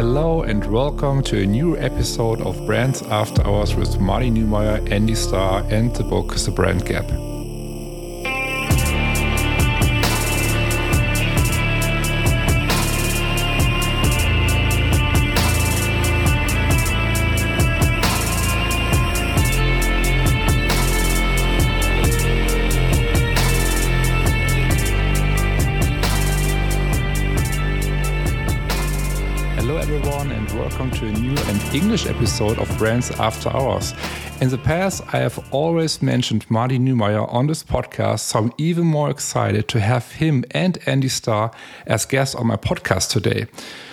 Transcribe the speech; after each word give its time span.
Hello 0.00 0.40
and 0.40 0.64
welcome 0.72 1.22
to 1.24 1.42
a 1.42 1.44
new 1.44 1.76
episode 1.76 2.40
of 2.40 2.56
Brands 2.64 3.02
After 3.02 3.46
Hours 3.46 3.74
with 3.74 4.00
Marty 4.00 4.30
Neumeier, 4.30 4.90
Andy 4.90 5.14
Starr, 5.14 5.62
and 5.68 5.94
the 5.94 6.04
book 6.04 6.34
The 6.36 6.50
Brand 6.50 6.86
Gap. 6.86 7.04
English 31.72 32.06
episode 32.06 32.58
of 32.58 32.68
Brands 32.78 33.12
After 33.12 33.48
Hours. 33.48 33.94
In 34.40 34.48
the 34.48 34.58
past, 34.58 35.02
I 35.14 35.18
have 35.18 35.38
always 35.52 36.02
mentioned 36.02 36.50
Marty 36.50 36.80
Neumeier 36.80 37.32
on 37.32 37.46
this 37.46 37.62
podcast, 37.62 38.20
so 38.20 38.40
I'm 38.40 38.52
even 38.58 38.86
more 38.86 39.08
excited 39.08 39.68
to 39.68 39.78
have 39.78 40.10
him 40.10 40.44
and 40.50 40.78
Andy 40.86 41.08
Starr 41.08 41.52
as 41.86 42.06
guests 42.06 42.34
on 42.34 42.48
my 42.48 42.56
podcast 42.56 43.10
today. 43.10 43.46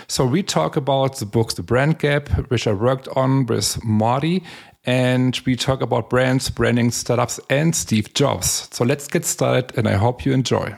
So 0.07 0.25
we 0.25 0.41
talk 0.41 0.75
about 0.75 1.17
the 1.17 1.27
books 1.27 1.53
The 1.53 1.61
Brand 1.61 1.99
Gap, 1.99 2.29
which 2.49 2.65
I 2.65 2.71
worked 2.71 3.09
on 3.09 3.45
with 3.45 3.83
Marty, 3.83 4.43
and 4.83 5.39
we 5.45 5.55
talk 5.55 5.81
about 5.81 6.09
brands, 6.09 6.49
branding, 6.49 6.89
startups, 6.89 7.39
and 7.47 7.75
Steve 7.75 8.11
Jobs. 8.15 8.69
So 8.71 8.85
let's 8.85 9.07
get 9.07 9.23
started, 9.23 9.77
and 9.77 9.87
I 9.87 9.93
hope 9.93 10.25
you 10.25 10.31
enjoy. 10.31 10.75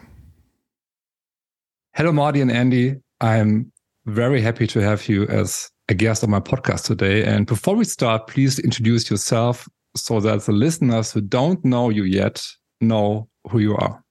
Hello, 1.93 2.11
Marty 2.11 2.41
and 2.41 2.51
Andy. 2.51 2.97
I'm 3.21 3.71
very 4.05 4.41
happy 4.41 4.67
to 4.67 4.79
have 4.81 5.07
you 5.07 5.25
as 5.27 5.69
a 5.89 5.95
guest 5.95 6.23
on 6.23 6.29
my 6.29 6.39
podcast 6.39 6.85
today. 6.85 7.23
And 7.23 7.47
before 7.47 7.75
we 7.75 7.83
start, 7.83 8.27
please 8.27 8.59
introduce 8.59 9.09
yourself 9.09 9.67
so 9.95 10.19
that 10.19 10.41
the 10.43 10.51
listeners 10.51 11.11
who 11.11 11.19
don't 11.19 11.63
know 11.65 11.89
you 11.89 12.03
yet 12.03 12.45
know 12.79 13.27
who 13.49 13.59
you 13.59 13.75
are. 13.75 14.03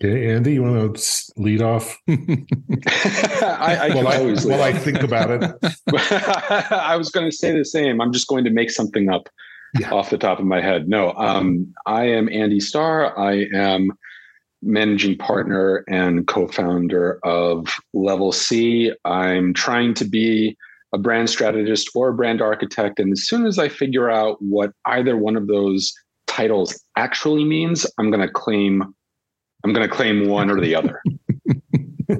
Okay, 0.00 0.32
Andy, 0.32 0.52
you 0.52 0.62
want 0.62 0.96
to 0.96 1.32
lead 1.38 1.60
off? 1.60 1.98
I, 2.08 2.14
I 3.80 3.94
while, 3.94 4.08
I, 4.08 4.20
while 4.20 4.62
I, 4.62 4.72
think 4.72 5.02
about 5.02 5.30
it. 5.30 5.72
I 6.70 6.94
was 6.96 7.10
going 7.10 7.28
to 7.28 7.34
say 7.34 7.56
the 7.56 7.64
same. 7.64 8.00
I'm 8.00 8.12
just 8.12 8.28
going 8.28 8.44
to 8.44 8.50
make 8.50 8.70
something 8.70 9.08
up 9.08 9.28
yeah. 9.80 9.90
off 9.90 10.10
the 10.10 10.18
top 10.18 10.38
of 10.38 10.44
my 10.44 10.60
head. 10.60 10.88
No, 10.88 11.14
um, 11.14 11.74
I 11.86 12.04
am 12.04 12.28
Andy 12.28 12.60
Starr. 12.60 13.18
I 13.18 13.46
am 13.52 13.90
managing 14.62 15.16
partner 15.16 15.84
and 15.88 16.26
co-founder 16.26 17.20
of 17.24 17.68
Level 17.94 18.32
C. 18.32 18.92
I'm 19.04 19.54
trying 19.54 19.94
to 19.94 20.04
be 20.04 20.56
a 20.92 20.98
brand 20.98 21.30
strategist 21.30 21.90
or 21.94 22.08
a 22.08 22.14
brand 22.14 22.40
architect. 22.40 22.98
And 22.98 23.12
as 23.12 23.26
soon 23.26 23.46
as 23.46 23.58
I 23.58 23.68
figure 23.68 24.10
out 24.10 24.36
what 24.40 24.72
either 24.86 25.16
one 25.16 25.36
of 25.36 25.46
those 25.46 25.92
titles 26.26 26.80
actually 26.96 27.44
means, 27.44 27.86
I'm 27.98 28.10
going 28.10 28.26
to 28.26 28.32
claim 28.32 28.94
I'm 29.64 29.72
going 29.72 29.88
to 29.88 29.94
claim 29.94 30.28
one 30.28 30.50
or 30.50 30.60
the 30.60 30.76
other. 30.76 31.02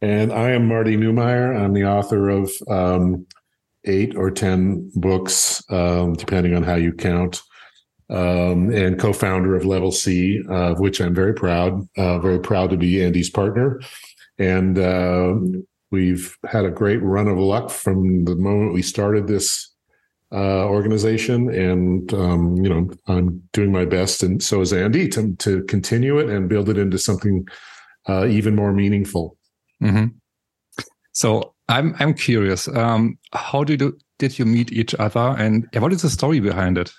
and 0.00 0.32
I 0.32 0.52
am 0.52 0.68
Marty 0.68 0.96
Neumeier. 0.96 1.54
I'm 1.54 1.74
the 1.74 1.84
author 1.84 2.30
of 2.30 2.50
um, 2.68 3.26
eight 3.84 4.16
or 4.16 4.30
ten 4.30 4.90
books, 4.94 5.62
um, 5.70 6.14
depending 6.14 6.54
on 6.54 6.62
how 6.62 6.76
you 6.76 6.92
count 6.94 7.42
um, 8.10 8.70
and 8.70 8.98
co-founder 8.98 9.56
of 9.56 9.64
Level 9.64 9.90
C, 9.90 10.42
uh, 10.48 10.72
of 10.72 10.80
which 10.80 11.00
I'm 11.00 11.14
very 11.14 11.34
proud. 11.34 11.86
Uh, 11.96 12.18
very 12.18 12.38
proud 12.38 12.70
to 12.70 12.76
be 12.76 13.02
Andy's 13.02 13.30
partner, 13.30 13.80
and 14.38 14.78
uh, 14.78 15.34
we've 15.90 16.36
had 16.46 16.64
a 16.64 16.70
great 16.70 17.02
run 17.02 17.28
of 17.28 17.38
luck 17.38 17.70
from 17.70 18.24
the 18.24 18.36
moment 18.36 18.74
we 18.74 18.82
started 18.82 19.26
this 19.26 19.72
uh, 20.32 20.66
organization. 20.66 21.50
And 21.50 22.12
um, 22.14 22.56
you 22.56 22.68
know, 22.68 22.90
I'm 23.06 23.42
doing 23.52 23.72
my 23.72 23.84
best, 23.84 24.22
and 24.22 24.42
so 24.42 24.60
is 24.60 24.72
Andy 24.72 25.08
to 25.08 25.34
to 25.36 25.62
continue 25.64 26.18
it 26.18 26.28
and 26.28 26.48
build 26.48 26.68
it 26.68 26.78
into 26.78 26.98
something 26.98 27.46
uh, 28.08 28.26
even 28.26 28.54
more 28.54 28.72
meaningful. 28.72 29.36
Mm-hmm. 29.82 30.06
So 31.12 31.54
I'm 31.68 31.94
I'm 31.98 32.14
curious. 32.14 32.68
Um, 32.68 33.18
how 33.32 33.64
did 33.64 33.80
you 33.80 33.98
did 34.18 34.38
you 34.38 34.44
meet 34.44 34.72
each 34.72 34.94
other, 34.94 35.34
and 35.38 35.66
what 35.78 35.92
is 35.92 36.02
the 36.02 36.10
story 36.10 36.40
behind 36.40 36.78
it? 36.78 36.92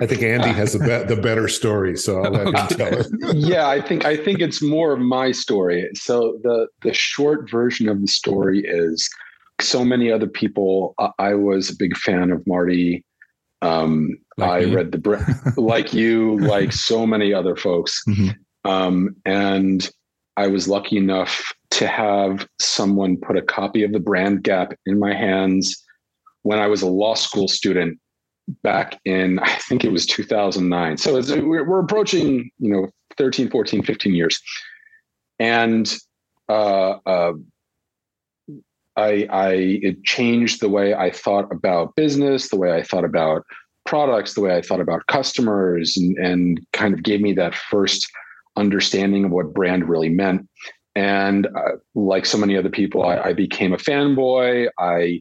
I 0.00 0.06
think 0.06 0.22
Andy 0.22 0.48
has 0.48 0.72
the, 0.72 0.80
be- 0.80 1.14
the 1.14 1.20
better 1.20 1.46
story, 1.48 1.96
so 1.96 2.22
I'll 2.22 2.32
let 2.32 2.46
him 2.48 2.76
tell 2.76 2.98
it. 2.98 3.06
yeah, 3.34 3.68
I 3.68 3.80
think 3.80 4.04
I 4.04 4.16
think 4.16 4.40
it's 4.40 4.60
more 4.60 4.92
of 4.92 4.98
my 4.98 5.30
story. 5.32 5.88
So 5.94 6.38
the 6.42 6.66
the 6.82 6.92
short 6.92 7.48
version 7.50 7.88
of 7.88 8.00
the 8.00 8.08
story 8.08 8.62
is 8.64 9.08
so 9.60 9.84
many 9.84 10.10
other 10.10 10.26
people. 10.26 10.94
Uh, 10.98 11.10
I 11.18 11.34
was 11.34 11.70
a 11.70 11.76
big 11.76 11.96
fan 11.96 12.32
of 12.32 12.44
Marty. 12.46 13.04
Um, 13.62 14.18
like 14.36 14.50
I 14.50 14.64
read 14.64 14.92
the 14.92 15.54
like 15.56 15.94
you, 15.94 16.38
like 16.40 16.72
so 16.72 17.06
many 17.06 17.32
other 17.32 17.54
folks, 17.54 18.02
mm-hmm. 18.08 18.70
um, 18.70 19.14
and 19.24 19.88
I 20.36 20.48
was 20.48 20.68
lucky 20.68 20.96
enough 20.96 21.52
to 21.70 21.86
have 21.86 22.46
someone 22.60 23.16
put 23.16 23.36
a 23.36 23.42
copy 23.42 23.84
of 23.84 23.92
the 23.92 24.00
Brand 24.00 24.42
Gap 24.42 24.74
in 24.86 24.98
my 24.98 25.14
hands 25.14 25.82
when 26.42 26.58
I 26.58 26.66
was 26.66 26.82
a 26.82 26.86
law 26.86 27.14
school 27.14 27.48
student 27.48 27.98
back 28.62 29.00
in 29.04 29.38
i 29.40 29.54
think 29.56 29.84
it 29.84 29.92
was 29.92 30.06
2009 30.06 30.96
so 30.98 31.14
we're, 31.42 31.68
we're 31.68 31.80
approaching 31.80 32.50
you 32.58 32.70
know 32.70 32.88
13 33.16 33.50
14 33.50 33.82
15 33.82 34.14
years 34.14 34.40
and 35.38 35.96
uh, 36.48 36.98
uh, 37.06 37.32
I, 38.96 39.26
I 39.30 39.52
it 39.82 40.04
changed 40.04 40.60
the 40.60 40.68
way 40.68 40.94
I 40.94 41.10
thought 41.10 41.50
about 41.52 41.96
business, 41.96 42.48
the 42.48 42.56
way 42.56 42.72
I 42.72 42.82
thought 42.82 43.04
about 43.04 43.44
products, 43.86 44.34
the 44.34 44.40
way 44.40 44.56
I 44.56 44.62
thought 44.62 44.80
about 44.80 45.06
customers, 45.08 45.96
and, 45.96 46.16
and 46.18 46.60
kind 46.72 46.94
of 46.94 47.02
gave 47.02 47.20
me 47.20 47.32
that 47.34 47.54
first 47.54 48.06
understanding 48.56 49.24
of 49.24 49.30
what 49.32 49.52
brand 49.52 49.88
really 49.88 50.08
meant. 50.08 50.48
And 50.94 51.46
uh, 51.46 51.76
like 51.94 52.24
so 52.24 52.38
many 52.38 52.56
other 52.56 52.70
people, 52.70 53.04
I, 53.04 53.16
I 53.16 53.32
became 53.32 53.72
a 53.72 53.78
fanboy. 53.78 54.68
I 54.78 55.20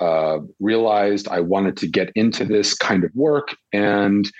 uh, 0.00 0.38
realized 0.60 1.28
I 1.28 1.40
wanted 1.40 1.76
to 1.78 1.86
get 1.86 2.10
into 2.14 2.44
this 2.44 2.74
kind 2.74 3.04
of 3.04 3.10
work. 3.14 3.54
And 3.72 4.30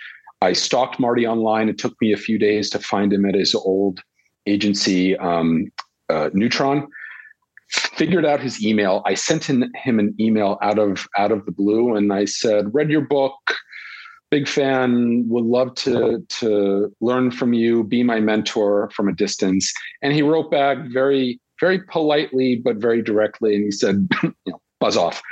I 0.41 0.54
stalked 0.54 0.98
Marty 0.98 1.26
online. 1.26 1.69
It 1.69 1.78
took 1.78 1.94
me 2.00 2.12
a 2.12 2.16
few 2.16 2.38
days 2.38 2.71
to 2.71 2.78
find 2.78 3.12
him 3.12 3.26
at 3.26 3.34
his 3.34 3.54
old 3.54 4.00
agency, 4.47 5.16
um, 5.19 5.71
uh, 6.09 6.31
Neutron. 6.32 6.88
Figured 7.69 8.25
out 8.25 8.41
his 8.41 8.65
email. 8.65 9.03
I 9.06 9.15
sent 9.15 9.44
him, 9.44 9.65
him 9.76 10.00
an 10.00 10.15
email 10.19 10.59
out 10.60 10.78
of 10.78 11.06
out 11.16 11.31
of 11.31 11.44
the 11.44 11.53
blue, 11.53 11.94
and 11.94 12.12
I 12.12 12.25
said, 12.25 12.75
"Read 12.75 12.91
your 12.91 13.03
book, 13.03 13.37
big 14.28 14.48
fan. 14.48 15.25
Would 15.28 15.44
love 15.44 15.77
to 15.77 16.27
to 16.41 16.92
learn 17.00 17.31
from 17.31 17.53
you. 17.53 17.84
Be 17.84 18.03
my 18.03 18.19
mentor 18.19 18.91
from 18.91 19.09
a 19.09 19.15
distance." 19.15 19.72
And 20.03 20.12
he 20.12 20.22
wrote 20.22 20.50
back 20.50 20.78
very 20.92 21.38
very 21.60 21.81
politely 21.82 22.56
but 22.56 22.78
very 22.78 23.03
directly, 23.03 23.54
and 23.54 23.62
he 23.62 23.71
said, 23.71 24.09
you 24.25 24.34
know, 24.47 24.60
buzz 24.80 24.96
off. 24.96 25.22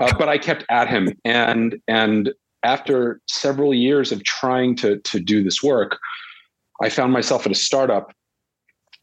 Uh, 0.00 0.12
but 0.18 0.28
I 0.28 0.38
kept 0.38 0.64
at 0.70 0.88
him, 0.88 1.16
and 1.24 1.76
and 1.86 2.32
after 2.64 3.20
several 3.28 3.72
years 3.72 4.10
of 4.10 4.24
trying 4.24 4.74
to 4.76 4.98
to 4.98 5.20
do 5.20 5.44
this 5.44 5.62
work, 5.62 5.98
I 6.82 6.88
found 6.88 7.12
myself 7.12 7.46
at 7.46 7.52
a 7.52 7.56
startup 7.56 8.12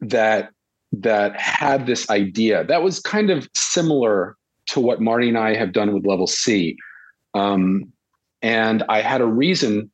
that 0.02 0.52
that 0.92 1.40
had 1.40 1.86
this 1.86 2.10
idea 2.10 2.66
that 2.66 2.84
was 2.84 3.00
kind 3.00 3.30
of 3.30 3.48
similar 3.56 4.36
to 4.68 4.80
what 4.80 5.02
Marty 5.02 5.30
and 5.30 5.38
I 5.38 5.56
have 5.56 5.72
done 5.72 5.94
with 5.94 6.06
Level 6.06 6.28
C. 6.28 6.76
Um, 7.34 7.92
and 8.42 8.84
I 8.90 9.02
had 9.02 9.22
a 9.22 9.26
reason 9.26 9.90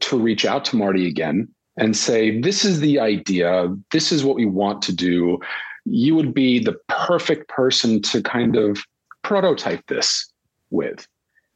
to 0.00 0.18
reach 0.18 0.44
out 0.44 0.64
to 0.66 0.76
Marty 0.76 1.06
again 1.06 1.48
and 1.78 1.96
say, 1.96 2.40
This 2.40 2.64
is 2.64 2.80
the 2.80 2.98
idea. 3.00 3.74
This 3.90 4.12
is 4.12 4.24
what 4.24 4.36
we 4.36 4.46
want 4.46 4.82
to 4.82 4.94
do. 4.94 5.38
You 5.84 6.14
would 6.14 6.34
be 6.34 6.58
the 6.58 6.76
perfect 6.88 7.48
person 7.48 8.02
to 8.02 8.22
kind 8.22 8.56
of 8.56 8.82
prototype 9.24 9.84
this 9.88 10.30
with. 10.70 11.06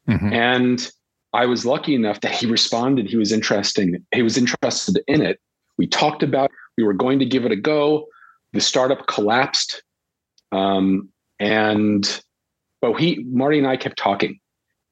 Mm-hmm. 0.09 0.33
And 0.33 0.91
I 1.33 1.47
was 1.47 1.67
lucky 1.67 1.95
enough 1.95 2.21
that 2.23 2.33
he 2.33 2.47
responded. 2.47 3.07
He 3.07 3.17
was 3.17 3.33
interesting. 3.33 4.05
He 4.13 4.23
was 4.23 4.37
interested 4.37 5.01
in 5.07 5.23
it. 5.23 5.39
We 5.77 5.87
talked 5.87 6.23
about. 6.23 6.51
We 6.77 6.85
were 6.85 6.95
going 6.95 7.19
to 7.19 7.27
give 7.27 7.45
it 7.45 7.53
a 7.53 7.57
go. 7.57 8.07
The 8.53 8.61
startup 8.61 9.07
collapsed, 9.07 9.83
um, 10.53 11.11
and 11.39 12.23
but 12.81 12.95
he, 12.95 13.25
Marty, 13.29 13.59
and 13.59 13.67
I 13.67 13.77
kept 13.77 13.99
talking. 13.99 14.41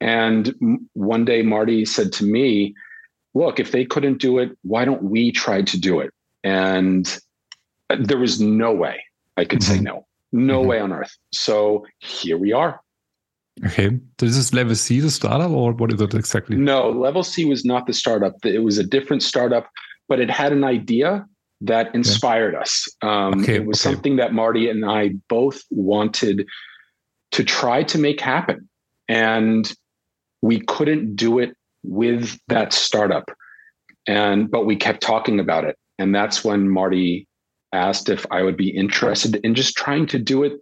And 0.00 0.54
one 0.92 1.24
day, 1.24 1.42
Marty 1.42 1.86
said 1.86 2.12
to 2.14 2.24
me, 2.24 2.74
"Look, 3.34 3.58
if 3.58 3.72
they 3.72 3.86
couldn't 3.86 4.18
do 4.18 4.38
it, 4.38 4.56
why 4.62 4.84
don't 4.84 5.04
we 5.04 5.32
try 5.32 5.62
to 5.62 5.80
do 5.80 6.00
it?" 6.00 6.12
And 6.44 7.18
uh, 7.88 7.96
there 7.98 8.18
was 8.18 8.40
no 8.40 8.72
way 8.72 9.02
I 9.36 9.46
could 9.46 9.60
mm-hmm. 9.60 9.74
say 9.74 9.80
no. 9.80 10.05
No 10.32 10.60
mm-hmm. 10.60 10.68
way 10.68 10.80
on 10.80 10.92
earth. 10.92 11.14
So 11.32 11.86
here 12.00 12.38
we 12.38 12.52
are. 12.52 12.80
Okay. 13.64 13.98
This 14.18 14.36
is 14.36 14.52
Level 14.52 14.74
C, 14.74 15.00
the 15.00 15.10
startup, 15.10 15.50
or 15.50 15.72
what 15.72 15.92
is 15.92 16.00
it 16.00 16.14
exactly? 16.14 16.56
No, 16.56 16.90
Level 16.90 17.22
C 17.22 17.44
was 17.46 17.64
not 17.64 17.86
the 17.86 17.94
startup. 17.94 18.34
It 18.44 18.62
was 18.62 18.78
a 18.78 18.84
different 18.84 19.22
startup, 19.22 19.68
but 20.08 20.20
it 20.20 20.30
had 20.30 20.52
an 20.52 20.64
idea 20.64 21.26
that 21.62 21.94
inspired 21.94 22.52
yeah. 22.52 22.60
us. 22.60 22.86
Um, 23.02 23.40
okay, 23.40 23.54
it 23.56 23.66
was 23.66 23.80
okay. 23.80 23.94
something 23.94 24.16
that 24.16 24.34
Marty 24.34 24.68
and 24.68 24.84
I 24.84 25.14
both 25.28 25.62
wanted 25.70 26.46
to 27.32 27.44
try 27.44 27.82
to 27.84 27.98
make 27.98 28.20
happen. 28.20 28.68
And 29.08 29.72
we 30.42 30.60
couldn't 30.60 31.16
do 31.16 31.38
it 31.38 31.56
with 31.82 32.38
that 32.48 32.72
startup. 32.72 33.30
And, 34.06 34.50
but 34.50 34.66
we 34.66 34.76
kept 34.76 35.00
talking 35.00 35.40
about 35.40 35.64
it. 35.64 35.76
And 35.98 36.14
that's 36.14 36.44
when 36.44 36.68
Marty 36.68 37.26
asked 37.76 38.08
if 38.08 38.26
I 38.30 38.42
would 38.42 38.56
be 38.56 38.70
interested 38.70 39.36
in 39.36 39.54
just 39.54 39.76
trying 39.76 40.06
to 40.08 40.18
do 40.18 40.42
it, 40.42 40.54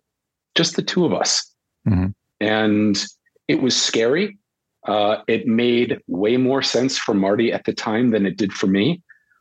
just 0.55 0.77
the 0.77 0.83
two 0.83 1.05
of 1.05 1.13
us. 1.13 1.51
Mm-hmm. 1.89 2.09
And 2.41 3.05
it 3.49 3.63
was 3.63 3.81
scary. 3.81 4.39
Uh, 4.87 5.19
it 5.29 5.47
made 5.47 5.99
way 6.09 6.37
more 6.37 6.63
sense 6.63 6.99
for 6.99 7.15
Marty 7.15 7.53
at 7.53 7.65
the 7.65 7.73
time 7.73 8.11
than 8.11 8.27
it 8.27 8.37
did 8.37 8.53
for 8.53 8.67
me. 8.67 9.01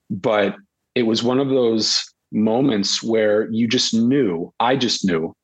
But 0.09 0.55
it 0.95 1.03
was 1.03 1.23
one 1.23 1.39
of 1.39 1.49
those 1.49 2.03
moments 2.31 3.03
where 3.03 3.49
you 3.51 3.67
just 3.67 3.93
knew, 3.93 4.53
I 4.59 4.75
just 4.75 5.05
knew, 5.05 5.35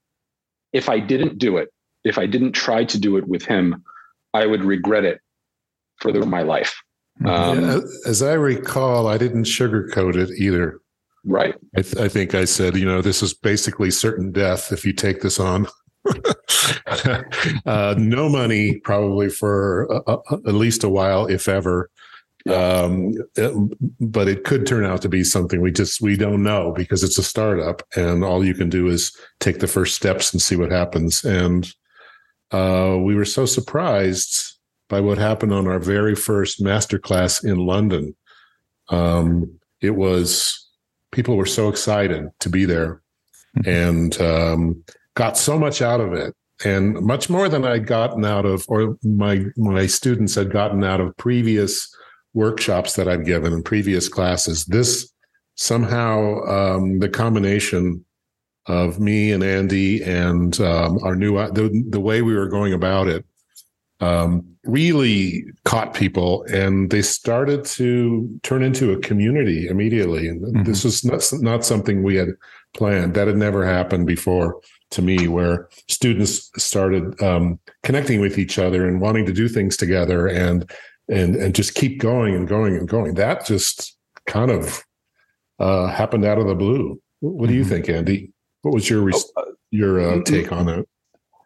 if 0.71 0.89
I 0.89 0.99
didn't 0.99 1.37
do 1.37 1.57
it, 1.57 1.69
if 2.03 2.17
I 2.17 2.25
didn't 2.25 2.53
try 2.53 2.85
to 2.85 2.99
do 2.99 3.17
it 3.17 3.27
with 3.27 3.43
him, 3.43 3.83
I 4.33 4.45
would 4.45 4.63
regret 4.63 5.03
it 5.03 5.19
for 5.97 6.11
the, 6.11 6.25
my 6.25 6.43
life. 6.43 6.75
Um, 7.25 7.61
yeah, 7.61 7.79
as 8.07 8.21
I 8.23 8.33
recall, 8.33 9.07
I 9.07 9.17
didn't 9.17 9.43
sugarcoat 9.43 10.15
it 10.15 10.29
either. 10.37 10.79
Right. 11.29 11.53
I, 11.77 11.81
th- 11.83 11.97
I, 11.97 12.07
think 12.09 12.33
I 12.33 12.45
said, 12.45 12.75
you 12.75 12.85
know, 12.85 13.03
this 13.03 13.21
is 13.21 13.35
basically 13.35 13.91
certain 13.91 14.31
death 14.31 14.71
if 14.71 14.83
you 14.83 14.93
take 14.93 15.21
this 15.21 15.39
on. 15.39 15.67
uh, 17.67 17.93
no 17.99 18.27
money, 18.27 18.79
probably 18.79 19.29
for 19.29 19.87
uh, 19.93 20.17
uh, 20.17 20.37
at 20.47 20.55
least 20.55 20.83
a 20.83 20.89
while, 20.89 21.27
if 21.27 21.47
ever. 21.47 21.91
Um, 22.49 23.13
it, 23.35 23.53
but 23.99 24.27
it 24.27 24.43
could 24.43 24.65
turn 24.65 24.85
out 24.85 25.03
to 25.03 25.09
be 25.09 25.23
something 25.23 25.61
we 25.61 25.71
just 25.71 26.01
we 26.01 26.17
don't 26.17 26.41
know 26.41 26.73
because 26.75 27.03
it's 27.03 27.19
a 27.19 27.23
startup, 27.23 27.83
and 27.95 28.23
all 28.23 28.43
you 28.43 28.55
can 28.55 28.69
do 28.69 28.87
is 28.87 29.15
take 29.39 29.59
the 29.59 29.67
first 29.67 29.95
steps 29.95 30.33
and 30.33 30.41
see 30.41 30.55
what 30.55 30.71
happens. 30.71 31.23
And 31.23 31.71
uh, 32.49 32.97
we 32.99 33.13
were 33.13 33.25
so 33.25 33.45
surprised 33.45 34.57
by 34.87 34.99
what 34.99 35.19
happened 35.19 35.53
on 35.53 35.67
our 35.67 35.77
very 35.77 36.15
first 36.15 36.63
masterclass 36.63 37.43
in 37.43 37.57
London. 37.59 38.15
Um, 38.87 39.59
it 39.79 39.91
was 39.91 40.68
people 41.11 41.35
were 41.35 41.45
so 41.45 41.69
excited 41.69 42.29
to 42.39 42.49
be 42.49 42.65
there, 42.65 43.01
mm-hmm. 43.57 43.69
and 43.69 44.21
um, 44.21 44.83
got 45.15 45.37
so 45.37 45.57
much 45.57 45.81
out 45.81 46.01
of 46.01 46.13
it 46.13 46.35
and 46.65 46.95
much 47.01 47.29
more 47.29 47.47
than 47.47 47.65
I'd 47.65 47.87
gotten 47.87 48.25
out 48.25 48.45
of, 48.45 48.65
or 48.67 48.97
my 49.03 49.45
my 49.55 49.85
students 49.85 50.35
had 50.35 50.51
gotten 50.51 50.83
out 50.83 50.99
of 50.99 51.15
previous 51.17 51.93
workshops 52.33 52.95
that 52.95 53.07
I've 53.07 53.25
given 53.25 53.53
in 53.53 53.63
previous 53.63 54.09
classes. 54.09 54.65
This 54.65 55.11
somehow 55.55 56.41
um, 56.45 56.99
the 56.99 57.09
combination 57.09 58.05
of 58.65 58.99
me 58.99 59.31
and 59.31 59.43
Andy 59.43 60.03
and 60.03 60.59
um, 60.61 60.99
our 61.03 61.15
new 61.15 61.35
the, 61.51 61.85
the 61.89 61.99
way 61.99 62.21
we 62.21 62.35
were 62.35 62.47
going 62.47 62.73
about 62.73 63.07
it 63.07 63.25
um, 63.99 64.45
really 64.63 65.45
caught 65.65 65.93
people, 65.93 66.43
and 66.43 66.89
they 66.89 67.01
started 67.01 67.65
to 67.65 68.39
turn 68.43 68.63
into 68.63 68.91
a 68.91 68.99
community 68.99 69.67
immediately. 69.67 70.27
And 70.27 70.41
mm-hmm. 70.41 70.63
this 70.63 70.83
was 70.83 71.03
not, 71.03 71.23
not 71.41 71.65
something 71.65 72.03
we 72.03 72.15
had 72.15 72.29
planned. 72.73 73.13
That 73.15 73.27
had 73.27 73.37
never 73.37 73.65
happened 73.65 74.07
before 74.07 74.61
to 74.91 75.01
me, 75.01 75.27
where 75.27 75.69
students 75.87 76.49
started 76.57 77.21
um, 77.21 77.59
connecting 77.83 78.21
with 78.21 78.39
each 78.39 78.57
other 78.57 78.87
and 78.87 79.01
wanting 79.01 79.25
to 79.25 79.33
do 79.33 79.47
things 79.47 79.77
together, 79.77 80.27
and 80.27 80.69
and 81.09 81.35
and 81.35 81.53
just 81.53 81.75
keep 81.75 81.99
going 81.99 82.35
and 82.35 82.47
going 82.47 82.75
and 82.75 82.87
going. 82.87 83.15
That 83.15 83.45
just 83.45 83.97
kind 84.27 84.49
of 84.51 84.83
uh, 85.59 85.87
happened 85.87 86.25
out 86.25 86.37
of 86.37 86.47
the 86.47 86.55
blue. 86.55 87.01
What 87.19 87.47
do 87.49 87.53
you 87.53 87.61
mm-hmm. 87.61 87.69
think, 87.69 87.89
Andy? 87.89 88.31
What 88.61 88.73
was 88.73 88.89
your 88.89 89.09
oh, 89.13 89.23
uh, 89.37 89.45
your 89.71 89.99
uh, 89.99 90.23
take 90.23 90.51
on 90.51 90.69
it? 90.69 90.87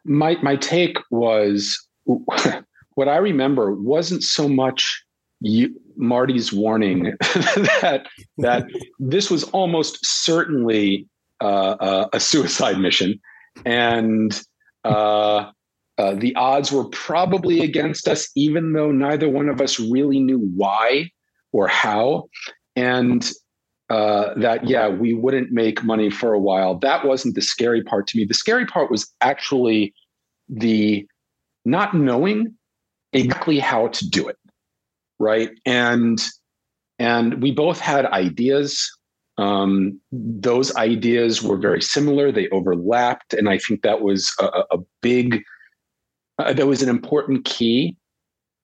My 0.05 0.37
my 0.41 0.55
take 0.55 0.97
was 1.09 1.87
what 2.05 3.07
I 3.07 3.17
remember 3.17 3.73
wasn't 3.73 4.23
so 4.23 4.47
much 4.47 5.03
you, 5.41 5.75
Marty's 5.97 6.53
warning 6.53 7.03
that 7.21 8.07
that 8.37 8.65
this 8.99 9.29
was 9.29 9.43
almost 9.45 10.05
certainly 10.05 11.07
uh, 11.41 11.75
uh, 11.79 12.09
a 12.13 12.19
suicide 12.19 12.79
mission, 12.79 13.19
and 13.65 14.41
uh, 14.85 15.51
uh, 15.97 16.15
the 16.15 16.35
odds 16.35 16.71
were 16.71 16.85
probably 16.85 17.61
against 17.61 18.07
us, 18.07 18.29
even 18.35 18.73
though 18.73 18.91
neither 18.91 19.29
one 19.29 19.49
of 19.49 19.61
us 19.61 19.79
really 19.79 20.19
knew 20.19 20.39
why 20.55 21.09
or 21.51 21.67
how. 21.67 22.29
And 22.75 23.29
uh, 23.89 24.33
that, 24.37 24.67
yeah, 24.67 24.87
we 24.87 25.13
wouldn't 25.13 25.51
make 25.51 25.83
money 25.83 26.09
for 26.09 26.33
a 26.33 26.39
while. 26.39 26.79
That 26.79 27.05
wasn't 27.05 27.35
the 27.35 27.41
scary 27.41 27.83
part 27.83 28.07
to 28.07 28.17
me. 28.17 28.25
The 28.25 28.33
scary 28.33 28.65
part 28.65 28.89
was 28.89 29.13
actually 29.21 29.93
the 30.49 31.05
not 31.65 31.93
knowing 31.93 32.55
exactly 33.11 33.59
how 33.59 33.87
to 33.87 34.09
do 34.09 34.27
it. 34.27 34.37
Right. 35.19 35.51
And 35.65 36.21
and 36.99 37.41
we 37.41 37.51
both 37.51 37.79
had 37.79 38.05
ideas. 38.05 38.89
Um, 39.37 39.99
those 40.11 40.75
ideas 40.75 41.41
were 41.41 41.57
very 41.57 41.81
similar. 41.81 42.31
They 42.31 42.49
overlapped, 42.49 43.33
and 43.33 43.49
I 43.49 43.57
think 43.57 43.81
that 43.81 44.01
was 44.01 44.31
a, 44.39 44.63
a 44.71 44.77
big 45.01 45.43
uh, 46.39 46.53
that 46.53 46.67
was 46.67 46.81
an 46.81 46.89
important 46.89 47.45
key 47.45 47.95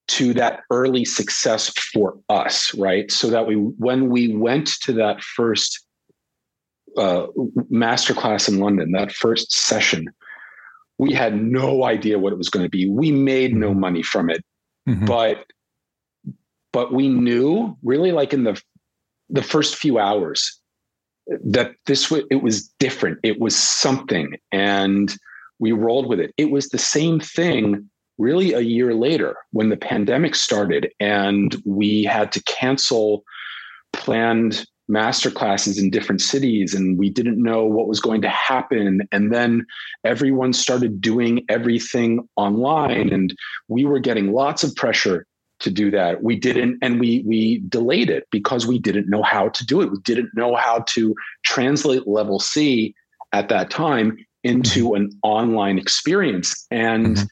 to 0.09 0.33
that 0.33 0.61
early 0.71 1.05
success 1.05 1.69
for 1.93 2.19
us, 2.29 2.73
right? 2.75 3.11
So 3.11 3.29
that 3.29 3.45
we, 3.45 3.55
when 3.55 4.09
we 4.09 4.35
went 4.35 4.67
to 4.81 4.93
that 4.93 5.21
first 5.21 5.85
uh, 6.97 7.27
masterclass 7.71 8.49
in 8.49 8.59
London, 8.59 8.91
that 8.93 9.11
first 9.11 9.51
session, 9.51 10.07
we 10.99 11.13
had 11.13 11.41
no 11.41 11.85
idea 11.85 12.19
what 12.19 12.33
it 12.33 12.37
was 12.37 12.49
going 12.49 12.65
to 12.65 12.69
be. 12.69 12.87
We 12.87 13.11
made 13.11 13.55
no 13.55 13.71
mm-hmm. 13.71 13.79
money 13.79 14.03
from 14.03 14.29
it, 14.29 14.43
mm-hmm. 14.87 15.05
but 15.05 15.45
but 16.71 16.93
we 16.93 17.07
knew 17.07 17.75
really 17.81 18.11
like 18.11 18.33
in 18.33 18.43
the 18.43 18.61
the 19.29 19.41
first 19.41 19.75
few 19.75 19.97
hours 19.97 20.59
that 21.43 21.71
this 21.87 22.11
was 22.11 22.23
it 22.29 22.43
was 22.43 22.67
different. 22.79 23.17
It 23.23 23.39
was 23.39 23.55
something, 23.55 24.35
and 24.51 25.15
we 25.57 25.71
rolled 25.71 26.07
with 26.07 26.19
it. 26.19 26.33
It 26.37 26.51
was 26.51 26.69
the 26.69 26.77
same 26.77 27.19
thing 27.19 27.89
really 28.17 28.51
a 28.51 28.59
year 28.59 28.93
later 28.93 29.37
when 29.51 29.69
the 29.69 29.77
pandemic 29.77 30.35
started 30.35 30.91
and 30.99 31.55
we 31.65 32.03
had 32.03 32.33
to 32.33 32.43
cancel 32.43 33.23
planned 33.93 34.65
master 34.89 35.29
classes 35.31 35.77
in 35.77 35.89
different 35.89 36.21
cities 36.21 36.73
and 36.73 36.97
we 36.97 37.09
didn't 37.09 37.41
know 37.41 37.63
what 37.63 37.87
was 37.87 37.99
going 37.99 38.21
to 38.21 38.29
happen 38.29 39.07
and 39.11 39.31
then 39.31 39.65
everyone 40.03 40.51
started 40.51 40.99
doing 40.99 41.45
everything 41.47 42.27
online 42.35 43.09
and 43.13 43.35
we 43.67 43.85
were 43.85 43.99
getting 43.99 44.31
lots 44.31 44.63
of 44.63 44.75
pressure 44.75 45.25
to 45.59 45.69
do 45.69 45.91
that 45.91 46.23
we 46.23 46.35
didn't 46.35 46.77
and 46.81 46.99
we 46.99 47.23
we 47.25 47.59
delayed 47.69 48.09
it 48.09 48.25
because 48.31 48.65
we 48.65 48.79
didn't 48.79 49.09
know 49.09 49.21
how 49.21 49.49
to 49.49 49.65
do 49.65 49.81
it 49.81 49.91
we 49.91 49.99
didn't 49.99 50.29
know 50.33 50.55
how 50.55 50.79
to 50.87 51.13
translate 51.43 52.07
level 52.07 52.39
c 52.39 52.95
at 53.31 53.49
that 53.49 53.69
time 53.69 54.17
into 54.43 54.95
an 54.95 55.09
online 55.23 55.77
experience. 55.77 56.65
And 56.71 57.17
mm-hmm. 57.17 57.25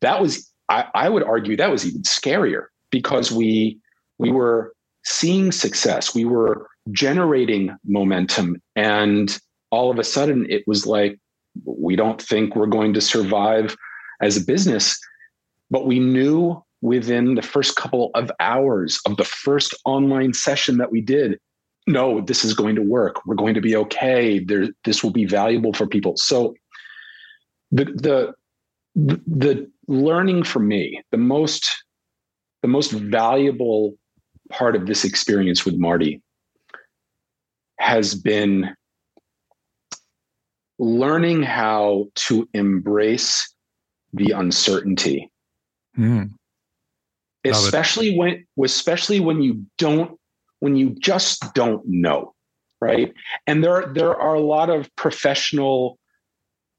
that 0.00 0.20
was, 0.20 0.50
I, 0.68 0.86
I 0.94 1.08
would 1.08 1.22
argue, 1.22 1.56
that 1.56 1.70
was 1.70 1.86
even 1.86 2.02
scarier 2.02 2.66
because 2.90 3.30
we 3.30 3.78
we 4.18 4.30
were 4.30 4.72
seeing 5.04 5.52
success, 5.52 6.14
we 6.14 6.24
were 6.24 6.66
generating 6.90 7.74
momentum, 7.84 8.56
and 8.74 9.38
all 9.70 9.90
of 9.90 9.98
a 9.98 10.04
sudden 10.04 10.46
it 10.48 10.62
was 10.66 10.86
like 10.86 11.18
we 11.64 11.96
don't 11.96 12.20
think 12.20 12.54
we're 12.54 12.66
going 12.66 12.92
to 12.94 13.00
survive 13.00 13.76
as 14.20 14.36
a 14.36 14.44
business, 14.44 14.98
but 15.70 15.86
we 15.86 15.98
knew 15.98 16.62
within 16.82 17.34
the 17.34 17.42
first 17.42 17.76
couple 17.76 18.10
of 18.14 18.30
hours 18.40 19.00
of 19.06 19.16
the 19.16 19.24
first 19.24 19.74
online 19.84 20.32
session 20.32 20.76
that 20.76 20.92
we 20.92 21.00
did 21.00 21.38
no, 21.86 22.20
this 22.20 22.44
is 22.44 22.52
going 22.52 22.74
to 22.74 22.82
work. 22.82 23.24
We're 23.26 23.36
going 23.36 23.54
to 23.54 23.60
be 23.60 23.76
okay. 23.76 24.40
There, 24.40 24.68
this 24.84 25.04
will 25.04 25.12
be 25.12 25.24
valuable 25.24 25.72
for 25.72 25.86
people. 25.86 26.16
So 26.16 26.54
the 27.70 27.84
the 27.84 28.34
the 28.96 29.70
learning 29.86 30.44
for 30.44 30.58
me, 30.58 31.02
the 31.10 31.18
most 31.18 31.84
the 32.62 32.68
most 32.68 32.90
valuable 32.90 33.94
part 34.50 34.74
of 34.74 34.86
this 34.86 35.04
experience 35.04 35.64
with 35.64 35.76
Marty 35.76 36.20
has 37.78 38.14
been 38.14 38.74
learning 40.78 41.42
how 41.42 42.06
to 42.14 42.48
embrace 42.52 43.54
the 44.12 44.32
uncertainty. 44.32 45.30
Mm. 45.98 46.32
Especially 47.44 48.16
when 48.16 48.44
especially 48.62 49.20
when 49.20 49.40
you 49.40 49.64
don't 49.78 50.18
when 50.60 50.76
you 50.76 50.90
just 50.98 51.54
don't 51.54 51.82
know, 51.86 52.34
right? 52.80 53.12
And 53.46 53.62
there, 53.62 53.86
there 53.94 54.16
are 54.16 54.34
a 54.34 54.40
lot 54.40 54.70
of 54.70 54.94
professional 54.96 55.98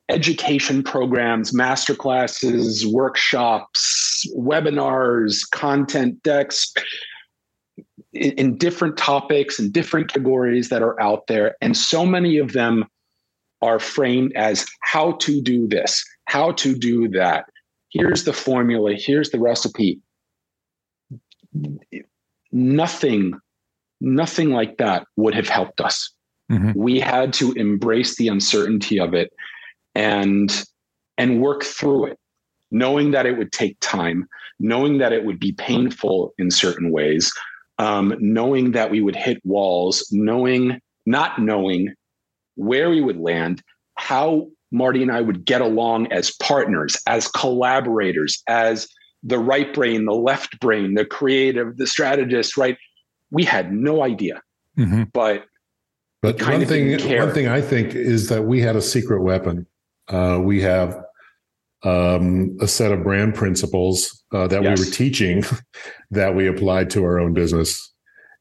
education 0.09 0.83
programs, 0.83 1.53
master 1.53 1.95
classes, 1.95 2.85
workshops, 2.87 4.27
webinars, 4.35 5.49
content 5.51 6.21
decks. 6.23 6.73
In, 8.17 8.31
in 8.33 8.57
different 8.57 8.97
topics 8.97 9.59
and 9.59 9.71
different 9.71 10.09
categories 10.09 10.69
that 10.69 10.81
are 10.81 10.99
out 11.01 11.27
there. 11.27 11.55
And 11.61 11.75
so 11.75 12.05
many 12.05 12.37
of 12.37 12.53
them 12.53 12.85
are 13.61 13.79
framed 13.79 14.33
as 14.35 14.65
how 14.81 15.13
to 15.13 15.41
do 15.41 15.67
this, 15.67 16.03
how 16.25 16.51
to 16.53 16.75
do 16.75 17.07
that. 17.09 17.45
Here's 17.89 18.25
the 18.25 18.33
formula, 18.33 18.93
here's 18.93 19.31
the 19.31 19.39
recipe. 19.39 19.99
Nothing, 22.51 23.39
nothing 24.01 24.51
like 24.51 24.77
that 24.77 25.07
would 25.15 25.33
have 25.33 25.49
helped 25.49 25.81
us. 25.81 26.11
Mm-hmm. 26.51 26.71
We 26.75 26.99
had 26.99 27.33
to 27.33 27.53
embrace 27.53 28.15
the 28.15 28.27
uncertainty 28.27 28.99
of 28.99 29.13
it 29.13 29.33
and 29.95 30.63
and 31.17 31.41
work 31.41 31.63
through 31.63 32.05
it, 32.05 32.19
knowing 32.69 33.11
that 33.11 33.25
it 33.25 33.37
would 33.37 33.51
take 33.51 33.77
time, 33.79 34.27
knowing 34.59 34.99
that 34.99 35.11
it 35.11 35.25
would 35.25 35.39
be 35.39 35.51
painful 35.53 36.33
in 36.37 36.51
certain 36.51 36.91
ways, 36.91 37.33
um, 37.79 38.15
knowing 38.19 38.71
that 38.71 38.91
we 38.91 39.01
would 39.01 39.15
hit 39.15 39.41
walls, 39.43 40.07
knowing, 40.11 40.79
not 41.05 41.39
knowing 41.39 41.93
where 42.55 42.89
we 42.89 43.01
would 43.01 43.17
land, 43.17 43.61
how 43.95 44.47
Marty 44.71 45.01
and 45.01 45.11
I 45.11 45.21
would 45.21 45.45
get 45.45 45.61
along 45.61 46.11
as 46.11 46.31
partners, 46.31 46.97
as 47.07 47.27
collaborators, 47.27 48.41
as 48.47 48.87
the 49.23 49.39
right 49.39 49.73
brain, 49.73 50.05
the 50.05 50.13
left 50.13 50.59
brain, 50.59 50.95
the 50.95 51.05
creative, 51.05 51.77
the 51.77 51.87
strategist, 51.87 52.57
right? 52.57 52.77
We 53.31 53.43
had 53.43 53.71
no 53.71 54.03
idea. 54.03 54.41
Mm-hmm. 54.77 55.03
But 55.13 55.45
but 56.21 56.41
one 56.41 56.65
thing, 56.65 56.91
one 57.19 57.31
thing 57.31 57.47
I 57.47 57.61
think 57.61 57.93
is 57.93 58.29
that 58.29 58.43
we 58.43 58.59
had 58.59 58.75
a 58.75 58.81
secret 58.81 59.21
weapon. 59.21 59.67
Uh, 60.07 60.39
we 60.41 60.61
have 60.61 61.03
um, 61.83 62.57
a 62.61 62.67
set 62.67 62.91
of 62.91 63.03
brand 63.03 63.35
principles 63.35 64.23
uh, 64.33 64.47
that 64.47 64.63
yes. 64.63 64.79
we 64.79 64.85
were 64.85 64.91
teaching 64.91 65.43
that 66.11 66.35
we 66.35 66.47
applied 66.47 66.89
to 66.91 67.03
our 67.03 67.19
own 67.19 67.33
business. 67.33 67.93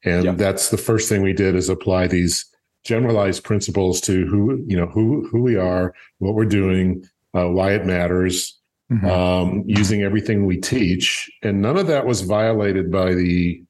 And 0.05 0.25
yep. 0.25 0.37
that's 0.37 0.71
the 0.71 0.79
first 0.79 1.09
thing 1.09 1.23
we 1.23 1.33
did 1.33 1.55
is 1.55 1.69
apply 1.69 2.07
these 2.07 2.45
generalized 2.85 3.45
principles 3.45 4.01
to 4.03 4.27
who, 4.27 4.65
you 4.67 4.77
know, 4.77 4.87
who, 4.87 5.29
who 5.31 5.43
we 5.43 5.57
are, 5.57 5.93
what 6.19 6.35
we're 6.35 6.45
doing, 6.45 7.05
uh, 7.35 7.49
why 7.49 7.73
it 7.73 7.85
matters, 7.85 8.59
mm-hmm. 8.91 9.07
um, 9.07 9.65
using 9.67 10.03
everything 10.03 10.47
we 10.47 10.57
teach. 10.57 11.29
And 11.43 11.61
none 11.61 11.77
of 11.77 11.89
that 11.89 12.07
was 12.07 12.21
violated 12.21 12.91
by 12.91 13.15
the, 13.15 13.63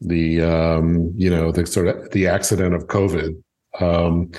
the, 0.00 0.42
um, 0.42 1.12
you 1.16 1.30
know, 1.30 1.50
the 1.50 1.66
sort 1.66 1.88
of 1.88 2.10
the 2.10 2.26
accident 2.26 2.74
of 2.74 2.86
COVID. 2.86 3.42
Um, 3.80 4.30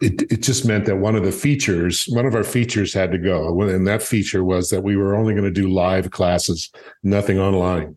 it, 0.00 0.22
it 0.32 0.42
just 0.42 0.64
meant 0.64 0.86
that 0.86 0.96
one 0.96 1.16
of 1.16 1.24
the 1.24 1.32
features, 1.32 2.06
one 2.08 2.26
of 2.26 2.34
our 2.34 2.44
features 2.44 2.94
had 2.94 3.12
to 3.12 3.18
go. 3.18 3.60
And 3.62 3.86
that 3.86 4.02
feature 4.02 4.44
was 4.44 4.70
that 4.70 4.82
we 4.82 4.96
were 4.96 5.14
only 5.14 5.34
going 5.34 5.44
to 5.44 5.50
do 5.50 5.68
live 5.68 6.10
classes, 6.10 6.70
nothing 7.02 7.38
online. 7.38 7.96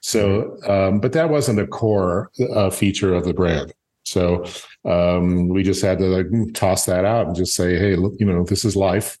So, 0.00 0.56
um, 0.68 1.00
but 1.00 1.12
that 1.12 1.30
wasn't 1.30 1.60
a 1.60 1.66
core 1.66 2.30
uh, 2.54 2.70
feature 2.70 3.14
of 3.14 3.24
the 3.24 3.34
brand. 3.34 3.72
So 4.04 4.44
um, 4.84 5.48
we 5.48 5.62
just 5.62 5.82
had 5.82 5.98
to 5.98 6.04
like, 6.04 6.54
toss 6.54 6.84
that 6.86 7.04
out 7.04 7.26
and 7.26 7.34
just 7.34 7.54
say, 7.54 7.76
hey, 7.76 7.96
look, 7.96 8.14
you 8.18 8.26
know, 8.26 8.44
this 8.44 8.64
is 8.64 8.76
life. 8.76 9.18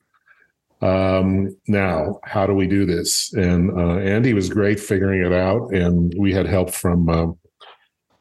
Um, 0.82 1.56
now, 1.66 2.20
how 2.22 2.46
do 2.46 2.52
we 2.52 2.68
do 2.68 2.84
this? 2.84 3.32
And 3.32 3.70
uh, 3.76 3.96
Andy 3.96 4.32
was 4.34 4.48
great 4.48 4.78
figuring 4.78 5.24
it 5.24 5.32
out. 5.32 5.72
And 5.72 6.14
we 6.18 6.32
had 6.32 6.46
help 6.46 6.70
from 6.70 7.36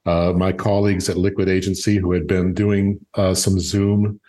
uh, 0.06 0.34
my 0.36 0.52
colleagues 0.52 1.10
at 1.10 1.18
Liquid 1.18 1.50
Agency 1.50 1.98
who 1.98 2.12
had 2.12 2.28
been 2.28 2.54
doing 2.54 3.04
uh, 3.16 3.34
some 3.34 3.60
Zoom 3.60 4.20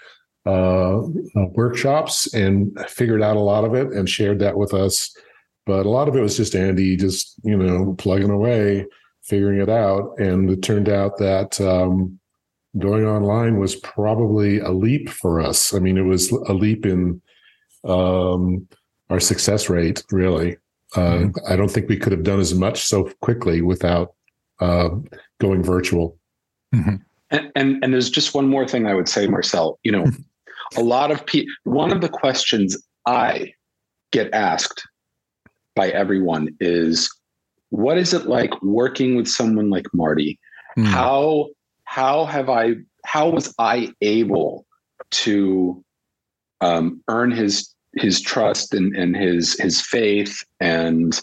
uh, 0.46 1.00
uh, 1.02 1.46
workshops 1.54 2.32
and 2.32 2.78
figured 2.88 3.22
out 3.22 3.36
a 3.36 3.40
lot 3.40 3.64
of 3.64 3.74
it 3.74 3.88
and 3.88 4.08
shared 4.08 4.38
that 4.38 4.56
with 4.56 4.72
us. 4.72 5.14
But 5.66 5.86
a 5.86 5.90
lot 5.90 6.08
of 6.08 6.14
it 6.14 6.20
was 6.20 6.36
just 6.36 6.54
Andy 6.54 6.96
just, 6.96 7.34
you 7.42 7.56
know, 7.56 7.94
plugging 7.98 8.30
away, 8.30 8.86
figuring 9.24 9.60
it 9.60 9.68
out. 9.68 10.14
And 10.18 10.48
it 10.48 10.62
turned 10.62 10.88
out 10.88 11.18
that 11.18 11.60
um, 11.60 12.18
going 12.78 13.04
online 13.04 13.58
was 13.58 13.74
probably 13.74 14.60
a 14.60 14.70
leap 14.70 15.08
for 15.08 15.40
us. 15.40 15.74
I 15.74 15.80
mean, 15.80 15.98
it 15.98 16.02
was 16.02 16.30
a 16.30 16.52
leap 16.52 16.86
in 16.86 17.20
um, 17.84 18.68
our 19.10 19.20
success 19.20 19.68
rate, 19.68 20.04
really. 20.10 20.56
Uh, 20.94 21.00
mm-hmm. 21.00 21.52
I 21.52 21.56
don't 21.56 21.70
think 21.70 21.88
we 21.88 21.98
could 21.98 22.12
have 22.12 22.22
done 22.22 22.40
as 22.40 22.54
much 22.54 22.84
so 22.84 23.10
quickly 23.20 23.60
without 23.60 24.14
uh, 24.60 24.90
going 25.40 25.62
virtual. 25.62 26.18
Mm-hmm. 26.74 26.96
And, 27.30 27.52
and, 27.56 27.84
and 27.84 27.92
there's 27.92 28.10
just 28.10 28.34
one 28.34 28.48
more 28.48 28.66
thing 28.66 28.86
I 28.86 28.94
would 28.94 29.08
say, 29.08 29.26
Marcel. 29.26 29.78
You 29.82 29.92
know, 29.92 30.06
a 30.76 30.82
lot 30.82 31.10
of 31.10 31.24
people. 31.26 31.52
One 31.64 31.92
of 31.92 32.00
the 32.00 32.08
questions 32.08 32.76
I 33.06 33.52
get 34.12 34.32
asked 34.32 34.86
by 35.74 35.90
everyone 35.90 36.48
is, 36.60 37.10
"What 37.70 37.98
is 37.98 38.12
it 38.12 38.26
like 38.26 38.62
working 38.62 39.16
with 39.16 39.28
someone 39.28 39.70
like 39.70 39.86
Marty? 39.92 40.38
Mm. 40.78 40.86
How 40.86 41.48
how 41.84 42.24
have 42.24 42.48
I 42.48 42.76
how 43.04 43.28
was 43.28 43.54
I 43.58 43.92
able 44.00 44.66
to 45.10 45.84
um, 46.60 47.02
earn 47.08 47.30
his 47.30 47.72
his 47.94 48.20
trust 48.20 48.74
and, 48.74 48.94
and 48.96 49.16
his 49.16 49.58
his 49.58 49.80
faith 49.80 50.38
and 50.60 51.20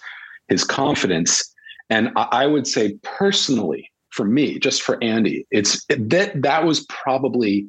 his 0.48 0.63
confidence?" 0.63 1.50
And 1.89 2.10
I, 2.15 2.27
I 2.32 2.48
would 2.48 2.67
say 2.67 2.98
personally, 3.03 3.89
for 4.13 4.25
me, 4.25 4.60
just 4.60 4.84
for 4.84 5.03
Andy, 5.03 5.48
it's 5.50 5.84
that 5.88 6.41
that 6.43 6.65
was 6.65 6.86
probably 6.86 7.65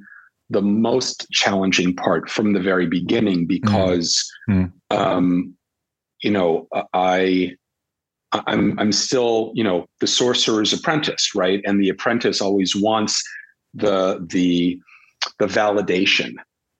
the 0.50 0.60
most 0.60 1.26
challenging 1.32 1.96
part 1.96 2.28
from 2.28 2.52
the 2.52 2.60
very 2.60 2.86
beginning 2.86 3.46
because 3.46 4.30
mm. 4.48 4.70
um, 4.90 5.54
you 6.22 6.30
know 6.30 6.68
I 6.92 7.56
I'm 8.32 8.78
I'm 8.78 8.92
still 8.92 9.52
you 9.54 9.64
know 9.64 9.86
the 10.00 10.06
sorcerer's 10.06 10.74
apprentice, 10.74 11.34
right? 11.34 11.62
And 11.64 11.80
the 11.80 11.88
apprentice 11.88 12.42
always 12.42 12.76
wants 12.76 13.22
the 13.72 14.24
the 14.28 14.78
the 15.38 15.46
validation, 15.46 16.34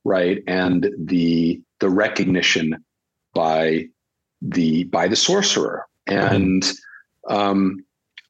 right, 0.05 0.43
and 0.47 0.91
the 0.99 1.59
the 1.81 1.89
recognition 1.89 2.85
by 3.33 3.87
the 4.43 4.85
by 4.85 5.09
the 5.09 5.17
sorcerer, 5.17 5.87
mm-hmm. 6.07 6.35
and 6.35 6.73
um, 7.31 7.85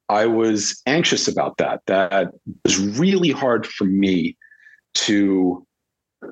I 0.09 0.25
was 0.25 0.81
anxious 0.85 1.27
about 1.27 1.57
that. 1.57 1.81
That 1.87 2.31
was 2.63 2.79
really 2.79 3.31
hard 3.31 3.65
for 3.65 3.85
me 3.85 4.37
to 4.95 5.65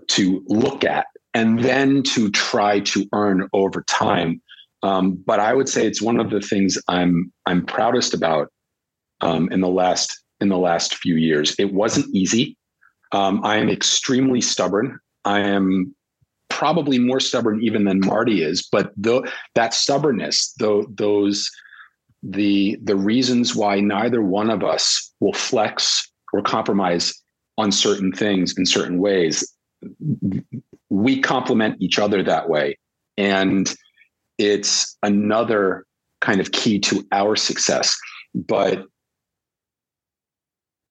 to 0.08 0.44
look 0.48 0.84
at 0.84 1.06
and 1.34 1.64
then 1.64 2.04
to 2.04 2.32
try 2.32 2.80
to 2.80 3.08
earn 3.14 3.48
over 3.54 3.84
time. 3.84 4.42
Um, 4.82 5.22
but 5.26 5.40
I 5.40 5.54
would 5.54 5.70
say 5.70 5.86
it's 5.86 6.02
one 6.02 6.20
of 6.20 6.30
the 6.30 6.42
things 6.42 6.78
I'm 6.88 7.32
I'm 7.46 7.66
proudest 7.66 8.14
about 8.14 8.52
um, 9.22 9.52
in 9.52 9.62
the 9.62 9.70
last 9.70 10.24
in 10.40 10.50
the 10.50 10.58
last 10.58 10.96
few 10.96 11.16
years. 11.16 11.56
It 11.58 11.74
wasn't 11.74 12.14
easy. 12.14 12.58
Um, 13.12 13.42
I 13.44 13.58
am 13.58 13.70
extremely 13.70 14.42
stubborn. 14.42 15.00
I 15.24 15.40
am 15.40 15.96
probably 16.50 17.00
more 17.00 17.20
stubborn 17.20 17.64
even 17.64 17.86
than 17.86 18.00
Marty 18.00 18.44
is. 18.44 18.68
But 18.72 18.92
the, 18.96 19.30
that 19.56 19.74
stubbornness, 19.74 20.54
though, 20.60 20.86
those 20.90 21.50
the 22.24 22.78
the 22.82 22.96
reasons 22.96 23.56
why 23.56 23.80
neither 23.80 24.22
one 24.22 24.50
of 24.50 24.64
us 24.64 25.14
will 25.20 25.34
flex 25.34 26.10
or 26.32 26.42
compromise 26.42 27.14
on 27.58 27.72
certain 27.72 28.12
things 28.12 28.58
in 28.58 28.66
certain 28.66 28.98
ways. 29.00 29.54
We 30.90 31.22
complement 31.22 31.82
each 31.82 32.00
other 32.00 32.24
that 32.24 32.50
way. 32.50 32.78
And 33.18 33.74
it's 34.38 34.98
another 35.04 35.86
kind 36.22 36.40
of 36.40 36.52
key 36.52 36.80
to 36.80 37.06
our 37.12 37.36
success. 37.36 37.96
But 38.34 38.86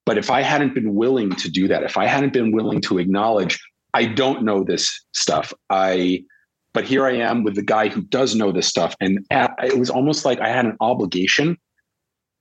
but 0.04 0.18
if 0.18 0.30
i 0.30 0.42
hadn't 0.42 0.74
been 0.74 0.94
willing 0.96 1.30
to 1.30 1.48
do 1.48 1.68
that 1.68 1.84
if 1.84 1.96
i 1.96 2.06
hadn't 2.06 2.32
been 2.32 2.50
willing 2.50 2.80
to 2.80 2.98
acknowledge 2.98 3.60
i 3.94 4.04
don't 4.04 4.42
know 4.42 4.64
this 4.64 4.90
stuff. 5.12 5.52
I 5.70 6.24
but 6.74 6.84
here 6.84 7.06
I 7.06 7.16
am 7.16 7.44
with 7.44 7.54
the 7.54 7.62
guy 7.62 7.88
who 7.88 8.02
does 8.02 8.34
know 8.34 8.52
this 8.52 8.66
stuff. 8.66 8.94
And 9.00 9.24
it 9.30 9.78
was 9.78 9.90
almost 9.90 10.24
like 10.24 10.40
I 10.40 10.48
had 10.48 10.64
an 10.64 10.76
obligation 10.80 11.58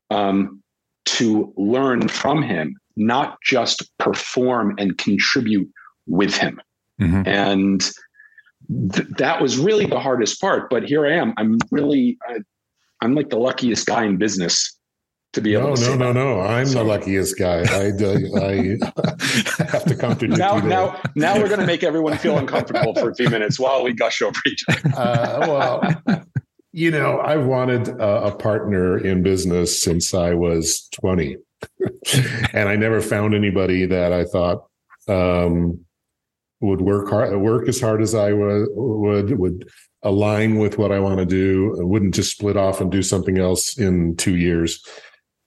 um, 0.09 0.61
to 1.05 1.53
learn 1.57 2.07
from 2.07 2.41
him, 2.41 2.75
not 2.95 3.37
just 3.43 3.83
perform 3.97 4.75
and 4.77 4.97
contribute 4.97 5.69
with 6.07 6.35
him. 6.35 6.61
Mm-hmm. 7.01 7.27
And 7.27 7.81
th- 8.93 9.07
that 9.17 9.41
was 9.41 9.57
really 9.57 9.85
the 9.85 9.99
hardest 9.99 10.39
part. 10.39 10.69
But 10.69 10.83
here 10.83 11.05
I 11.05 11.13
am. 11.13 11.33
I'm 11.37 11.57
really, 11.71 12.17
I, 12.27 12.39
I'm 13.01 13.15
like 13.15 13.29
the 13.29 13.39
luckiest 13.39 13.85
guy 13.85 14.05
in 14.05 14.17
business 14.17 14.77
to 15.33 15.41
be 15.41 15.53
able 15.53 15.69
no, 15.69 15.75
to 15.75 15.95
no, 15.95 16.11
no, 16.11 16.13
no. 16.13 16.41
I'm 16.41 16.65
so, 16.65 16.79
the 16.79 16.83
luckiest 16.83 17.37
guy. 17.37 17.59
I, 17.59 17.87
I 17.87 18.77
have 19.71 19.85
to 19.85 19.95
contradict 19.97 20.39
now, 20.39 20.55
you. 20.55 20.61
There. 20.61 20.69
Now, 20.69 21.01
now 21.15 21.37
we're 21.37 21.47
going 21.47 21.61
to 21.61 21.65
make 21.65 21.83
everyone 21.83 22.17
feel 22.17 22.37
uncomfortable 22.37 22.93
for 22.95 23.11
a 23.11 23.15
few 23.15 23.29
minutes 23.29 23.59
while 23.59 23.83
we 23.83 23.93
gush 23.93 24.21
over 24.21 24.37
each 24.45 24.65
other. 24.69 24.81
Uh, 24.95 25.39
well, 25.47 26.23
you 26.73 26.91
know, 26.91 27.21
I've 27.21 27.45
wanted 27.45 27.87
a, 27.87 28.25
a 28.25 28.35
partner 28.35 28.97
in 28.97 29.23
business 29.23 29.81
since 29.81 30.13
I 30.13 30.33
was 30.33 30.89
20, 30.99 31.37
and 32.53 32.67
I 32.67 32.75
never 32.75 33.01
found 33.01 33.33
anybody 33.33 33.85
that 33.85 34.11
I 34.11 34.25
thought 34.25 34.65
um, 35.07 35.85
would 36.59 36.81
work 36.81 37.09
hard, 37.09 37.35
work 37.37 37.69
as 37.69 37.79
hard 37.79 38.01
as 38.01 38.15
I 38.15 38.33
would, 38.33 38.67
would, 38.73 39.39
would 39.39 39.69
align 40.03 40.57
with 40.57 40.77
what 40.77 40.91
I 40.91 40.99
want 40.99 41.19
to 41.19 41.25
do, 41.25 41.73
wouldn't 41.77 42.15
just 42.15 42.31
split 42.31 42.57
off 42.57 42.81
and 42.81 42.91
do 42.91 43.01
something 43.01 43.37
else 43.37 43.77
in 43.77 44.17
two 44.17 44.35
years 44.35 44.83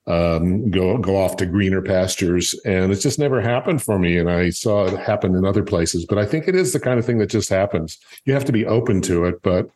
um, 0.07 0.69
go 0.69 0.97
go 0.97 1.17
off 1.17 1.37
to 1.37 1.45
greener 1.45 1.81
pastures, 1.81 2.53
and 2.65 2.91
it's 2.91 3.01
just 3.01 3.17
never 3.17 3.41
happened 3.41 3.81
for 3.81 3.97
me. 3.97 4.17
And 4.17 4.29
I 4.29 4.51
saw 4.51 4.85
it 4.85 4.99
happen 4.99 5.35
in 5.35 5.45
other 5.45 5.63
places, 5.63 6.05
but 6.05 6.17
I 6.17 6.25
think 6.25 6.47
it 6.47 6.55
is 6.55 6.73
the 6.73 6.79
kind 6.79 6.99
of 6.99 7.05
thing 7.05 7.17
that 7.19 7.29
just 7.29 7.49
happens. 7.49 7.97
You 8.25 8.33
have 8.33 8.45
to 8.45 8.51
be 8.51 8.65
open 8.65 9.01
to 9.03 9.25
it, 9.25 9.41
but 9.41 9.69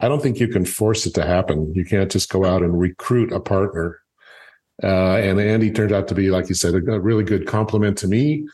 I 0.00 0.08
don't 0.08 0.22
think 0.22 0.40
you 0.40 0.48
can 0.48 0.64
force 0.64 1.06
it 1.06 1.14
to 1.14 1.26
happen. 1.26 1.74
You 1.74 1.84
can't 1.84 2.10
just 2.10 2.30
go 2.30 2.44
out 2.44 2.62
and 2.62 2.78
recruit 2.78 3.32
a 3.32 3.40
partner. 3.40 4.00
Uh, 4.82 5.16
and 5.16 5.40
Andy 5.40 5.70
turned 5.70 5.92
out 5.92 6.08
to 6.08 6.14
be, 6.14 6.30
like 6.30 6.48
you 6.48 6.54
said, 6.54 6.74
a, 6.74 6.92
a 6.92 7.00
really 7.00 7.24
good 7.24 7.46
compliment 7.46 7.96
to 7.98 8.08
me. 8.08 8.46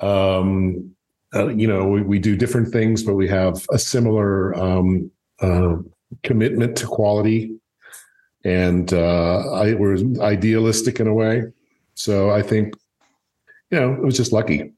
Um, 0.00 0.94
uh, 1.34 1.48
you 1.48 1.66
know, 1.66 1.86
we, 1.86 2.02
we 2.02 2.18
do 2.18 2.34
different 2.34 2.72
things, 2.72 3.02
but 3.02 3.14
we 3.14 3.28
have 3.28 3.66
a 3.70 3.78
similar 3.78 4.54
um, 4.58 5.10
uh, 5.40 5.76
commitment 6.22 6.76
to 6.76 6.86
quality 6.86 7.59
and 8.44 8.92
uh, 8.92 9.52
I 9.52 9.74
was 9.74 10.02
idealistic 10.20 11.00
in 11.00 11.06
a 11.06 11.14
way. 11.14 11.44
So 11.94 12.30
I 12.30 12.42
think, 12.42 12.74
you 13.70 13.78
know, 13.78 13.92
it 13.92 14.02
was 14.02 14.16
just 14.16 14.32
lucky. 14.32 14.72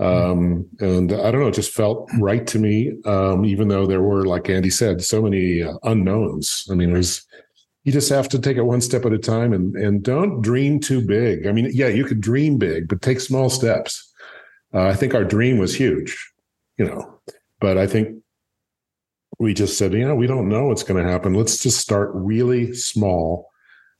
Um, 0.00 0.66
and 0.80 1.12
I 1.12 1.30
don't 1.30 1.40
know, 1.40 1.48
it 1.48 1.54
just 1.54 1.72
felt 1.72 2.10
right 2.18 2.44
to 2.48 2.58
me. 2.58 2.94
Um, 3.04 3.44
even 3.44 3.68
though 3.68 3.86
there 3.86 4.02
were, 4.02 4.24
like 4.24 4.50
Andy 4.50 4.70
said, 4.70 5.04
so 5.04 5.22
many 5.22 5.62
uh, 5.62 5.74
unknowns. 5.84 6.66
I 6.70 6.74
mean, 6.74 6.90
it 6.90 6.96
was, 6.96 7.24
you 7.84 7.92
just 7.92 8.08
have 8.08 8.28
to 8.30 8.38
take 8.40 8.56
it 8.56 8.62
one 8.62 8.80
step 8.80 9.04
at 9.04 9.12
a 9.12 9.18
time 9.18 9.52
and, 9.52 9.76
and 9.76 10.02
don't 10.02 10.40
dream 10.40 10.80
too 10.80 11.00
big. 11.00 11.46
I 11.46 11.52
mean, 11.52 11.70
yeah, 11.72 11.86
you 11.86 12.04
could 12.04 12.20
dream 12.20 12.58
big, 12.58 12.88
but 12.88 13.02
take 13.02 13.20
small 13.20 13.48
steps. 13.48 14.12
Uh, 14.72 14.88
I 14.88 14.94
think 14.94 15.14
our 15.14 15.24
dream 15.24 15.58
was 15.58 15.76
huge, 15.76 16.16
you 16.76 16.86
know, 16.86 17.20
but 17.60 17.78
I 17.78 17.86
think 17.86 18.23
we 19.38 19.54
just 19.54 19.78
said, 19.78 19.92
you 19.92 20.06
know, 20.06 20.14
we 20.14 20.26
don't 20.26 20.48
know 20.48 20.66
what's 20.66 20.82
going 20.82 21.02
to 21.02 21.10
happen. 21.10 21.34
Let's 21.34 21.58
just 21.58 21.78
start 21.78 22.10
really 22.14 22.74
small 22.74 23.50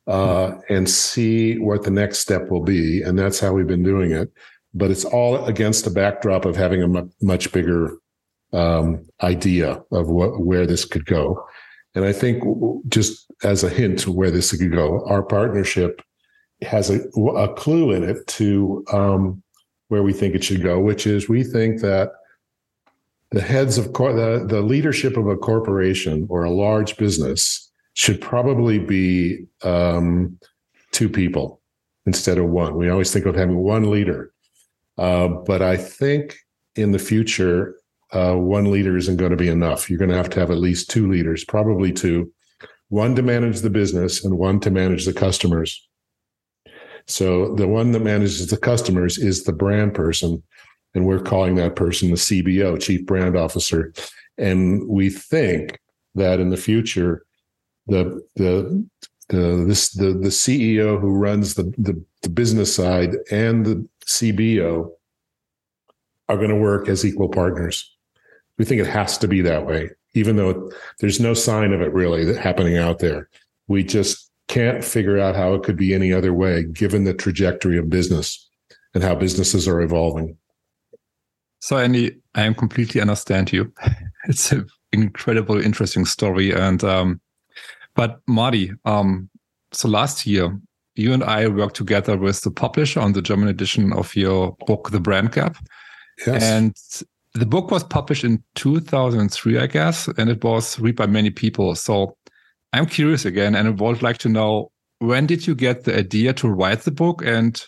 uh, 0.06 0.52
and 0.68 0.88
see 0.88 1.58
what 1.58 1.84
the 1.84 1.90
next 1.90 2.18
step 2.18 2.50
will 2.50 2.62
be. 2.62 3.02
And 3.02 3.18
that's 3.18 3.40
how 3.40 3.52
we've 3.52 3.66
been 3.66 3.82
doing 3.82 4.12
it. 4.12 4.32
But 4.74 4.90
it's 4.90 5.04
all 5.04 5.44
against 5.46 5.84
the 5.84 5.90
backdrop 5.90 6.44
of 6.44 6.56
having 6.56 6.82
a 6.82 6.98
m- 6.98 7.12
much 7.22 7.52
bigger 7.52 7.96
um, 8.52 9.06
idea 9.22 9.82
of 9.90 10.08
what 10.08 10.40
where 10.40 10.66
this 10.66 10.84
could 10.84 11.06
go. 11.06 11.44
And 11.94 12.04
I 12.04 12.12
think 12.12 12.42
just 12.88 13.26
as 13.44 13.62
a 13.62 13.68
hint 13.68 14.00
to 14.00 14.12
where 14.12 14.30
this 14.30 14.50
could 14.56 14.72
go, 14.72 15.04
our 15.06 15.22
partnership 15.22 16.02
has 16.62 16.90
a, 16.90 17.00
a 17.36 17.54
clue 17.54 17.92
in 17.92 18.02
it 18.04 18.26
to 18.26 18.84
um, 18.92 19.42
where 19.88 20.02
we 20.02 20.12
think 20.12 20.34
it 20.34 20.44
should 20.44 20.62
go, 20.62 20.80
which 20.80 21.06
is 21.06 21.28
we 21.28 21.44
think 21.44 21.80
that 21.82 22.10
the 23.34 23.42
heads 23.42 23.78
of 23.78 23.92
cor- 23.92 24.12
the, 24.12 24.44
the 24.46 24.62
leadership 24.62 25.16
of 25.16 25.26
a 25.26 25.36
corporation 25.36 26.26
or 26.28 26.44
a 26.44 26.50
large 26.50 26.96
business 26.96 27.70
should 27.94 28.20
probably 28.20 28.78
be 28.78 29.46
um, 29.62 30.38
two 30.92 31.08
people 31.08 31.60
instead 32.06 32.38
of 32.38 32.46
one. 32.46 32.76
We 32.76 32.88
always 32.88 33.12
think 33.12 33.26
of 33.26 33.34
having 33.34 33.56
one 33.56 33.90
leader, 33.90 34.32
uh, 34.98 35.28
but 35.28 35.62
I 35.62 35.76
think 35.76 36.36
in 36.76 36.92
the 36.92 36.98
future, 36.98 37.76
uh, 38.12 38.34
one 38.34 38.70
leader 38.70 38.96
isn't 38.96 39.16
going 39.16 39.30
to 39.30 39.36
be 39.36 39.48
enough. 39.48 39.88
You're 39.88 39.98
going 39.98 40.10
to 40.10 40.16
have 40.16 40.30
to 40.30 40.40
have 40.40 40.50
at 40.50 40.58
least 40.58 40.90
two 40.90 41.10
leaders, 41.10 41.44
probably 41.44 41.92
two, 41.92 42.32
one 42.88 43.16
to 43.16 43.22
manage 43.22 43.60
the 43.60 43.70
business 43.70 44.24
and 44.24 44.38
one 44.38 44.60
to 44.60 44.70
manage 44.70 45.04
the 45.04 45.12
customers. 45.12 45.88
So 47.06 47.54
the 47.54 47.68
one 47.68 47.92
that 47.92 48.00
manages 48.00 48.46
the 48.46 48.56
customers 48.56 49.18
is 49.18 49.44
the 49.44 49.52
brand 49.52 49.94
person, 49.94 50.42
and 50.94 51.06
we're 51.06 51.20
calling 51.20 51.56
that 51.56 51.76
person 51.76 52.10
the 52.10 52.16
CBO, 52.16 52.80
Chief 52.80 53.04
Brand 53.04 53.36
Officer. 53.36 53.92
And 54.38 54.86
we 54.88 55.10
think 55.10 55.80
that 56.14 56.40
in 56.40 56.50
the 56.50 56.56
future, 56.56 57.24
the 57.86 58.22
the 58.36 58.86
the 59.28 59.64
this 59.66 59.90
the 59.90 60.12
the 60.12 60.28
CEO 60.28 61.00
who 61.00 61.14
runs 61.14 61.54
the 61.54 61.64
the, 61.78 62.02
the 62.22 62.28
business 62.28 62.74
side 62.74 63.16
and 63.30 63.66
the 63.66 63.88
CBO 64.06 64.90
are 66.28 66.36
going 66.36 66.50
to 66.50 66.56
work 66.56 66.88
as 66.88 67.04
equal 67.04 67.28
partners. 67.28 67.90
We 68.58 68.64
think 68.64 68.80
it 68.80 68.86
has 68.86 69.18
to 69.18 69.28
be 69.28 69.40
that 69.42 69.66
way, 69.66 69.90
even 70.14 70.36
though 70.36 70.70
there's 71.00 71.20
no 71.20 71.34
sign 71.34 71.72
of 71.72 71.80
it 71.80 71.92
really 71.92 72.34
happening 72.36 72.78
out 72.78 73.00
there. 73.00 73.28
We 73.66 73.82
just 73.82 74.30
can't 74.48 74.84
figure 74.84 75.18
out 75.18 75.34
how 75.36 75.54
it 75.54 75.62
could 75.62 75.76
be 75.76 75.94
any 75.94 76.12
other 76.12 76.32
way, 76.32 76.64
given 76.64 77.04
the 77.04 77.14
trajectory 77.14 77.78
of 77.78 77.90
business 77.90 78.48
and 78.94 79.02
how 79.02 79.14
businesses 79.14 79.66
are 79.66 79.80
evolving. 79.80 80.36
So, 81.64 81.78
Andy, 81.78 82.14
I 82.34 82.52
completely 82.52 83.00
understand 83.00 83.50
you. 83.50 83.72
It's 84.28 84.52
an 84.52 84.66
incredible, 84.92 85.58
interesting 85.58 86.04
story. 86.04 86.52
And, 86.52 86.84
um, 86.84 87.22
but 87.94 88.20
Marty, 88.26 88.70
um, 88.84 89.30
so 89.72 89.88
last 89.88 90.26
year, 90.26 90.58
you 90.94 91.14
and 91.14 91.24
I 91.24 91.48
worked 91.48 91.76
together 91.76 92.18
with 92.18 92.42
the 92.42 92.50
publisher 92.50 93.00
on 93.00 93.14
the 93.14 93.22
German 93.22 93.48
edition 93.48 93.94
of 93.94 94.14
your 94.14 94.54
book, 94.66 94.90
The 94.90 95.00
Brand 95.00 95.32
Gap. 95.32 95.56
Yes. 96.26 96.42
And 96.42 96.76
the 97.32 97.46
book 97.46 97.70
was 97.70 97.82
published 97.82 98.24
in 98.24 98.44
2003, 98.56 99.58
I 99.58 99.66
guess, 99.66 100.06
and 100.18 100.28
it 100.28 100.44
was 100.44 100.78
read 100.78 100.96
by 100.96 101.06
many 101.06 101.30
people. 101.30 101.74
So 101.76 102.14
I'm 102.74 102.84
curious 102.84 103.24
again, 103.24 103.54
and 103.54 103.68
I 103.68 103.70
would 103.70 104.02
like 104.02 104.18
to 104.18 104.28
know 104.28 104.70
when 104.98 105.26
did 105.26 105.46
you 105.46 105.54
get 105.54 105.84
the 105.84 105.96
idea 105.96 106.34
to 106.34 106.48
write 106.48 106.82
the 106.82 106.90
book 106.90 107.22
and 107.24 107.62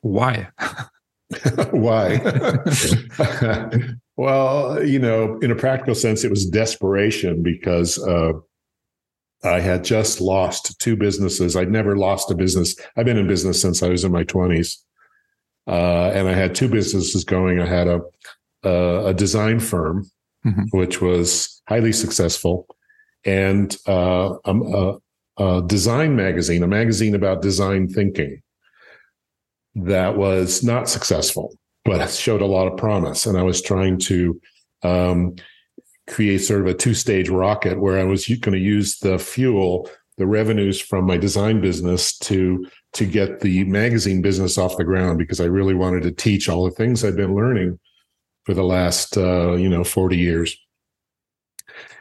why? 0.00 0.48
Why? 1.70 2.18
well, 4.16 4.84
you 4.84 4.98
know, 4.98 5.38
in 5.40 5.50
a 5.50 5.56
practical 5.56 5.94
sense, 5.94 6.24
it 6.24 6.30
was 6.30 6.46
desperation 6.46 7.42
because 7.42 7.98
uh, 8.02 8.32
I 9.44 9.60
had 9.60 9.84
just 9.84 10.20
lost 10.20 10.78
two 10.80 10.96
businesses. 10.96 11.54
I'd 11.54 11.70
never 11.70 11.96
lost 11.96 12.30
a 12.30 12.34
business. 12.34 12.76
I've 12.96 13.04
been 13.04 13.18
in 13.18 13.28
business 13.28 13.60
since 13.60 13.82
I 13.82 13.88
was 13.88 14.04
in 14.04 14.12
my 14.12 14.24
20s. 14.24 14.78
Uh, 15.66 16.10
and 16.14 16.26
I 16.28 16.32
had 16.32 16.54
two 16.54 16.68
businesses 16.68 17.24
going. 17.24 17.60
I 17.60 17.66
had 17.66 17.88
a, 17.88 18.00
a, 18.64 19.06
a 19.08 19.14
design 19.14 19.60
firm, 19.60 20.10
mm-hmm. 20.46 20.62
which 20.70 21.02
was 21.02 21.60
highly 21.68 21.92
successful, 21.92 22.66
and 23.26 23.76
uh, 23.86 24.34
a, 24.46 24.94
a 25.36 25.62
design 25.66 26.16
magazine, 26.16 26.62
a 26.62 26.66
magazine 26.66 27.14
about 27.14 27.42
design 27.42 27.86
thinking 27.86 28.40
that 29.84 30.16
was 30.16 30.62
not 30.62 30.88
successful, 30.88 31.56
but 31.84 32.10
showed 32.10 32.42
a 32.42 32.46
lot 32.46 32.66
of 32.66 32.76
promise. 32.76 33.26
And 33.26 33.38
I 33.38 33.42
was 33.42 33.62
trying 33.62 33.98
to 34.00 34.40
um, 34.82 35.36
create 36.08 36.38
sort 36.38 36.60
of 36.60 36.66
a 36.66 36.74
two 36.74 36.94
stage 36.94 37.28
rocket 37.28 37.80
where 37.80 37.98
I 37.98 38.04
was 38.04 38.26
going 38.26 38.52
to 38.52 38.58
use 38.58 38.98
the 38.98 39.18
fuel, 39.18 39.88
the 40.16 40.26
revenues 40.26 40.80
from 40.80 41.04
my 41.04 41.16
design 41.16 41.60
business 41.60 42.16
to 42.18 42.66
to 42.94 43.04
get 43.04 43.40
the 43.40 43.64
magazine 43.64 44.22
business 44.22 44.56
off 44.56 44.78
the 44.78 44.84
ground 44.84 45.18
because 45.18 45.40
I 45.40 45.44
really 45.44 45.74
wanted 45.74 46.02
to 46.04 46.10
teach 46.10 46.48
all 46.48 46.64
the 46.64 46.70
things 46.70 47.04
I'd 47.04 47.16
been 47.16 47.34
learning 47.34 47.78
for 48.44 48.54
the 48.54 48.64
last 48.64 49.16
uh, 49.16 49.52
you 49.54 49.68
know 49.68 49.84
40 49.84 50.16
years. 50.16 50.56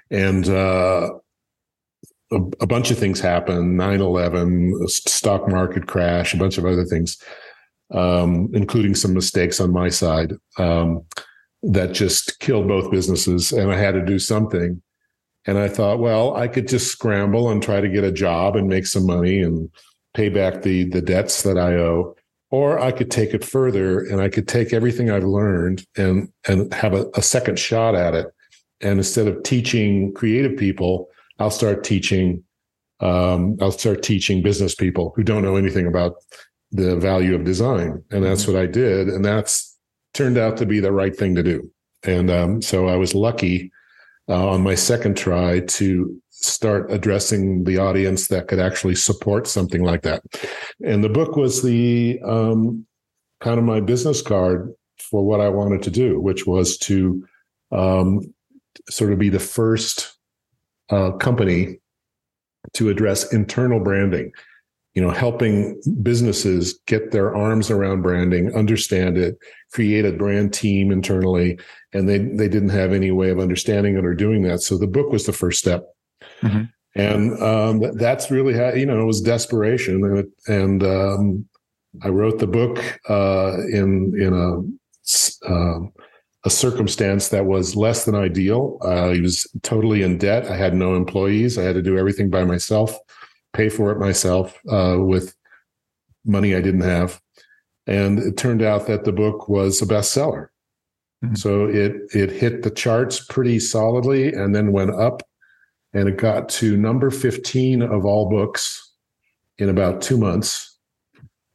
And 0.09 0.47
uh, 0.47 1.09
a, 2.31 2.65
bunch 2.65 2.91
of 2.91 2.97
things 2.97 3.19
happened 3.19 3.75
9 3.77 4.01
11, 4.01 4.87
stock 4.87 5.49
market 5.49 5.87
crash, 5.87 6.33
a 6.33 6.37
bunch 6.37 6.57
of 6.57 6.65
other 6.65 6.85
things 6.85 7.17
um, 7.93 8.49
including 8.53 8.95
some 8.95 9.13
mistakes 9.13 9.59
on 9.59 9.71
my 9.71 9.89
side 9.89 10.33
um, 10.57 11.03
that 11.63 11.93
just 11.93 12.39
killed 12.39 12.67
both 12.67 12.91
businesses. 12.91 13.51
And 13.51 13.71
I 13.71 13.77
had 13.77 13.93
to 13.93 14.05
do 14.05 14.19
something. 14.19 14.81
And 15.45 15.57
I 15.57 15.69
thought, 15.69 15.99
well, 15.99 16.35
I 16.35 16.47
could 16.47 16.67
just 16.67 16.91
scramble 16.91 17.49
and 17.49 17.63
try 17.63 17.79
to 17.79 17.87
get 17.87 18.03
a 18.03 18.11
job 18.11 18.55
and 18.55 18.67
make 18.67 18.85
some 18.85 19.05
money 19.05 19.41
and 19.41 19.69
pay 20.13 20.29
back 20.29 20.61
the 20.61 20.85
the 20.85 21.01
debts 21.01 21.43
that 21.43 21.57
I 21.57 21.75
owe. 21.75 22.15
Or 22.49 22.79
I 22.79 22.91
could 22.91 23.11
take 23.11 23.33
it 23.33 23.43
further 23.43 23.99
and 24.05 24.21
I 24.21 24.29
could 24.29 24.47
take 24.47 24.73
everything 24.73 25.09
I've 25.09 25.23
learned 25.23 25.85
and 25.95 26.29
and 26.47 26.73
have 26.73 26.93
a, 26.93 27.05
a 27.15 27.21
second 27.21 27.59
shot 27.59 27.95
at 27.95 28.13
it. 28.13 28.27
And 28.81 28.99
instead 28.99 29.27
of 29.27 29.41
teaching 29.43 30.13
creative 30.13 30.57
people, 30.57 31.09
I'll 31.39 31.51
start 31.51 31.83
teaching 31.83 32.43
um, 32.99 33.57
I'll 33.61 33.71
start 33.71 34.01
teaching 34.01 34.41
business 34.41 34.75
people 34.75 35.13
who 35.15 35.23
don't 35.23 35.43
know 35.43 35.55
anything 35.55 35.87
about 35.87 36.15
the 36.71 36.95
value 36.97 37.35
of 37.35 37.43
design. 37.43 38.03
And 38.11 38.23
that's 38.23 38.43
mm-hmm. 38.43 38.53
what 38.53 38.61
I 38.61 38.65
did. 38.65 39.07
And 39.07 39.23
that's 39.23 39.77
turned 40.13 40.37
out 40.37 40.57
to 40.57 40.65
be 40.65 40.79
the 40.79 40.91
right 40.91 41.15
thing 41.15 41.35
to 41.35 41.43
do. 41.43 41.71
And 42.03 42.29
um, 42.29 42.61
so 42.61 42.87
I 42.87 42.95
was 42.95 43.15
lucky 43.15 43.71
uh, 44.29 44.49
on 44.49 44.61
my 44.61 44.75
second 44.75 45.15
try 45.17 45.61
to 45.61 46.21
start 46.29 46.91
addressing 46.91 47.63
the 47.63 47.77
audience 47.77 48.27
that 48.27 48.47
could 48.47 48.59
actually 48.59 48.95
support 48.95 49.47
something 49.47 49.83
like 49.83 50.03
that. 50.03 50.21
And 50.85 51.03
the 51.03 51.09
book 51.09 51.35
was 51.35 51.63
the 51.63 52.19
um, 52.23 52.85
kind 53.41 53.57
of 53.57 53.65
my 53.65 53.79
business 53.79 54.21
card 54.21 54.73
for 54.99 55.25
what 55.25 55.41
I 55.41 55.49
wanted 55.49 55.81
to 55.83 55.91
do, 55.91 56.19
which 56.19 56.45
was 56.45 56.77
to 56.79 57.25
um, 57.71 58.21
sort 58.89 59.13
of 59.13 59.19
be 59.19 59.29
the 59.29 59.39
first 59.39 60.15
uh, 60.89 61.11
company 61.11 61.79
to 62.73 62.89
address 62.89 63.33
internal 63.33 63.79
branding 63.79 64.31
you 64.97 65.03
know 65.03 65.11
helping 65.11 65.79
businesses 66.01 66.79
get 66.87 67.11
their 67.11 67.35
arms 67.35 67.69
around 67.69 68.01
branding 68.01 68.51
understand 68.55 69.15
it 69.15 69.37
create 69.71 70.05
a 70.05 70.11
brand 70.11 70.51
team 70.51 70.91
internally 70.91 71.59
and 71.93 72.09
they 72.09 72.17
they 72.17 72.49
didn't 72.49 72.77
have 72.81 72.93
any 72.93 73.11
way 73.11 73.29
of 73.29 73.37
understanding 73.39 73.95
it 73.95 74.03
or 74.03 74.15
doing 74.15 74.41
that 74.41 74.59
so 74.59 74.75
the 74.75 74.87
book 74.87 75.11
was 75.11 75.27
the 75.27 75.39
first 75.43 75.59
step 75.59 75.83
mm-hmm. 76.41 76.63
And 76.95 77.39
um, 77.43 77.95
that's 77.97 78.31
really 78.31 78.55
how 78.55 78.73
you 78.73 78.87
know 78.87 78.99
it 78.99 79.05
was 79.05 79.21
desperation, 79.21 80.03
and 80.03 80.17
it, 80.17 80.25
and 80.47 80.83
um, 80.83 81.45
I 82.01 82.07
wrote 82.07 82.39
the 82.39 82.47
book 82.47 82.79
uh, 83.07 83.57
in 83.71 84.19
in 84.19 84.33
a 84.33 84.61
uh, 85.47 85.79
a 86.43 86.49
circumstance 86.49 87.29
that 87.29 87.45
was 87.45 87.75
less 87.75 88.05
than 88.05 88.15
ideal. 88.15 88.79
Uh, 88.83 89.11
I 89.11 89.19
was 89.19 89.45
totally 89.61 90.01
in 90.01 90.17
debt. 90.17 90.49
I 90.49 90.55
had 90.55 90.73
no 90.73 90.95
employees. 90.95 91.59
I 91.59 91.63
had 91.63 91.75
to 91.75 91.83
do 91.83 91.99
everything 91.99 92.31
by 92.31 92.45
myself, 92.45 92.97
pay 93.57 93.69
for 93.69 93.91
it 93.91 93.97
myself 93.97 94.57
uh, 94.69 94.97
with 94.99 95.35
money 96.23 96.55
I 96.55 96.61
didn't 96.61 96.81
have. 96.81 97.19
And 97.87 98.19
it 98.19 98.37
turned 98.37 98.61
out 98.61 98.85
that 98.87 99.03
the 99.03 99.11
book 99.11 99.49
was 99.49 99.81
a 99.81 99.85
bestseller. 99.85 100.49
Mm-hmm. 101.23 101.35
So 101.35 101.65
it 101.65 101.93
it 102.13 102.31
hit 102.31 102.61
the 102.61 102.69
charts 102.69 103.25
pretty 103.25 103.59
solidly 103.59 104.33
and 104.33 104.53
then 104.53 104.71
went 104.71 104.91
up 104.91 105.23
and 105.93 106.07
it 106.07 106.17
got 106.17 106.47
to 106.49 106.77
number 106.77 107.09
15 107.09 107.81
of 107.81 108.05
all 108.05 108.29
books 108.29 108.93
in 109.57 109.69
about 109.69 110.01
two 110.01 110.17
months. 110.17 110.77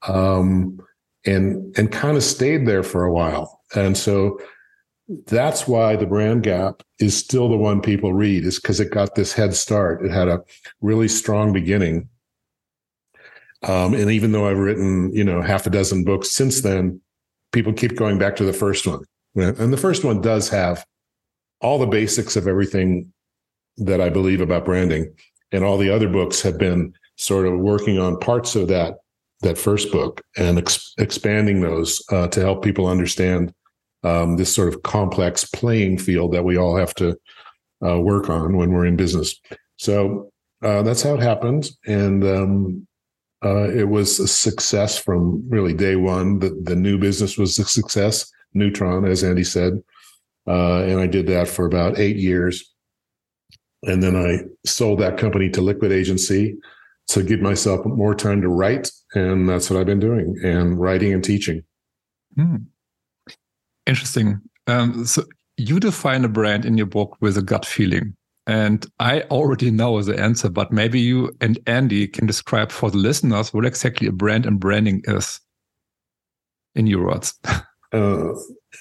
Um, 0.09 0.81
and 1.25 1.77
and 1.79 1.93
kind 1.93 2.17
of 2.17 2.25
stayed 2.25 2.67
there 2.67 2.83
for 2.83 3.05
a 3.05 3.13
while. 3.13 3.61
And 3.77 3.97
so 3.97 4.41
that's 5.27 5.67
why 5.67 5.97
the 5.97 6.07
brand 6.07 6.43
gap 6.43 6.83
is 6.99 7.17
still 7.17 7.49
the 7.49 7.57
one 7.57 7.81
people 7.81 8.13
read 8.13 8.45
is 8.45 8.61
because 8.61 8.81
it 8.81 8.93
got 8.93 9.15
this 9.15 9.33
head 9.33 9.55
start. 9.55 10.05
It 10.05 10.11
had 10.11 10.29
a 10.29 10.43
really 10.81 11.09
strong 11.09 11.53
beginning. 11.53 12.09
Um, 13.63 13.95
and 13.95 14.11
even 14.11 14.33
though 14.33 14.49
I've 14.49 14.59
written, 14.59 15.15
you 15.15 15.25
know, 15.25 15.43
half 15.43 15.67
a 15.67 15.71
dozen 15.71 16.05
books 16.05 16.31
since 16.31 16.63
then, 16.63 17.01
people 17.53 17.73
keep 17.73 17.97
going 17.97 18.19
back 18.19 18.37
to 18.37 18.45
the 18.45 18.53
first 18.53 18.87
one. 18.87 19.05
And 19.35 19.73
the 19.73 19.79
first 19.79 20.05
one 20.05 20.21
does 20.21 20.49
have 20.51 20.85
all 21.61 21.79
the 21.79 21.87
basics 21.87 22.37
of 22.37 22.47
everything 22.47 23.13
that 23.79 24.01
I 24.01 24.09
believe 24.09 24.41
about 24.41 24.65
branding. 24.65 25.15
And 25.53 25.65
all 25.65 25.79
the 25.79 25.91
other 25.91 26.09
books 26.09 26.43
have 26.43 26.59
been 26.59 26.95
sort 27.17 27.47
of 27.47 27.59
working 27.59 27.99
on 27.99 28.19
parts 28.19 28.57
of 28.57 28.69
that 28.69 28.97
that 29.43 29.59
first 29.59 29.91
book 29.91 30.23
and 30.37 30.59
ex- 30.59 30.95
expanding 30.99 31.61
those 31.61 32.01
uh, 32.13 32.29
to 32.29 32.41
help 32.41 32.63
people 32.63 32.87
understand 32.87 33.53
um, 34.03 34.37
this 34.37 34.55
sort 34.55 34.69
of 34.69 34.83
complex 34.83 35.45
playing 35.45 35.99
field 35.99 36.33
that 36.33 36.45
we 36.45 36.57
all 36.57 36.77
have 36.77 36.95
to 36.97 37.17
uh, 37.87 37.99
work 38.01 38.31
on 38.31 38.57
when 38.57 38.73
we're 38.73 38.87
in 38.87 38.97
business. 38.97 39.41
So 39.77 40.31
uh, 40.63 40.83
that's 40.83 41.03
how 41.03 41.15
it 41.15 41.23
happened, 41.23 41.71
and 41.87 42.25
um, 42.25 42.87
uh, 43.45 43.69
it 43.71 43.89
was 43.89 44.21
a 44.21 44.29
success 44.29 44.99
from 44.99 45.45
really 45.49 45.75
day 45.75 45.97
one. 45.97 46.39
The 46.39 46.51
the 46.63 46.77
new 46.77 46.99
business 46.99 47.37
was 47.37 47.59
a 47.59 47.65
success. 47.65 48.31
Neutron, 48.55 49.07
as 49.07 49.25
Andy 49.25 49.45
said, 49.45 49.83
uh, 50.47 50.83
and 50.83 51.01
I 51.01 51.07
did 51.07 51.27
that 51.29 51.49
for 51.49 51.65
about 51.65 51.99
eight 51.99 52.17
years 52.17 52.73
and 53.85 54.03
then 54.03 54.17
I 54.17 54.45
sold 54.65 55.01
that 55.01 55.19
company 55.19 55.51
to 55.51 55.61
Liquid 55.61 55.93
Agency 55.93 56.57
to 57.09 57.23
give 57.23 57.41
myself 57.41 57.85
more 57.85 58.15
time 58.15 58.41
to 58.43 58.49
write. 58.49 58.91
And 59.15 59.49
that's 59.49 59.69
what 59.69 59.79
I've 59.79 59.87
been 59.87 60.01
doing 60.01 60.39
and 60.43 60.79
writing 60.79 61.13
and 61.13 61.23
teaching. 61.23 61.65
Hmm. 62.37 62.57
Interesting. 63.87 64.41
Um, 64.67 65.05
so 65.05 65.25
you 65.57 65.81
define 65.81 66.25
a 66.25 66.29
brand 66.29 66.65
in 66.65 66.77
your 66.77 66.87
book 66.87 67.17
with 67.21 67.37
a 67.37 67.43
gut 67.43 67.67
feeling. 67.67 68.15
And 68.47 68.85
I 68.99 69.23
already 69.23 69.71
know 69.71 70.03
the 70.03 70.19
answer, 70.19 70.49
but 70.49 70.73
maybe 70.73 71.01
you 71.01 71.31
and 71.41 71.59
Andy 71.67 72.09
can 72.09 72.27
describe 72.27 72.73
for 72.73 72.91
the 72.91 72.99
listeners 72.99 73.55
what 73.55 73.65
exactly 73.65 74.09
a 74.09 74.13
brand 74.13 74.47
and 74.47 74.59
branding 74.59 75.03
is 75.05 75.41
in 76.75 76.87
your 76.87 77.07
words. 77.07 77.35
Uh, 77.93 78.33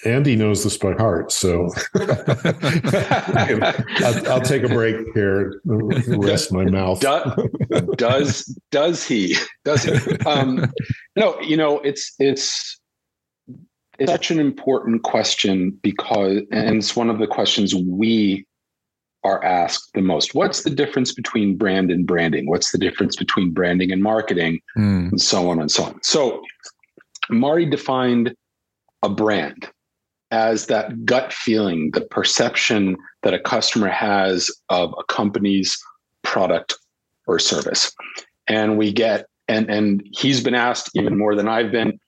Andy 0.06 0.38
knows 0.38 0.64
this 0.64 0.78
by 0.78 0.94
heart, 0.94 1.34
so 1.34 1.68
I'll, 1.96 4.32
I'll, 4.32 4.42
take 4.42 4.64
a 4.64 4.70
break 4.70 4.96
here, 5.14 5.60
rest 5.66 6.54
my 6.54 6.64
mouth. 6.72 7.02
does 7.98 8.58
does 8.72 9.04
he? 9.04 9.36
Does 9.66 9.84
he? 9.84 9.92
Um, 10.26 10.72
no, 11.18 11.38
you 11.42 11.58
know 11.58 11.80
it's 11.80 12.14
it's 12.20 12.80
it's 14.02 14.12
such 14.12 14.32
an 14.32 14.40
important 14.40 15.04
question 15.04 15.78
because, 15.82 16.42
and 16.52 16.78
it's 16.78 16.96
one 16.96 17.10
of 17.10 17.20
the 17.20 17.28
questions 17.28 17.76
we 17.76 18.46
are 19.24 19.44
asked 19.44 19.92
the 19.94 20.02
most. 20.02 20.34
What's 20.34 20.64
the 20.64 20.70
difference 20.70 21.14
between 21.14 21.56
brand 21.56 21.92
and 21.92 22.08
branding? 22.08 22.48
What's 22.48 22.72
the 22.72 22.78
difference 22.78 23.16
between 23.16 23.52
branding 23.52 23.92
and 23.92 24.02
marketing, 24.02 24.60
mm. 24.76 25.12
and 25.12 25.22
so 25.22 25.50
on 25.50 25.60
and 25.60 25.72
so 25.72 25.84
on. 25.84 26.02
So, 26.02 26.42
Marty 27.30 27.66
defined 27.66 28.36
a 29.04 29.10
brand 29.10 29.70
as 30.32 30.66
that 30.68 31.06
gut 31.06 31.32
feeling, 31.32 31.92
the 31.92 32.02
perception 32.02 32.98
that 33.22 33.34
a 33.34 33.40
customer 33.40 33.90
has 33.90 34.50
of 34.70 34.96
a 34.98 35.04
company's 35.04 35.78
product 36.24 36.74
or 37.28 37.38
service. 37.38 37.92
And 38.48 38.78
we 38.78 38.92
get, 38.92 39.28
and 39.48 39.70
and 39.70 40.04
he's 40.12 40.42
been 40.44 40.56
asked 40.56 40.90
even 40.96 41.18
more 41.18 41.36
than 41.36 41.48
I've 41.48 41.72
been, 41.72 42.00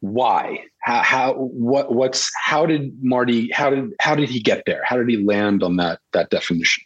why? 0.00 0.64
How, 0.80 1.02
how 1.02 1.34
what 1.34 1.94
what's 1.94 2.30
how 2.40 2.66
did 2.66 2.92
Marty 3.02 3.50
how 3.52 3.70
did 3.70 3.92
how 4.00 4.14
did 4.14 4.28
he 4.28 4.40
get 4.40 4.62
there? 4.66 4.82
How 4.84 4.96
did 4.96 5.08
he 5.08 5.16
land 5.16 5.62
on 5.62 5.76
that 5.76 6.00
that 6.12 6.30
definition? 6.30 6.84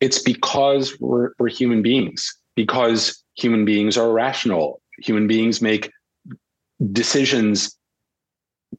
It's 0.00 0.22
because 0.22 0.98
we're 1.00 1.32
we're 1.38 1.48
human 1.48 1.82
beings, 1.82 2.34
because 2.54 3.22
human 3.36 3.64
beings 3.64 3.96
are 3.96 4.12
rational. 4.12 4.80
Human 4.98 5.26
beings 5.26 5.60
make 5.60 5.90
decisions 6.92 7.76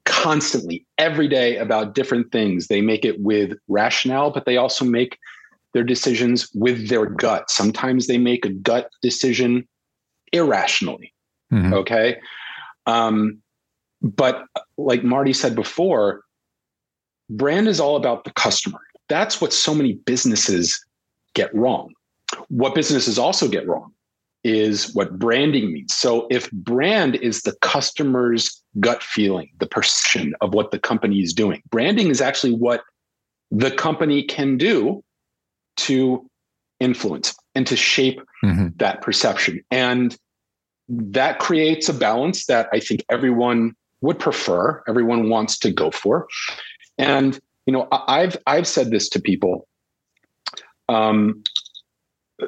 constantly 0.06 0.86
every 0.98 1.28
day 1.28 1.58
about 1.58 1.94
different 1.94 2.32
things. 2.32 2.68
They 2.68 2.82
make 2.82 3.06
it 3.06 3.20
with 3.20 3.58
rationale, 3.68 4.32
but 4.32 4.46
they 4.46 4.58
also 4.58 4.86
make 4.86 5.18
their 5.74 5.84
decisions 5.84 6.50
with 6.54 6.90
their 6.90 7.06
gut. 7.06 7.50
Sometimes 7.50 8.08
they 8.08 8.18
make 8.18 8.46
a 8.46 8.50
gut 8.50 8.90
decision 9.02 9.68
irrationally. 10.34 11.14
Mm-hmm. 11.52 11.74
Okay. 11.74 12.20
Um, 12.86 13.42
but 14.02 14.46
like 14.78 15.04
Marty 15.04 15.34
said 15.34 15.56
before, 15.56 16.22
brand 17.30 17.68
is 17.68 17.80
all 17.80 17.96
about 17.96 18.24
the 18.24 18.32
customer. 18.32 18.80
That's 19.10 19.42
what 19.42 19.54
so 19.54 19.76
many 19.76 19.94
businesses 19.94 20.84
get 21.34 21.54
wrong. 21.54 21.94
What 22.48 22.76
businesses 22.76 23.20
also 23.20 23.48
get 23.48 23.68
wrong 23.68 23.92
is 24.44 24.94
what 24.96 25.20
branding 25.20 25.72
means. 25.72 25.94
So 25.94 26.28
if 26.32 26.50
brand 26.52 27.16
is 27.18 27.44
the 27.44 27.54
customer's 27.62 28.62
gut 28.80 29.04
feeling, 29.04 29.50
the 29.60 29.68
perception 29.68 30.34
of 30.42 30.54
what 30.54 30.72
the 30.72 30.80
company 30.80 31.20
is 31.20 31.34
doing, 31.34 31.62
branding 31.70 32.08
is 32.08 32.22
actually 32.22 32.54
what 32.54 32.82
the 33.52 33.70
company 33.70 34.24
can 34.24 34.58
do 34.58 35.04
to 35.78 36.28
influence 36.80 37.36
and 37.54 37.68
to 37.68 37.76
shape 37.76 38.22
mm-hmm. 38.44 38.70
that 38.78 39.02
perception. 39.02 39.64
And 39.70 40.18
that 40.92 41.40
creates 41.40 41.88
a 41.88 41.94
balance 41.94 42.46
that 42.48 42.68
I 42.74 42.80
think 42.80 43.06
everyone 43.10 43.74
would 44.02 44.20
prefer, 44.20 44.84
everyone 44.88 45.30
wants 45.30 45.58
to 45.60 45.72
go 45.72 45.90
for. 45.90 46.28
And 46.98 47.40
you 47.66 47.74
know, 47.74 47.88
I've 47.92 48.38
I've 48.46 48.68
said 48.68 48.92
this 48.92 49.08
to 49.10 49.22
people. 49.22 49.68
Um, 50.90 51.44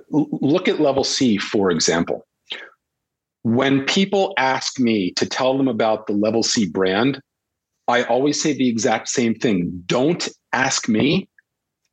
look 0.10 0.68
at 0.68 0.82
level 0.82 1.04
C, 1.04 1.38
for 1.38 1.72
example. 1.72 2.26
When 3.44 3.86
people 3.86 4.34
ask 4.38 4.80
me 4.80 5.12
to 5.12 5.26
tell 5.26 5.58
them 5.58 5.68
about 5.68 6.08
the 6.08 6.14
level 6.14 6.44
C 6.44 6.68
brand, 6.68 7.22
I 7.88 8.04
always 8.04 8.42
say 8.42 8.54
the 8.54 8.68
exact 8.68 9.10
same 9.10 9.36
thing. 9.36 9.84
Don't 9.86 10.28
ask 10.52 10.90
me, 10.90 11.30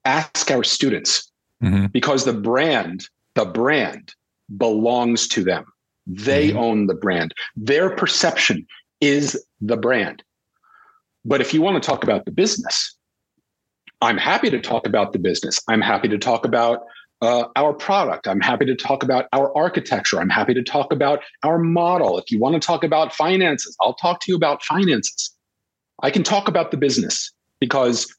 ask 0.05 0.51
our 0.51 0.65
students 0.65 1.31
mm-hmm. 1.63 1.87
because 1.87 2.25
the 2.25 2.33
brand, 2.33 3.09
the 3.35 3.45
brand 3.45 4.15
belongs 4.57 5.29
to 5.29 5.45
them. 5.45 5.65
They 6.07 6.49
mm-hmm. 6.49 6.59
own 6.59 6.87
the 6.87 6.95
brand. 6.95 7.35
Their 7.57 7.91
perception 7.91 8.67
is 9.01 9.43
the 9.61 9.77
brand. 9.77 10.23
But 11.25 11.41
if 11.41 11.53
you 11.53 11.63
want 11.63 11.83
to 11.83 11.87
talk 11.87 12.03
about 12.03 12.25
the 12.25 12.33
business, 12.33 12.97
I'm 14.01 14.17
happy 14.17 14.51
to 14.51 14.61
talk 14.61 14.87
about 14.87 15.13
the 15.13 15.19
business. 15.19 15.61
I'm 15.69 15.83
happy 15.83 16.09
to 16.09 16.19
talk 16.19 16.45
about 16.45 16.81
uh, 17.23 17.45
our 17.57 17.75
product. 17.75 18.27
I'm 18.27 18.41
happy 18.41 18.65
to 18.65 18.75
talk 18.75 19.03
about 19.03 19.27
our 19.33 19.55
architecture. 19.57 20.19
I'm 20.21 20.31
happy 20.31 20.55
to 20.55 20.63
talk 20.63 20.93
about 20.93 21.21
our 21.43 21.59
model. 21.59 22.19
If 22.19 22.31
you 22.31 22.39
want 22.39 22.55
to 22.55 22.67
talk 22.67 22.83
about 22.83 23.15
finances, 23.15 23.77
I'll 23.81 23.95
talk 23.95 24.21
to 24.21 24.33
you 24.33 24.37
about 24.37 24.63
finances. 24.63 25.35
I 26.03 26.11
can 26.11 26.23
talk 26.23 26.49
about 26.49 26.71
the 26.71 26.79
business 26.79 27.31
because 27.61 28.13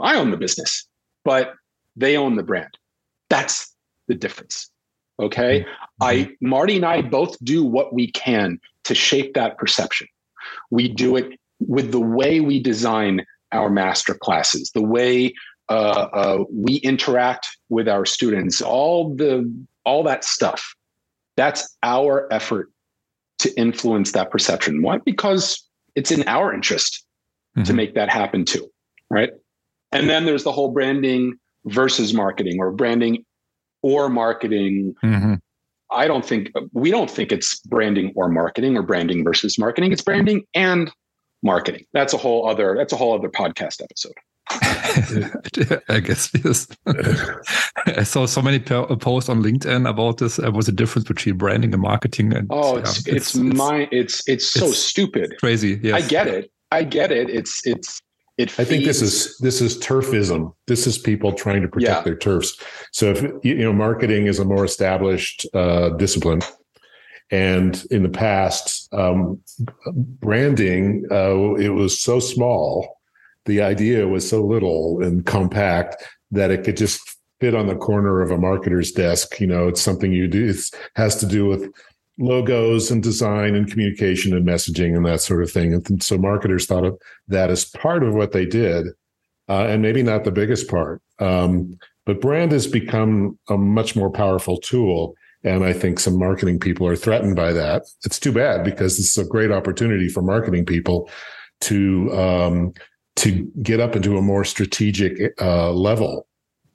I 0.00 0.14
own 0.14 0.30
the 0.30 0.36
business, 0.36 0.86
but 1.24 1.54
they 1.96 2.16
own 2.16 2.36
the 2.36 2.44
brand. 2.44 2.78
That's 3.28 3.74
the 4.06 4.14
difference. 4.14 4.70
Okay. 5.20 5.60
Mm-hmm. 5.60 6.02
I, 6.02 6.30
Marty 6.40 6.76
and 6.76 6.84
I 6.84 7.02
both 7.02 7.36
do 7.42 7.64
what 7.64 7.92
we 7.92 8.10
can 8.12 8.60
to 8.84 8.94
shape 8.94 9.34
that 9.34 9.58
perception. 9.58 10.06
We 10.70 10.88
do 10.88 11.16
it 11.16 11.38
with 11.60 11.90
the 11.92 12.00
way 12.00 12.40
we 12.40 12.60
design 12.60 13.24
our 13.52 13.70
master 13.70 14.14
classes, 14.14 14.70
the 14.74 14.82
way 14.82 15.34
uh, 15.68 16.08
uh, 16.12 16.44
we 16.52 16.76
interact 16.76 17.48
with 17.68 17.88
our 17.88 18.06
students, 18.06 18.62
all 18.62 19.14
the 19.14 19.50
all 19.84 20.02
that 20.04 20.24
stuff. 20.24 20.74
That's 21.36 21.76
our 21.82 22.32
effort 22.32 22.70
to 23.40 23.54
influence 23.58 24.12
that 24.12 24.30
perception. 24.30 24.82
Why? 24.82 24.98
Because 24.98 25.64
it's 25.94 26.10
in 26.10 26.26
our 26.26 26.52
interest 26.52 27.04
mm-hmm. 27.56 27.64
to 27.64 27.72
make 27.72 27.94
that 27.94 28.10
happen 28.10 28.44
too, 28.44 28.70
right? 29.10 29.30
And 29.92 30.08
then 30.08 30.26
there's 30.26 30.44
the 30.44 30.52
whole 30.52 30.70
branding 30.70 31.38
versus 31.64 32.12
marketing 32.12 32.58
or 32.60 32.72
branding 32.72 33.24
or 33.82 34.08
marketing. 34.08 34.94
Mm-hmm. 35.04 35.34
I 35.90 36.06
don't 36.06 36.24
think 36.24 36.52
we 36.72 36.90
don't 36.90 37.10
think 37.10 37.32
it's 37.32 37.60
branding 37.60 38.12
or 38.14 38.28
marketing 38.28 38.76
or 38.76 38.82
branding 38.82 39.24
versus 39.24 39.58
marketing. 39.58 39.92
It's 39.92 40.02
branding 40.02 40.44
and 40.54 40.92
marketing. 41.42 41.86
That's 41.92 42.12
a 42.12 42.18
whole 42.18 42.48
other 42.48 42.74
that's 42.76 42.92
a 42.92 42.96
whole 42.96 43.14
other 43.14 43.30
podcast 43.30 43.82
episode. 43.82 44.12
I 45.88 46.00
guess 46.00 46.30
yes. 46.42 46.66
I 47.86 48.02
saw 48.02 48.26
so 48.26 48.40
many 48.40 48.58
posts 48.58 49.28
on 49.28 49.42
LinkedIn 49.42 49.88
about 49.88 50.18
this. 50.18 50.38
Uh, 50.38 50.50
was 50.50 50.66
the 50.66 50.72
difference 50.72 51.06
between 51.06 51.36
branding 51.36 51.72
and 51.74 51.82
marketing? 51.82 52.34
And 52.34 52.46
oh, 52.50 52.78
it's 52.78 53.06
yeah, 53.06 53.14
it's, 53.14 53.34
it's, 53.34 53.36
my 53.36 53.88
it's 53.92 54.26
it's 54.26 54.48
so 54.48 54.68
it's 54.68 54.78
stupid. 54.78 55.34
Crazy. 55.38 55.78
Yes. 55.82 56.02
I 56.02 56.08
get 56.08 56.26
it. 56.28 56.50
I 56.70 56.84
get 56.84 57.12
it. 57.12 57.28
It's 57.28 57.66
it's 57.66 58.00
it. 58.38 58.58
I 58.58 58.64
think 58.64 58.84
this 58.84 59.02
is 59.02 59.36
this 59.38 59.60
is 59.60 59.78
turfism. 59.78 60.54
This 60.66 60.86
is 60.86 60.96
people 60.96 61.32
trying 61.32 61.62
to 61.62 61.68
protect 61.68 61.98
yeah. 61.98 62.02
their 62.02 62.16
turfs. 62.16 62.58
So 62.92 63.10
if 63.10 63.22
you 63.44 63.56
know, 63.56 63.72
marketing 63.72 64.26
is 64.26 64.38
a 64.38 64.44
more 64.44 64.64
established 64.64 65.46
uh, 65.54 65.90
discipline, 65.90 66.40
and 67.30 67.84
in 67.90 68.02
the 68.02 68.08
past, 68.08 68.92
um, 68.94 69.40
branding 69.92 71.04
uh, 71.10 71.54
it 71.54 71.70
was 71.70 72.00
so 72.00 72.20
small 72.20 72.98
the 73.48 73.62
idea 73.62 74.06
was 74.06 74.28
so 74.28 74.44
little 74.44 75.02
and 75.02 75.26
compact 75.26 76.04
that 76.30 76.50
it 76.50 76.62
could 76.64 76.76
just 76.76 77.00
fit 77.40 77.54
on 77.54 77.66
the 77.66 77.74
corner 77.74 78.20
of 78.20 78.30
a 78.30 78.36
marketer's 78.36 78.92
desk. 78.92 79.40
You 79.40 79.46
know, 79.46 79.68
it's 79.68 79.80
something 79.80 80.12
you 80.12 80.28
do. 80.28 80.50
It 80.50 80.56
has 80.96 81.16
to 81.16 81.26
do 81.26 81.46
with 81.46 81.72
logos 82.18 82.90
and 82.90 83.02
design 83.02 83.54
and 83.54 83.70
communication 83.70 84.36
and 84.36 84.46
messaging 84.46 84.96
and 84.96 85.06
that 85.06 85.20
sort 85.20 85.42
of 85.42 85.50
thing. 85.50 85.72
And 85.72 86.02
so 86.02 86.18
marketers 86.18 86.66
thought 86.66 86.84
of 86.84 87.00
that 87.28 87.50
as 87.50 87.64
part 87.64 88.02
of 88.02 88.14
what 88.14 88.32
they 88.32 88.44
did, 88.44 88.88
uh, 89.48 89.66
and 89.66 89.82
maybe 89.82 90.02
not 90.02 90.24
the 90.24 90.30
biggest 90.30 90.68
part. 90.68 91.00
Um, 91.18 91.78
but 92.04 92.20
brand 92.20 92.52
has 92.52 92.66
become 92.66 93.38
a 93.48 93.56
much 93.56 93.94
more 93.94 94.10
powerful 94.10 94.58
tool. 94.58 95.14
And 95.44 95.64
I 95.64 95.72
think 95.72 96.00
some 96.00 96.18
marketing 96.18 96.58
people 96.58 96.86
are 96.86 96.96
threatened 96.96 97.36
by 97.36 97.52
that. 97.52 97.84
It's 98.04 98.18
too 98.18 98.32
bad 98.32 98.64
because 98.64 98.98
it's 98.98 99.16
a 99.16 99.24
great 99.24 99.52
opportunity 99.52 100.08
for 100.08 100.22
marketing 100.22 100.66
people 100.66 101.08
to 101.60 102.12
um, 102.12 102.72
to 103.16 103.50
get 103.62 103.80
up 103.80 103.96
into 103.96 104.16
a 104.16 104.22
more 104.22 104.44
strategic 104.44 105.34
uh, 105.40 105.72
level 105.72 106.26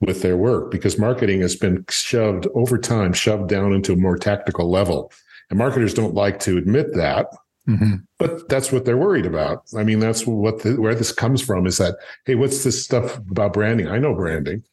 with 0.01 0.21
their 0.21 0.37
work 0.37 0.71
because 0.71 0.99
marketing 0.99 1.41
has 1.41 1.55
been 1.55 1.85
shoved 1.89 2.47
over 2.53 2.77
time, 2.77 3.13
shoved 3.13 3.49
down 3.49 3.73
into 3.73 3.93
a 3.93 3.97
more 3.97 4.17
tactical 4.17 4.69
level. 4.69 5.11
And 5.53 5.59
marketers 5.59 5.93
don't 5.93 6.15
like 6.15 6.39
to 6.39 6.57
admit 6.57 6.95
that, 6.95 7.27
mm-hmm. 7.69 7.97
but 8.17 8.49
that's 8.49 8.71
what 8.71 8.85
they're 8.85 8.97
worried 8.97 9.27
about. 9.27 9.61
I 9.77 9.83
mean, 9.83 9.99
that's 9.99 10.25
what 10.25 10.63
the, 10.63 10.81
where 10.81 10.95
this 10.95 11.11
comes 11.11 11.43
from 11.43 11.67
is 11.67 11.77
that, 11.77 11.95
hey, 12.25 12.33
what's 12.33 12.63
this 12.63 12.83
stuff 12.83 13.19
about 13.19 13.53
branding? 13.53 13.87
I 13.87 13.99
know 13.99 14.15
branding. 14.15 14.63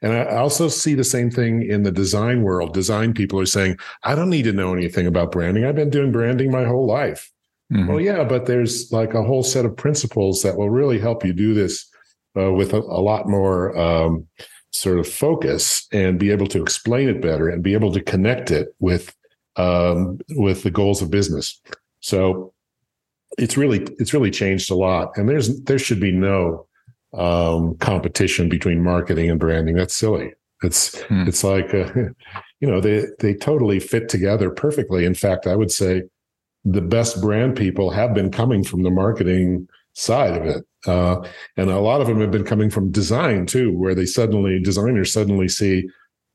And 0.00 0.14
I 0.14 0.36
also 0.36 0.68
see 0.68 0.94
the 0.94 1.04
same 1.04 1.30
thing 1.30 1.68
in 1.68 1.82
the 1.82 1.92
design 1.92 2.44
world. 2.44 2.72
Design 2.72 3.12
people 3.12 3.38
are 3.40 3.44
saying, 3.44 3.76
I 4.04 4.14
don't 4.14 4.30
need 4.30 4.44
to 4.44 4.54
know 4.54 4.72
anything 4.72 5.06
about 5.06 5.32
branding. 5.32 5.66
I've 5.66 5.76
been 5.76 5.90
doing 5.90 6.12
branding 6.12 6.50
my 6.50 6.64
whole 6.64 6.86
life. 6.86 7.30
Mm-hmm. 7.70 7.88
Well, 7.88 8.00
yeah, 8.00 8.24
but 8.24 8.46
there's 8.46 8.90
like 8.90 9.12
a 9.12 9.22
whole 9.22 9.42
set 9.42 9.66
of 9.66 9.76
principles 9.76 10.40
that 10.44 10.56
will 10.56 10.70
really 10.70 10.98
help 10.98 11.26
you 11.26 11.34
do 11.34 11.52
this 11.52 11.86
uh, 12.38 12.50
with 12.54 12.72
a, 12.72 12.78
a, 12.78 13.02
lot 13.04 13.28
more 13.28 13.76
um, 13.78 14.26
sort 14.70 14.98
of 14.98 15.06
focus 15.06 15.86
and 15.92 16.18
be 16.18 16.30
able 16.30 16.46
to 16.46 16.62
explain 16.62 17.10
it 17.10 17.20
better 17.20 17.50
and 17.50 17.62
be 17.62 17.74
able 17.74 17.92
to 17.92 18.00
connect 18.00 18.50
it 18.50 18.74
with 18.78 19.14
um, 19.56 20.18
with 20.30 20.62
the 20.62 20.70
goals 20.70 21.02
of 21.02 21.10
business. 21.10 21.60
So 22.00 22.52
it's 23.38 23.56
really 23.56 23.86
it's 23.98 24.12
really 24.12 24.30
changed 24.30 24.70
a 24.70 24.74
lot, 24.74 25.16
and 25.16 25.28
there's 25.28 25.60
there 25.62 25.78
should 25.78 26.00
be 26.00 26.12
no 26.12 26.66
um, 27.14 27.76
competition 27.76 28.48
between 28.48 28.82
marketing 28.82 29.30
and 29.30 29.40
branding. 29.40 29.76
That's 29.76 29.94
silly. 29.94 30.32
It's 30.62 31.00
hmm. 31.02 31.26
it's 31.26 31.44
like 31.44 31.72
uh, 31.74 31.90
you 32.60 32.68
know 32.68 32.80
they 32.80 33.06
they 33.20 33.34
totally 33.34 33.80
fit 33.80 34.08
together 34.08 34.50
perfectly. 34.50 35.04
In 35.04 35.14
fact, 35.14 35.46
I 35.46 35.56
would 35.56 35.70
say 35.70 36.02
the 36.64 36.82
best 36.82 37.20
brand 37.20 37.56
people 37.56 37.90
have 37.90 38.14
been 38.14 38.30
coming 38.30 38.62
from 38.62 38.82
the 38.82 38.90
marketing 38.90 39.68
side 39.94 40.40
of 40.40 40.46
it. 40.46 40.64
Uh, 40.86 41.26
and 41.56 41.70
a 41.70 41.78
lot 41.78 42.00
of 42.00 42.06
them 42.06 42.20
have 42.20 42.30
been 42.30 42.44
coming 42.44 42.70
from 42.70 42.90
design 42.90 43.46
too, 43.46 43.76
where 43.76 43.94
they 43.94 44.06
suddenly, 44.06 44.60
designers 44.60 45.12
suddenly 45.12 45.48
see, 45.48 45.88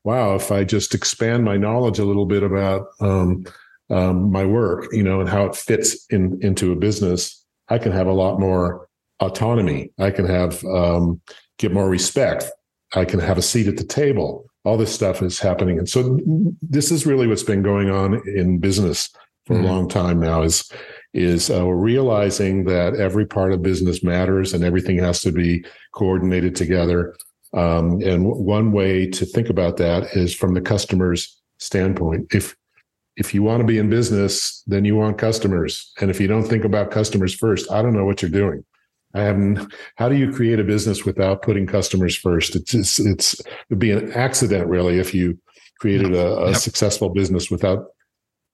wow, 0.08 0.34
if 0.34 0.50
I 0.50 0.64
just 0.64 0.94
expand 0.94 1.44
my 1.44 1.58
knowledge 1.58 1.98
a 1.98 2.04
little 2.06 2.24
bit 2.24 2.42
about 2.42 2.86
um, 2.98 3.44
um, 3.90 4.32
my 4.32 4.42
work, 4.42 4.88
you 4.90 5.02
know, 5.02 5.20
and 5.20 5.28
how 5.28 5.44
it 5.44 5.54
fits 5.54 6.06
in 6.08 6.38
into 6.40 6.72
a 6.72 6.76
business, 6.76 7.44
I 7.68 7.76
can 7.76 7.92
have 7.92 8.06
a 8.06 8.14
lot 8.14 8.40
more 8.40 8.88
autonomy. 9.20 9.92
I 9.98 10.10
can 10.10 10.24
have 10.24 10.64
um, 10.64 11.20
get 11.58 11.74
more 11.74 11.90
respect. 11.90 12.46
I 12.94 13.04
can 13.04 13.20
have 13.20 13.36
a 13.36 13.42
seat 13.42 13.68
at 13.68 13.76
the 13.76 13.84
table. 13.84 14.46
All 14.64 14.78
this 14.78 14.94
stuff 14.94 15.20
is 15.20 15.38
happening, 15.38 15.78
and 15.78 15.88
so 15.88 16.18
this 16.62 16.90
is 16.90 17.04
really 17.04 17.26
what's 17.26 17.42
been 17.42 17.62
going 17.62 17.90
on 17.90 18.14
in 18.26 18.60
business 18.60 19.10
for 19.44 19.56
mm-hmm. 19.56 19.64
a 19.64 19.68
long 19.68 19.88
time 19.90 20.20
now 20.20 20.40
is 20.40 20.72
is 21.12 21.50
uh, 21.50 21.66
realizing 21.66 22.64
that 22.64 22.94
every 22.94 23.26
part 23.26 23.52
of 23.52 23.60
business 23.60 24.02
matters 24.02 24.54
and 24.54 24.64
everything 24.64 24.98
has 24.98 25.20
to 25.20 25.32
be 25.32 25.62
coordinated 25.92 26.56
together. 26.56 27.14
Um, 27.54 27.92
and 28.02 28.24
w- 28.24 28.42
one 28.42 28.72
way 28.72 29.08
to 29.10 29.24
think 29.24 29.48
about 29.48 29.76
that 29.78 30.14
is 30.14 30.34
from 30.34 30.54
the 30.54 30.60
customer's 30.60 31.36
standpoint. 31.58 32.32
If 32.32 32.56
if 33.16 33.34
you 33.34 33.42
want 33.42 33.60
to 33.60 33.66
be 33.66 33.78
in 33.78 33.90
business, 33.90 34.62
then 34.68 34.84
you 34.84 34.94
want 34.94 35.18
customers. 35.18 35.90
And 36.00 36.08
if 36.08 36.20
you 36.20 36.28
don't 36.28 36.44
think 36.44 36.64
about 36.64 36.92
customers 36.92 37.34
first, 37.34 37.68
I 37.70 37.82
don't 37.82 37.92
know 37.92 38.04
what 38.04 38.22
you're 38.22 38.30
doing. 38.30 38.64
I 39.14 39.22
haven't. 39.22 39.72
How 39.96 40.08
do 40.08 40.16
you 40.16 40.32
create 40.32 40.60
a 40.60 40.64
business 40.64 41.04
without 41.04 41.42
putting 41.42 41.66
customers 41.66 42.14
first? 42.14 42.54
It's 42.54 42.74
it's, 42.74 43.00
it's 43.00 43.40
it'd 43.70 43.78
be 43.78 43.90
an 43.90 44.12
accident 44.12 44.68
really 44.68 44.98
if 44.98 45.14
you 45.14 45.38
created 45.80 46.14
a, 46.14 46.36
a 46.38 46.50
yep. 46.50 46.56
successful 46.56 47.08
business 47.08 47.50
without 47.50 47.86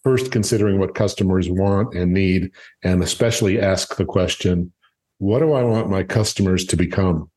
first 0.02 0.30
considering 0.30 0.78
what 0.78 0.94
customers 0.94 1.48
want 1.48 1.94
and 1.94 2.12
need, 2.12 2.50
and 2.82 3.02
especially 3.02 3.60
ask 3.60 3.96
the 3.96 4.04
question, 4.04 4.72
what 5.18 5.38
do 5.38 5.52
I 5.54 5.62
want 5.62 5.88
my 5.88 6.02
customers 6.02 6.64
to 6.66 6.76
become? 6.76 7.30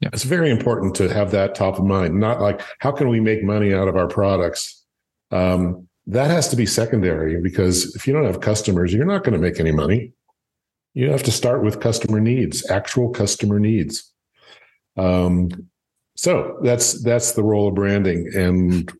Yeah. 0.00 0.10
It's 0.12 0.24
very 0.24 0.50
important 0.50 0.94
to 0.96 1.08
have 1.08 1.30
that 1.30 1.54
top 1.54 1.78
of 1.78 1.84
mind, 1.84 2.20
not 2.20 2.40
like, 2.40 2.60
how 2.80 2.92
can 2.92 3.08
we 3.08 3.18
make 3.18 3.42
money 3.42 3.72
out 3.72 3.88
of 3.88 3.96
our 3.96 4.08
products? 4.08 4.84
Um, 5.30 5.88
that 6.06 6.30
has 6.30 6.48
to 6.48 6.56
be 6.56 6.66
secondary 6.66 7.40
because 7.40 7.94
if 7.96 8.06
you 8.06 8.12
don't 8.12 8.26
have 8.26 8.40
customers, 8.40 8.92
you're 8.92 9.06
not 9.06 9.24
going 9.24 9.32
to 9.32 9.40
make 9.40 9.58
any 9.58 9.72
money. 9.72 10.12
You 10.94 11.10
have 11.10 11.22
to 11.24 11.32
start 11.32 11.64
with 11.64 11.80
customer 11.80 12.20
needs, 12.20 12.68
actual 12.70 13.10
customer 13.10 13.58
needs. 13.58 14.12
Um, 14.96 15.50
so 16.16 16.58
that's 16.62 17.02
that's 17.02 17.32
the 17.32 17.42
role 17.42 17.68
of 17.68 17.74
branding, 17.74 18.30
and 18.34 18.90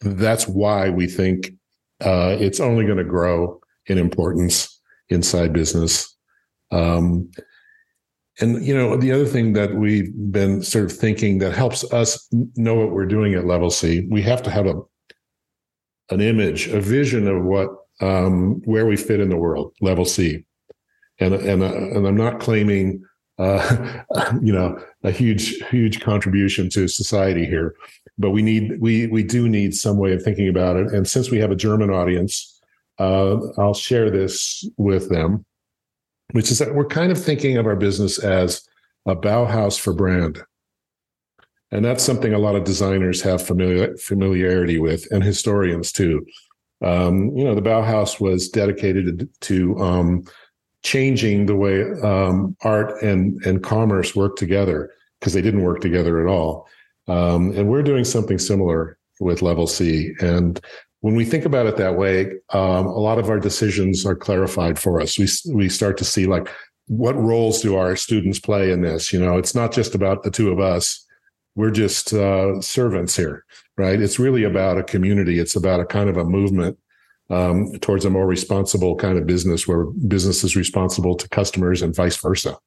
that's 0.00 0.48
why 0.48 0.88
we 0.88 1.06
think 1.06 1.50
uh, 2.00 2.36
it's 2.40 2.60
only 2.60 2.86
going 2.86 2.96
to 2.96 3.04
grow 3.04 3.60
in 3.86 3.98
importance 3.98 4.80
inside 5.10 5.52
business. 5.52 6.16
Um, 6.70 7.30
and 8.40 8.64
you 8.64 8.74
know, 8.74 8.96
the 8.96 9.12
other 9.12 9.26
thing 9.26 9.52
that 9.54 9.74
we've 9.74 10.12
been 10.30 10.62
sort 10.62 10.84
of 10.84 10.92
thinking 10.92 11.38
that 11.38 11.54
helps 11.54 11.90
us 11.92 12.28
know 12.56 12.74
what 12.74 12.90
we're 12.90 13.06
doing 13.06 13.34
at 13.34 13.46
Level 13.46 13.70
C, 13.70 14.06
we 14.10 14.22
have 14.22 14.42
to 14.44 14.50
have 14.50 14.66
a 14.66 14.74
an 16.10 16.20
image, 16.20 16.68
a 16.68 16.80
vision 16.80 17.26
of 17.26 17.42
what 17.44 17.68
um, 18.00 18.60
where 18.64 18.86
we 18.86 18.96
fit 18.96 19.20
in 19.20 19.28
the 19.28 19.36
world, 19.36 19.74
Level 19.80 20.04
C. 20.04 20.44
And 21.18 21.34
and 21.34 21.62
uh, 21.62 21.74
and 21.74 22.06
I'm 22.06 22.16
not 22.16 22.40
claiming 22.40 23.02
uh, 23.38 24.02
you 24.42 24.52
know 24.52 24.78
a 25.02 25.10
huge 25.10 25.62
huge 25.70 26.00
contribution 26.00 26.68
to 26.70 26.88
society 26.88 27.46
here 27.46 27.74
but 28.18 28.30
we 28.30 28.42
need 28.42 28.80
we 28.80 29.06
we 29.08 29.22
do 29.22 29.48
need 29.48 29.74
some 29.74 29.98
way 29.98 30.12
of 30.12 30.22
thinking 30.22 30.48
about 30.48 30.76
it. 30.76 30.92
And 30.92 31.06
since 31.06 31.30
we 31.30 31.38
have 31.38 31.50
a 31.50 31.56
German 31.56 31.90
audience, 31.90 32.60
uh, 32.98 33.36
I'll 33.58 33.74
share 33.74 34.10
this 34.10 34.66
with 34.76 35.10
them, 35.10 35.44
which 36.32 36.50
is 36.50 36.58
that 36.58 36.74
we're 36.74 36.86
kind 36.86 37.12
of 37.12 37.22
thinking 37.22 37.56
of 37.56 37.66
our 37.66 37.76
business 37.76 38.18
as 38.18 38.66
a 39.06 39.14
Bauhaus 39.14 39.78
for 39.78 39.92
brand. 39.92 40.42
And 41.70 41.84
that's 41.84 42.04
something 42.04 42.32
a 42.32 42.38
lot 42.38 42.54
of 42.54 42.64
designers 42.64 43.22
have 43.22 43.44
familiar, 43.44 43.96
familiarity 43.96 44.78
with, 44.78 45.10
and 45.10 45.22
historians 45.22 45.92
too. 45.92 46.24
Um, 46.84 47.36
you 47.36 47.44
know, 47.44 47.54
the 47.54 47.62
Bauhaus 47.62 48.20
was 48.20 48.48
dedicated 48.48 49.28
to 49.42 49.78
um, 49.78 50.24
changing 50.82 51.46
the 51.46 51.56
way 51.56 51.82
um, 52.02 52.56
art 52.62 53.02
and 53.02 53.44
and 53.44 53.62
commerce 53.62 54.14
work 54.14 54.36
together 54.36 54.92
because 55.18 55.32
they 55.32 55.42
didn't 55.42 55.62
work 55.62 55.80
together 55.80 56.20
at 56.20 56.30
all. 56.30 56.68
Um, 57.08 57.52
and 57.56 57.68
we're 57.68 57.82
doing 57.82 58.04
something 58.04 58.38
similar 58.38 58.98
with 59.20 59.42
Level 59.42 59.66
C. 59.66 60.12
And 60.20 60.60
when 61.00 61.14
we 61.14 61.24
think 61.24 61.44
about 61.44 61.66
it 61.66 61.76
that 61.76 61.96
way, 61.96 62.32
um, 62.50 62.86
a 62.86 62.98
lot 62.98 63.18
of 63.18 63.28
our 63.28 63.38
decisions 63.38 64.04
are 64.06 64.16
clarified 64.16 64.78
for 64.78 65.00
us. 65.00 65.18
We 65.18 65.28
we 65.52 65.68
start 65.68 65.98
to 65.98 66.04
see 66.04 66.26
like 66.26 66.48
what 66.88 67.16
roles 67.16 67.60
do 67.60 67.76
our 67.76 67.96
students 67.96 68.38
play 68.38 68.70
in 68.70 68.80
this? 68.80 69.12
You 69.12 69.20
know, 69.20 69.36
it's 69.36 69.54
not 69.54 69.72
just 69.72 69.94
about 69.94 70.22
the 70.22 70.30
two 70.30 70.50
of 70.50 70.60
us. 70.60 71.04
We're 71.54 71.70
just 71.70 72.12
uh, 72.12 72.60
servants 72.60 73.16
here, 73.16 73.44
right? 73.76 74.00
It's 74.00 74.18
really 74.18 74.44
about 74.44 74.78
a 74.78 74.82
community. 74.82 75.38
It's 75.38 75.56
about 75.56 75.80
a 75.80 75.86
kind 75.86 76.08
of 76.10 76.16
a 76.16 76.24
movement 76.24 76.78
um, 77.30 77.72
towards 77.80 78.04
a 78.04 78.10
more 78.10 78.26
responsible 78.26 78.94
kind 78.96 79.18
of 79.18 79.26
business 79.26 79.66
where 79.66 79.84
business 79.84 80.44
is 80.44 80.54
responsible 80.54 81.16
to 81.16 81.28
customers 81.30 81.82
and 81.82 81.94
vice 81.94 82.16
versa. 82.16 82.58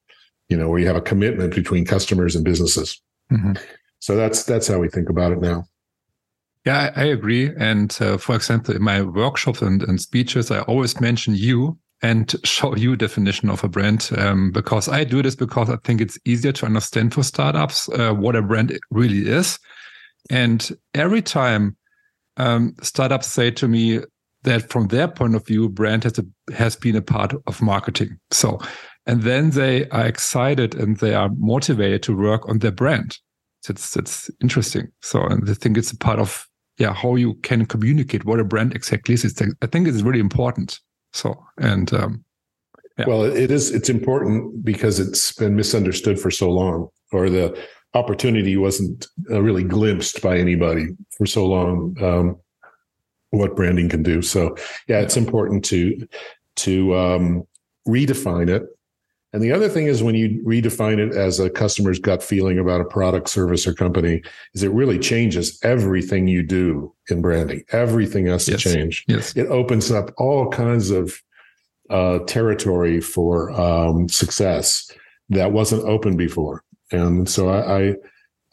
You 0.50 0.58
know, 0.58 0.68
where 0.70 0.80
you 0.80 0.88
have 0.88 0.96
a 0.96 1.02
commitment 1.02 1.54
between 1.54 1.86
customers 1.86 2.36
and 2.36 2.44
businesses. 2.44 3.00
Mm-hmm. 3.32 3.54
So 4.00 4.16
that's 4.16 4.44
that's 4.44 4.68
how 4.68 4.80
we 4.80 4.90
think 4.90 5.10
about 5.10 5.32
it 5.32 5.40
now. 5.40 5.66
Yeah, 6.66 6.92
I, 6.96 7.02
I 7.02 7.06
agree. 7.06 7.52
And 7.58 7.96
uh, 8.02 8.18
for 8.18 8.36
example, 8.36 8.76
in 8.76 8.84
my 8.84 9.02
workshops 9.02 9.62
and, 9.62 9.82
and 9.84 10.00
speeches, 10.00 10.52
I 10.52 10.62
always 10.62 11.00
mention 11.00 11.36
you 11.36 11.78
and 12.02 12.36
show 12.44 12.76
you 12.76 12.96
definition 12.96 13.50
of 13.50 13.64
a 13.64 13.70
brand 13.70 14.10
um, 14.18 14.52
because 14.52 14.88
I 14.88 15.04
do 15.04 15.22
this 15.22 15.36
because 15.36 15.70
I 15.70 15.78
think 15.84 16.02
it's 16.02 16.20
easier 16.26 16.52
to 16.54 16.66
understand 16.66 17.14
for 17.14 17.24
startups 17.24 17.90
uh, 17.90 18.14
what 18.14 18.36
a 18.36 18.42
brand 18.42 18.78
really 18.92 19.28
is. 19.28 19.60
And 20.30 20.70
every 20.94 21.22
time 21.22 21.78
um, 22.38 22.76
startups 22.82 23.28
say 23.28 23.52
to 23.52 23.68
me 23.68 24.02
that 24.44 24.70
from 24.70 24.88
their 24.88 25.08
point 25.08 25.36
of 25.36 25.46
view, 25.46 25.70
brand 25.70 26.04
has 26.04 26.20
a, 26.20 26.26
has 26.54 26.76
been 26.76 26.96
a 26.96 27.02
part 27.02 27.34
of 27.48 27.62
marketing. 27.62 28.18
So, 28.32 28.60
and 29.06 29.24
then 29.24 29.52
they 29.52 29.88
are 29.90 30.06
excited 30.06 30.76
and 30.76 30.98
they 30.98 31.14
are 31.14 31.30
motivated 31.38 32.04
to 32.04 32.18
work 32.18 32.48
on 32.48 32.60
their 32.60 32.72
brand. 32.72 33.18
It's 33.68 33.98
it's 33.98 34.30
interesting. 34.42 34.88
So, 35.02 35.22
I 35.24 35.54
think 35.54 35.78
it's 35.78 35.92
a 35.92 35.98
part 35.98 36.20
of 36.20 36.48
yeah 36.80 36.94
how 36.94 37.16
you 37.16 37.36
can 37.36 37.66
communicate 37.66 38.26
what 38.26 38.40
a 38.40 38.44
brand 38.44 38.74
exactly 38.74 39.14
is. 39.14 39.42
I 39.62 39.68
think 39.68 39.88
it's 39.88 40.02
really 40.02 40.20
important. 40.20 40.80
So, 41.14 41.36
and 41.58 41.94
um, 41.94 42.24
yeah. 42.98 43.06
well, 43.08 43.24
it 43.24 43.52
is. 43.52 43.72
It's 43.72 43.90
important 43.90 44.64
because 44.64 45.00
it's 45.00 45.34
been 45.34 45.56
misunderstood 45.56 46.20
for 46.20 46.32
so 46.32 46.50
long, 46.50 46.90
or 47.12 47.30
the 47.30 47.58
opportunity 47.94 48.58
wasn't 48.58 49.08
uh, 49.32 49.42
really 49.42 49.64
glimpsed 49.64 50.22
by 50.22 50.38
anybody 50.38 50.88
for 51.18 51.26
so 51.26 51.46
long. 51.46 51.96
Um, 52.02 52.38
what 53.32 53.56
branding 53.56 53.90
can 53.90 54.04
do. 54.04 54.22
So, 54.22 54.56
yeah, 54.88 55.02
it's 55.02 55.18
important 55.18 55.64
to 55.66 56.08
to 56.58 56.96
um, 56.96 57.44
redefine 57.88 58.50
it. 58.50 58.64
And 59.32 59.44
the 59.44 59.52
other 59.52 59.70
thing 59.70 59.86
is 59.86 60.02
when 60.02 60.16
you 60.16 60.42
redefine 60.44 60.98
it 60.98 61.16
as 61.16 61.40
a 61.40 61.50
customer's 61.50 62.00
gut 62.00 62.24
feeling 62.24 62.58
about 62.58 62.82
a 62.82 62.86
product, 62.86 63.30
service, 63.30 63.68
or 63.68 63.74
company, 63.74 64.24
is 64.56 64.64
it 64.64 64.72
really 64.72 64.98
changes 64.98 65.60
everything 65.64 66.28
you 66.28 66.42
do 66.42 66.94
in 67.10 67.22
branding. 67.22 67.64
Everything 67.72 68.26
has 68.26 68.46
to 68.46 68.52
yes. 68.52 68.64
change. 68.64 69.06
Yes. 69.08 69.36
It 69.36 69.48
opens 69.48 69.92
up 69.92 70.12
all 70.18 70.50
kinds 70.50 70.90
of 70.90 71.22
uh, 71.92 72.20
territory 72.20 73.02
for 73.02 73.52
um, 73.52 74.10
success 74.10 74.90
that 75.30 75.52
wasn't 75.52 75.84
open 75.84 76.18
before. 76.18 76.64
And 76.92 77.30
so 77.30 77.50
I, 77.50 77.82
I 77.82 77.96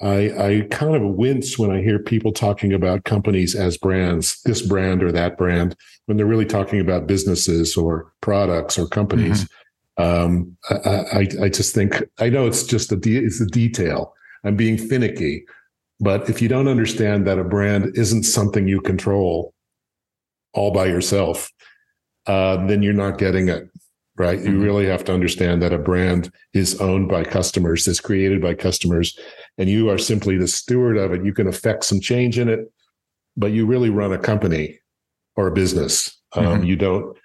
I, 0.01 0.17
I 0.39 0.67
kind 0.71 0.95
of 0.95 1.15
wince 1.15 1.59
when 1.59 1.71
I 1.71 1.81
hear 1.81 1.99
people 1.99 2.31
talking 2.31 2.75
about 2.75 3.05
companies 3.05 3.55
as 3.55 3.79
brands, 3.79 4.43
this 4.43 4.61
brand 4.61 5.03
or 5.03 5.11
that 5.12 5.39
brand, 5.39 5.75
when 6.05 6.19
they're 6.19 6.27
really 6.27 6.45
talking 6.45 6.81
about 6.81 7.07
businesses 7.07 7.77
or 7.79 8.12
products 8.21 8.79
or 8.79 8.87
companies. 8.87 9.45
Mm-hmm. 9.45 9.53
Um, 9.99 10.57
I, 10.69 10.75
I, 10.75 11.29
I, 11.45 11.49
just 11.49 11.75
think 11.75 12.03
I 12.19 12.29
know 12.29 12.47
it's 12.47 12.65
just 12.65 12.93
a 12.93 12.97
de- 12.97 13.25
it's 13.25 13.41
a 13.41 13.47
detail. 13.47 14.13
I'm 14.45 14.55
being 14.55 14.77
finicky, 14.77 15.47
but 16.01 16.29
if 16.29 16.43
you 16.43 16.49
don't 16.49 16.69
understand 16.69 17.27
that 17.27 17.39
a 17.39 17.45
brand 17.45 17.97
isn't 17.97 18.25
something 18.25 18.69
you 18.69 18.81
control 18.83 19.55
all 20.53 20.71
by 20.71 20.87
yourself, 20.87 21.51
uh, 22.27 22.67
then 22.67 22.83
you're 22.83 22.93
not 22.93 23.17
getting 23.17 23.49
it 23.49 23.71
right? 24.17 24.39
Mm-hmm. 24.39 24.53
You 24.53 24.61
really 24.61 24.87
have 24.87 25.05
to 25.05 25.15
understand 25.15 25.63
that 25.63 25.73
a 25.73 25.79
brand 25.79 26.31
is 26.55 26.81
owned 26.81 27.09
by 27.09 27.25
customers, 27.25 27.87
is 27.87 28.01
created 28.01 28.41
by 28.41 28.55
customers, 28.55 29.17
and 29.59 29.69
you 29.69 29.91
are 29.91 29.99
simply 29.99 30.37
the 30.37 30.49
steward 30.49 30.97
of 30.97 31.13
it. 31.13 31.25
You 31.25 31.33
can 31.33 31.47
affect 31.47 31.85
some 31.85 32.01
change 32.01 32.39
in 32.39 32.49
it, 32.49 32.61
but 33.37 33.53
you 33.53 33.67
really 33.67 33.91
run 33.91 34.13
a 34.13 34.19
company 34.19 34.79
or 35.37 35.49
a 35.49 35.53
business. 35.53 36.19
Um, 36.35 36.45
mm-hmm. 36.45 36.53
Um, 36.55 36.65
you 36.65 36.77
don't 36.77 37.17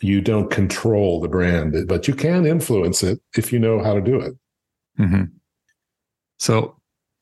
you 0.00 0.20
don't 0.20 0.50
control 0.50 1.20
the 1.20 1.28
brand, 1.28 1.86
but 1.86 2.06
you 2.06 2.14
can 2.14 2.46
influence 2.46 3.02
it 3.02 3.20
if 3.36 3.52
you 3.52 3.58
know 3.58 3.82
how 3.82 3.94
to 3.94 4.00
do 4.00 4.20
it. 4.20 4.34
Mm-hmm. 4.98 5.24
So, 6.38 6.76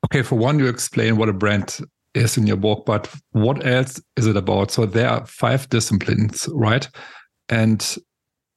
okay, 0.06 0.22
for 0.22 0.36
one, 0.36 0.58
you 0.58 0.66
explain 0.66 1.16
what 1.16 1.28
a 1.28 1.32
brand 1.32 1.78
is 2.14 2.36
in 2.36 2.46
your 2.46 2.56
book, 2.56 2.84
but 2.86 3.12
what 3.32 3.64
else 3.66 4.00
is 4.16 4.26
it 4.26 4.36
about? 4.36 4.70
So 4.70 4.86
there 4.86 5.08
are 5.08 5.26
five 5.26 5.68
disciplines, 5.68 6.48
right? 6.52 6.88
And 7.48 7.96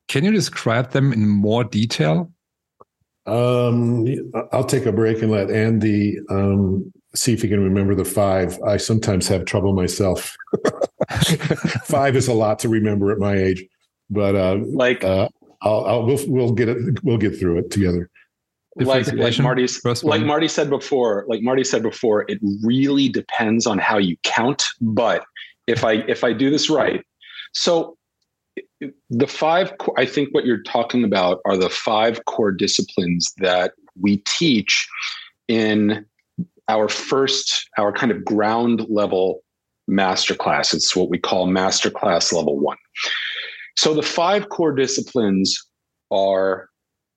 can 0.08 0.24
you 0.24 0.32
describe 0.32 0.92
them 0.92 1.12
in 1.12 1.28
more 1.28 1.64
detail? 1.64 2.32
Um, 3.26 4.08
I'll 4.54 4.64
take 4.64 4.86
a 4.86 4.92
break 4.92 5.22
and 5.22 5.32
let 5.32 5.52
Andy 5.52 6.18
um, 6.30 6.92
see 7.14 7.34
if 7.34 7.42
he 7.42 7.50
can 7.50 7.62
remember 7.62 7.94
the 7.94 8.06
five. 8.06 8.58
I 8.66 8.78
sometimes 8.78 9.28
have 9.28 9.46
trouble 9.46 9.74
myself. 9.74 10.36
five 11.84 12.16
is 12.16 12.28
a 12.28 12.34
lot 12.34 12.60
to 12.60 12.70
remember 12.70 13.12
at 13.12 13.20
my 13.20 13.36
age, 13.36 13.66
but 14.10 14.36
uh, 14.36 14.58
like 14.66 15.04
uh, 15.04 15.30
I'll, 15.62 15.86
I'll, 15.86 16.06
we'll 16.06 16.20
we'll 16.28 16.52
get 16.54 16.70
it 16.70 17.04
we'll 17.04 17.18
get 17.18 17.38
through 17.38 17.60
it 17.60 17.72
together. 17.72 18.10
Like, 18.76 19.12
like 19.14 19.40
Marty 19.40 19.68
like 20.04 20.22
Marty 20.22 20.48
said 20.48 20.70
before, 20.70 21.26
like 21.28 21.42
Marty 21.42 21.64
said 21.64 21.82
before, 21.82 22.26
it 22.28 22.38
really 22.64 23.10
depends 23.10 23.66
on 23.66 23.80
how 23.80 23.98
you 23.98 24.18
count. 24.24 24.66
But 24.80 25.26
if 25.66 25.84
I 25.84 25.94
if 26.08 26.24
I 26.24 26.34
do 26.34 26.52
this 26.52 26.70
right, 26.70 27.04
so 27.54 27.98
the 29.10 29.28
five 29.28 29.74
i 29.98 30.06
think 30.06 30.34
what 30.34 30.46
you're 30.46 30.64
talking 30.64 31.04
about 31.04 31.40
are 31.46 31.58
the 31.58 31.70
five 31.70 32.24
core 32.26 32.52
disciplines 32.52 33.34
that 33.38 33.74
we 34.00 34.18
teach 34.18 34.88
in 35.48 36.06
our 36.68 36.88
first 36.88 37.70
our 37.78 37.92
kind 37.92 38.12
of 38.12 38.24
ground 38.24 38.86
level 38.90 39.42
masterclass 39.90 40.74
it's 40.74 40.96
what 40.96 41.10
we 41.10 41.18
call 41.18 41.48
masterclass 41.48 42.34
level 42.34 42.60
one 42.60 42.78
so 43.78 43.94
the 43.94 44.02
five 44.02 44.50
core 44.50 44.74
disciplines 44.74 45.58
are 46.12 46.70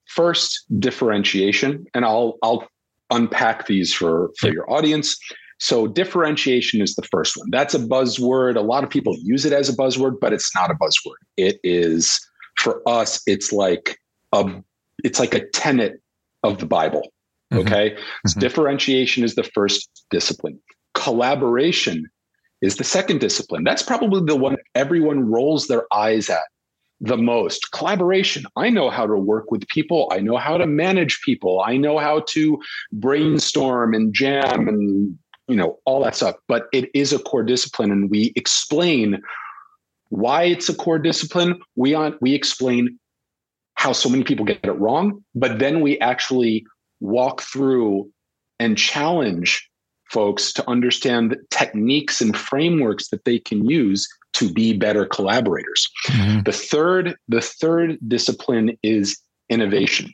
first 0.07 0.65
differentiation 0.79 1.85
and 1.95 2.05
i'll 2.05 2.37
i'll 2.43 2.67
unpack 3.11 3.67
these 3.67 3.93
for 3.93 4.31
for 4.39 4.51
your 4.51 4.71
audience 4.71 5.17
so 5.61 5.87
differentiation 5.87 6.81
is 6.81 6.95
the 6.95 7.07
first 7.11 7.37
one. 7.37 7.51
That's 7.51 7.75
a 7.75 7.79
buzzword. 7.79 8.57
A 8.57 8.63
lot 8.63 8.83
of 8.83 8.89
people 8.89 9.15
use 9.21 9.45
it 9.45 9.53
as 9.53 9.69
a 9.69 9.77
buzzword, 9.77 10.15
but 10.19 10.33
it's 10.33 10.55
not 10.55 10.71
a 10.71 10.75
buzzword. 10.75 11.21
It 11.37 11.61
is 11.63 12.19
for 12.57 12.83
us, 12.89 13.23
it's 13.27 13.53
like 13.53 13.99
a 14.33 14.51
it's 15.05 15.21
like 15.21 15.35
a 15.35 15.47
tenet 15.51 16.01
of 16.43 16.59
the 16.59 16.67
Bible. 16.67 17.13
Mm-hmm. 17.53 17.67
Okay. 17.67 17.91
Mm-hmm. 17.91 18.29
So 18.29 18.41
differentiation 18.41 19.23
is 19.23 19.35
the 19.35 19.43
first 19.43 19.89
discipline. 20.11 20.59
Collaboration 20.95 22.07
is 22.63 22.77
the 22.77 22.85
second 22.85 23.21
discipline. 23.21 23.65
That's 23.65 23.83
probably 23.83 24.23
the 24.25 24.37
one 24.37 24.57
everyone 24.75 25.31
rolls 25.31 25.67
their 25.67 25.87
eyes 25.93 26.29
at 26.29 26.43
the 27.01 27.17
most. 27.17 27.73
Collaboration. 27.73 28.45
I 28.57 28.69
know 28.69 28.91
how 28.91 29.07
to 29.07 29.17
work 29.17 29.51
with 29.51 29.67
people. 29.69 30.11
I 30.13 30.21
know 30.21 30.37
how 30.37 30.59
to 30.59 30.67
manage 30.67 31.21
people. 31.23 31.63
I 31.67 31.77
know 31.77 31.99
how 31.99 32.21
to 32.29 32.61
brainstorm 32.93 33.95
and 33.95 34.13
jam 34.13 34.69
and 34.69 35.19
you 35.51 35.57
know, 35.57 35.81
all 35.85 36.03
that 36.05 36.15
stuff. 36.15 36.37
But 36.47 36.69
it 36.73 36.91
is 36.95 37.13
a 37.13 37.19
core 37.19 37.43
discipline, 37.43 37.91
and 37.91 38.09
we 38.09 38.33
explain 38.37 39.21
why 40.11 40.45
it's 40.45 40.69
a 40.69 40.75
core 40.75 40.99
discipline. 40.99 41.61
We 41.75 41.93
on 41.93 42.17
we 42.21 42.35
explain 42.35 42.99
how 43.75 43.93
so 43.93 44.09
many 44.09 44.23
people 44.23 44.45
get 44.45 44.65
it 44.65 44.73
wrong, 44.73 45.25
but 45.35 45.59
then 45.59 45.81
we 45.81 45.99
actually 45.99 46.65
walk 47.01 47.41
through 47.41 48.11
and 48.61 48.79
challenge 48.79 49.69
folks 50.11 50.53
to 50.53 50.69
understand 50.69 51.37
techniques 51.51 52.21
and 52.21 52.37
frameworks 52.37 53.09
that 53.09 53.25
they 53.25 53.39
can 53.39 53.69
use 53.69 54.09
to 54.35 54.53
be 54.53 54.73
better 54.73 55.07
collaborators. 55.07 55.89
Mm-hmm. 56.09 56.43
The 56.43 56.53
third 56.53 57.17
the 57.29 57.41
third 57.41 57.99
discipline 58.07 58.77
is 58.83 59.19
innovation. 59.49 60.13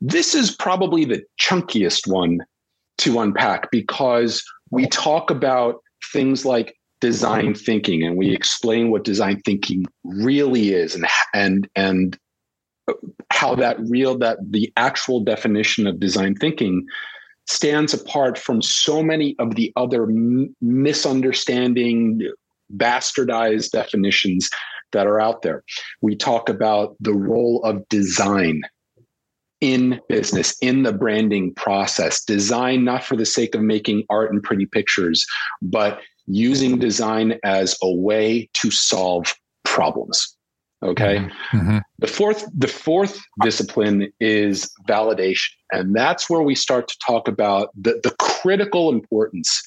This 0.00 0.34
is 0.34 0.54
probably 0.54 1.04
the 1.04 1.22
chunkiest 1.40 2.06
one 2.06 2.40
to 2.98 3.20
unpack 3.20 3.70
because 3.70 4.42
we 4.70 4.86
talk 4.86 5.30
about 5.30 5.76
things 6.12 6.44
like 6.44 6.74
design 7.00 7.54
thinking 7.54 8.02
and 8.02 8.16
we 8.16 8.34
explain 8.34 8.90
what 8.90 9.04
design 9.04 9.40
thinking 9.44 9.84
really 10.04 10.70
is 10.70 10.94
and 10.96 11.06
and 11.32 11.68
and 11.76 12.18
how 13.30 13.54
that 13.54 13.76
real 13.88 14.18
that 14.18 14.38
the 14.50 14.72
actual 14.76 15.20
definition 15.20 15.86
of 15.86 16.00
design 16.00 16.34
thinking 16.34 16.84
stands 17.48 17.94
apart 17.94 18.38
from 18.38 18.62
so 18.62 19.02
many 19.02 19.34
of 19.38 19.54
the 19.54 19.72
other 19.76 20.04
m- 20.04 20.54
misunderstanding 20.60 22.20
bastardized 22.76 23.70
definitions 23.70 24.50
that 24.92 25.06
are 25.06 25.20
out 25.20 25.42
there 25.42 25.64
we 26.02 26.14
talk 26.14 26.48
about 26.48 26.94
the 27.00 27.14
role 27.14 27.62
of 27.64 27.86
design 27.88 28.62
in 29.60 30.00
business, 30.08 30.56
in 30.60 30.82
the 30.84 30.92
branding 30.92 31.52
process. 31.54 32.24
Design 32.24 32.84
not 32.84 33.04
for 33.04 33.16
the 33.16 33.26
sake 33.26 33.54
of 33.54 33.62
making 33.62 34.04
art 34.08 34.32
and 34.32 34.42
pretty 34.42 34.66
pictures, 34.66 35.26
but 35.62 36.00
using 36.26 36.78
design 36.78 37.38
as 37.44 37.76
a 37.82 37.92
way 37.92 38.48
to 38.54 38.70
solve 38.70 39.34
problems. 39.64 40.36
Okay. 40.82 41.28
Mm-hmm. 41.52 41.78
The 41.98 42.06
fourth, 42.06 42.48
the 42.56 42.68
fourth 42.68 43.20
discipline 43.42 44.12
is 44.20 44.70
validation. 44.88 45.50
And 45.72 45.94
that's 45.94 46.30
where 46.30 46.42
we 46.42 46.54
start 46.54 46.88
to 46.88 46.96
talk 47.04 47.26
about 47.26 47.70
the, 47.74 48.00
the 48.02 48.14
critical 48.20 48.90
importance 48.90 49.60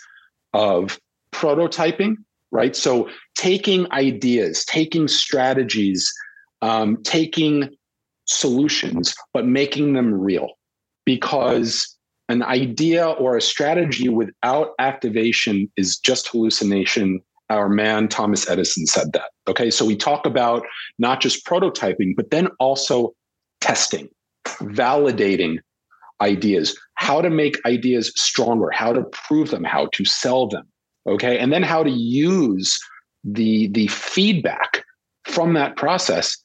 of 0.53 0.99
prototyping, 1.33 2.15
right? 2.51 2.75
So 2.75 3.09
taking 3.35 3.91
ideas, 3.91 4.63
taking 4.65 5.07
strategies, 5.09 6.11
um, 6.61 7.01
taking 7.03 7.69
solutions, 8.25 9.13
but 9.33 9.45
making 9.45 9.93
them 9.93 10.13
real. 10.13 10.51
Because 11.05 11.97
an 12.29 12.43
idea 12.43 13.09
or 13.09 13.35
a 13.35 13.41
strategy 13.41 14.07
without 14.07 14.69
activation 14.79 15.69
is 15.75 15.97
just 15.97 16.29
hallucination. 16.29 17.21
Our 17.51 17.69
man 17.69 18.07
Thomas 18.07 18.49
Edison 18.49 18.85
said 18.87 19.13
that. 19.13 19.31
Okay, 19.47 19.69
so 19.69 19.85
we 19.85 19.95
talk 19.95 20.25
about 20.25 20.63
not 20.99 21.21
just 21.21 21.45
prototyping, 21.45 22.15
but 22.15 22.31
then 22.31 22.47
also 22.59 23.13
testing, 23.59 24.09
validating 24.45 25.57
ideas, 26.21 26.77
how 26.95 27.21
to 27.21 27.29
make 27.29 27.57
ideas 27.65 28.11
stronger, 28.15 28.69
how 28.71 28.93
to 28.93 29.03
prove 29.03 29.51
them, 29.51 29.63
how 29.63 29.87
to 29.93 30.05
sell 30.05 30.47
them. 30.47 30.65
Okay, 31.07 31.37
and 31.39 31.51
then 31.51 31.63
how 31.63 31.83
to 31.83 31.89
use 31.89 32.79
the 33.23 33.67
the 33.69 33.87
feedback 33.87 34.83
from 35.25 35.53
that 35.53 35.75
process 35.75 36.37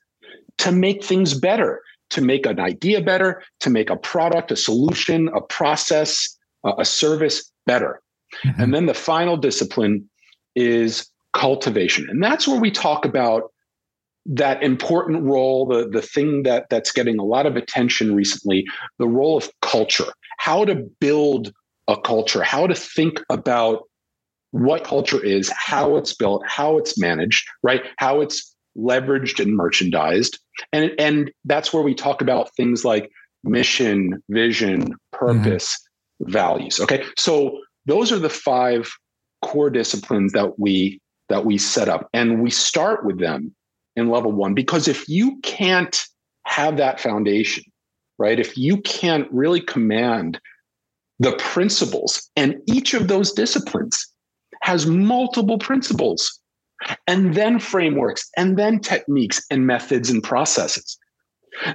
to 0.59 0.73
make 0.73 1.05
things 1.05 1.35
better 1.35 1.81
to 2.11 2.21
make 2.21 2.47
an 2.47 2.61
idea 2.61 3.01
better, 3.01 3.43
to 3.61 3.71
make 3.71 3.91
a 3.91 3.97
product, 3.97 4.51
a 4.51 4.57
solution, 4.57 5.29
a 5.35 5.41
process, 5.41 6.37
a 6.79 6.85
service 6.85 7.51
better. 7.67 8.01
Mm-hmm. 8.45 8.61
And 8.63 8.75
then 8.75 8.87
the 8.87 8.95
final 8.95 9.37
discipline 9.37 10.09
is 10.57 11.09
cultivation. 11.35 12.09
And 12.11 12.23
that's 12.23 12.49
where 12.49 12.59
we 12.59 12.71
talk 12.71 13.05
about 13.05 13.53
that 14.27 14.63
important 14.63 15.23
role, 15.23 15.67
the, 15.67 15.89
the 15.89 16.03
thing 16.03 16.43
that, 16.43 16.67
that's 16.69 16.91
getting 16.91 17.19
a 17.19 17.25
lot 17.25 17.47
of 17.47 17.55
attention 17.55 18.15
recently, 18.15 18.65
the 18.99 19.07
role 19.07 19.37
of 19.37 19.49
culture, 19.63 20.13
how 20.39 20.65
to 20.65 20.75
build 21.01 21.53
a 21.87 21.97
culture, 21.97 22.43
how 22.43 22.67
to 22.67 22.75
think 22.75 23.21
about 23.31 23.85
what 24.51 24.83
culture 24.83 25.23
is, 25.23 25.53
how 25.57 25.97
it's 25.97 26.15
built, 26.15 26.43
how 26.47 26.77
it's 26.79 26.99
managed, 26.99 27.47
right? 27.63 27.83
How 27.99 28.21
it's 28.21 28.57
leveraged 28.77 29.41
and 29.41 29.55
merchandised. 29.55 30.39
And, 30.73 30.91
and 30.99 31.31
that's 31.45 31.73
where 31.73 31.83
we 31.83 31.95
talk 31.95 32.21
about 32.21 32.55
things 32.57 32.85
like 32.85 33.11
mission, 33.45 34.23
vision, 34.29 34.95
purpose, 35.13 35.77
mm-hmm. 36.21 36.33
values. 36.33 36.81
Okay. 36.81 37.05
So 37.17 37.61
those 37.87 38.11
are 38.11 38.19
the 38.19 38.31
five 38.31 38.91
core 39.47 39.71
disciplines 39.71 40.33
that 40.33 40.59
we 40.59 41.01
that 41.29 41.45
we 41.45 41.59
set 41.59 41.89
up. 41.89 42.09
And 42.13 42.43
we 42.43 42.51
start 42.51 43.05
with 43.05 43.19
them 43.19 43.55
in 43.97 44.11
level 44.11 44.33
one 44.33 44.55
because 44.55 44.87
if 44.89 45.09
you 45.09 45.39
can't 45.43 46.05
have 46.45 46.77
that 46.77 47.01
foundation, 47.01 47.65
right? 48.19 48.39
If 48.39 48.57
you 48.57 48.81
can't 48.83 49.31
really 49.33 49.61
command 49.61 50.41
the 51.19 51.33
principles, 51.33 52.31
and 52.37 52.57
each 52.67 52.93
of 52.95 53.09
those 53.09 53.33
disciplines 53.33 54.07
has 54.63 54.87
multiple 54.87 55.59
principles 55.59 56.41
and 57.07 57.35
then 57.35 57.59
frameworks, 57.59 58.29
and 58.37 58.59
then 58.59 58.79
techniques 58.81 59.43
and 59.51 59.67
methods 59.67 60.11
and 60.11 60.23
processes. 60.23 60.99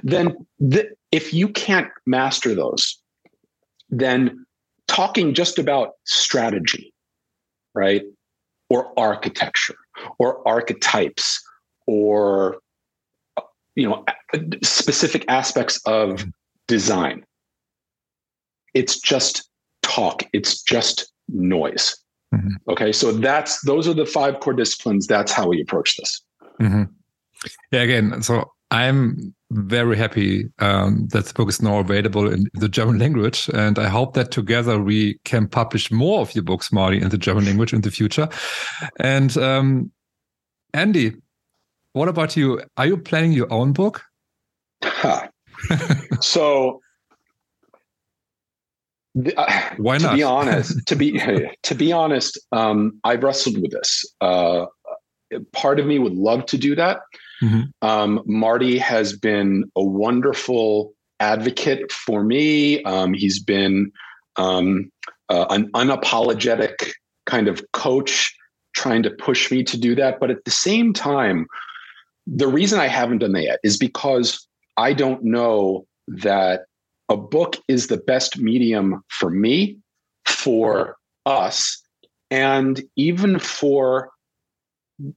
Then, 0.04 0.36
the, 0.60 0.88
if 1.10 1.34
you 1.34 1.48
can't 1.48 1.88
master 2.06 2.54
those, 2.54 3.00
then 3.90 4.46
talking 4.86 5.34
just 5.34 5.58
about 5.58 5.94
strategy, 6.04 6.91
right? 7.74 8.02
Or 8.70 8.98
architecture, 8.98 9.76
or 10.18 10.46
archetypes, 10.48 11.40
or 11.86 12.58
you 13.74 13.88
know 13.88 14.04
specific 14.62 15.24
aspects 15.28 15.80
of 15.86 16.24
design 16.68 17.24
it's 18.74 19.00
just 19.00 19.48
talk 19.82 20.22
it's 20.32 20.62
just 20.62 21.10
noise 21.28 22.02
Mm-hmm. 22.34 22.70
Okay, 22.70 22.92
so 22.92 23.12
that's 23.12 23.60
those 23.62 23.86
are 23.86 23.94
the 23.94 24.06
five 24.06 24.40
core 24.40 24.54
disciplines. 24.54 25.06
That's 25.06 25.32
how 25.32 25.48
we 25.48 25.60
approach 25.60 25.96
this. 25.96 26.22
Mm-hmm. 26.60 26.84
Yeah, 27.70 27.80
again, 27.80 28.22
so 28.22 28.50
I'm 28.72 29.34
very 29.50 29.98
happy 29.98 30.46
um, 30.58 31.06
that 31.08 31.26
the 31.26 31.34
book 31.34 31.50
is 31.50 31.60
now 31.60 31.80
available 31.80 32.32
in 32.32 32.46
the 32.54 32.70
German 32.70 32.98
language, 32.98 33.50
and 33.52 33.78
I 33.78 33.86
hope 33.86 34.14
that 34.14 34.30
together 34.30 34.80
we 34.80 35.18
can 35.26 35.46
publish 35.46 35.92
more 35.92 36.22
of 36.22 36.34
your 36.34 36.42
books, 36.42 36.72
Marty, 36.72 36.98
in 36.98 37.10
the 37.10 37.18
German 37.18 37.44
language 37.44 37.74
in 37.74 37.82
the 37.82 37.90
future. 37.90 38.30
And 38.98 39.36
um, 39.36 39.92
Andy, 40.72 41.12
what 41.92 42.08
about 42.08 42.34
you? 42.34 42.62
Are 42.78 42.86
you 42.86 42.96
planning 42.96 43.32
your 43.32 43.52
own 43.52 43.74
book? 43.74 44.04
so 46.22 46.80
uh, 49.36 49.70
Why 49.76 49.98
not? 49.98 50.12
To 50.12 50.16
be 50.16 50.22
honest, 50.22 50.86
to 50.86 50.96
be 50.96 51.20
to 51.62 51.74
be 51.74 51.92
honest, 51.92 52.40
um, 52.52 52.98
I 53.04 53.16
wrestled 53.16 53.60
with 53.60 53.72
this. 53.72 54.06
Uh, 54.22 54.64
part 55.52 55.78
of 55.78 55.84
me 55.84 55.98
would 55.98 56.14
love 56.14 56.46
to 56.46 56.56
do 56.56 56.74
that. 56.76 57.00
Mm-hmm. 57.42 57.86
Um, 57.86 58.22
Marty 58.24 58.78
has 58.78 59.16
been 59.16 59.64
a 59.76 59.82
wonderful 59.82 60.94
advocate 61.20 61.90
for 61.90 62.22
me. 62.22 62.82
Um, 62.84 63.14
he's 63.14 63.42
been 63.42 63.92
um, 64.36 64.90
uh, 65.28 65.46
an 65.50 65.70
unapologetic 65.72 66.92
kind 67.26 67.48
of 67.48 67.62
coach, 67.72 68.34
trying 68.74 69.02
to 69.02 69.10
push 69.10 69.50
me 69.50 69.62
to 69.64 69.78
do 69.78 69.94
that. 69.96 70.20
But 70.20 70.30
at 70.30 70.44
the 70.44 70.50
same 70.50 70.92
time, 70.92 71.46
the 72.26 72.48
reason 72.48 72.78
I 72.78 72.88
haven't 72.88 73.18
done 73.18 73.32
that 73.32 73.42
yet 73.42 73.60
is 73.62 73.76
because 73.76 74.46
I 74.76 74.92
don't 74.92 75.22
know 75.24 75.86
that 76.08 76.66
a 77.08 77.16
book 77.16 77.56
is 77.68 77.88
the 77.88 77.96
best 77.96 78.38
medium 78.38 79.02
for 79.08 79.30
me, 79.30 79.78
for 80.24 80.96
us, 81.26 81.82
and 82.30 82.82
even 82.96 83.38
for 83.38 84.10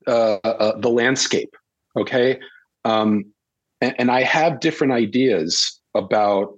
uh, 0.07 0.35
uh, 0.43 0.77
the 0.79 0.89
landscape. 0.89 1.55
Okay. 1.97 2.39
Um, 2.83 3.25
and, 3.81 3.95
and 3.97 4.11
I 4.11 4.23
have 4.23 4.59
different 4.59 4.93
ideas 4.93 5.79
about 5.95 6.53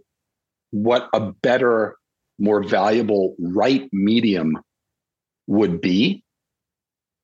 what 0.72 1.10
a 1.14 1.32
better, 1.32 1.98
more 2.40 2.64
valuable 2.64 3.36
right 3.40 3.88
medium 3.92 4.58
would 5.48 5.80
be. 5.82 6.24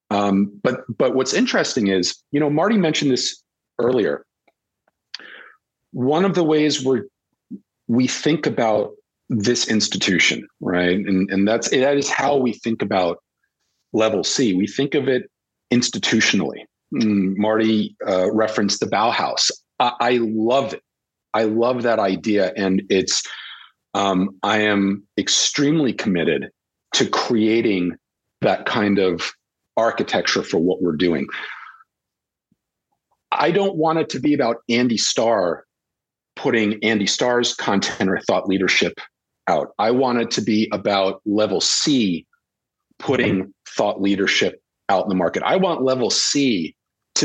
Um, 0.09 0.59
but 0.63 0.81
but 0.95 1.15
what's 1.15 1.33
interesting 1.33 1.87
is, 1.87 2.15
you 2.31 2.39
know, 2.39 2.49
Marty 2.49 2.77
mentioned 2.77 3.11
this 3.11 3.41
earlier. 3.79 4.25
One 5.91 6.23
of 6.23 6.35
the 6.35 6.43
ways 6.43 6.83
we're 6.83 7.05
we 7.87 8.07
think 8.07 8.45
about 8.45 8.91
this 9.29 9.67
institution, 9.67 10.47
right? 10.59 10.97
And, 10.97 11.29
and 11.31 11.47
that's 11.47 11.69
that 11.69 11.97
is 11.97 12.09
how 12.09 12.37
we 12.37 12.53
think 12.53 12.81
about 12.81 13.17
level 13.91 14.23
C. 14.23 14.53
We 14.53 14.67
think 14.67 14.93
of 14.95 15.07
it 15.07 15.29
institutionally. 15.71 16.65
Mm, 16.93 17.37
Marty 17.37 17.95
uh, 18.07 18.31
referenced 18.31 18.79
the 18.79 18.85
Bauhaus. 18.85 19.49
I, 19.79 19.93
I, 19.99 20.19
love 20.21 20.73
it. 20.73 20.83
I 21.33 21.43
love 21.43 21.83
that 21.83 21.99
idea, 21.99 22.53
and 22.55 22.83
it's. 22.89 23.23
Um, 23.95 24.37
I 24.41 24.59
am 24.59 25.03
extremely 25.19 25.93
committed 25.93 26.49
to 26.93 27.07
creating 27.07 27.95
that 28.41 28.65
kind 28.65 28.97
of 28.97 29.31
architecture 29.77 30.43
for 30.43 30.57
what 30.57 30.81
we're 30.81 30.95
doing. 30.95 31.27
I 33.31 33.51
don't 33.51 33.75
want 33.75 33.99
it 33.99 34.09
to 34.09 34.19
be 34.19 34.33
about 34.33 34.57
Andy 34.69 34.97
Starr 34.97 35.65
putting 36.35 36.83
Andy 36.83 37.05
Starr's 37.05 37.53
content 37.55 38.09
or 38.09 38.19
thought 38.21 38.47
leadership 38.47 38.99
out. 39.47 39.73
I 39.79 39.91
want 39.91 40.19
it 40.19 40.31
to 40.31 40.41
be 40.41 40.69
about 40.71 41.21
level 41.25 41.61
C 41.61 42.25
putting 42.99 43.53
thought 43.67 44.01
leadership 44.01 44.61
out 44.89 45.03
in 45.03 45.09
the 45.09 45.15
market. 45.15 45.43
I 45.43 45.57
want 45.57 45.83
level 45.83 46.09
C 46.09 46.75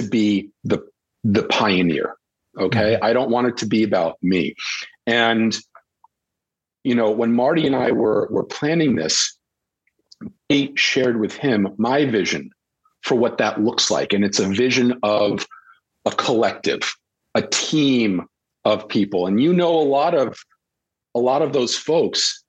to 0.00 0.08
be 0.08 0.50
the 0.64 0.80
the 1.24 1.44
pioneer. 1.44 2.14
Okay. 2.58 2.94
Mm-hmm. 2.94 3.04
I 3.04 3.12
don't 3.12 3.30
want 3.30 3.48
it 3.48 3.56
to 3.58 3.66
be 3.66 3.84
about 3.84 4.16
me. 4.22 4.54
And 5.06 5.56
you 6.84 6.94
know, 6.94 7.10
when 7.10 7.34
Marty 7.34 7.66
and 7.66 7.76
I 7.76 7.92
were 7.92 8.28
were 8.30 8.44
planning 8.44 8.96
this, 8.96 9.36
he 10.48 10.72
shared 10.74 11.20
with 11.20 11.34
him 11.34 11.68
my 11.76 12.06
vision 12.06 12.50
for 13.02 13.14
what 13.14 13.38
that 13.38 13.62
looks 13.62 13.90
like. 13.90 14.12
And 14.12 14.24
it's 14.24 14.38
a 14.38 14.48
vision 14.48 14.98
of 15.02 15.46
a 16.04 16.10
collective, 16.10 16.94
a 17.34 17.42
team 17.42 18.26
of 18.64 18.88
people 18.88 19.26
and 19.26 19.40
you 19.40 19.52
know 19.52 19.70
a 19.70 19.82
lot 19.82 20.14
of 20.14 20.38
a 21.14 21.18
lot 21.18 21.42
of 21.42 21.52
those 21.52 21.76
folks 21.76 22.44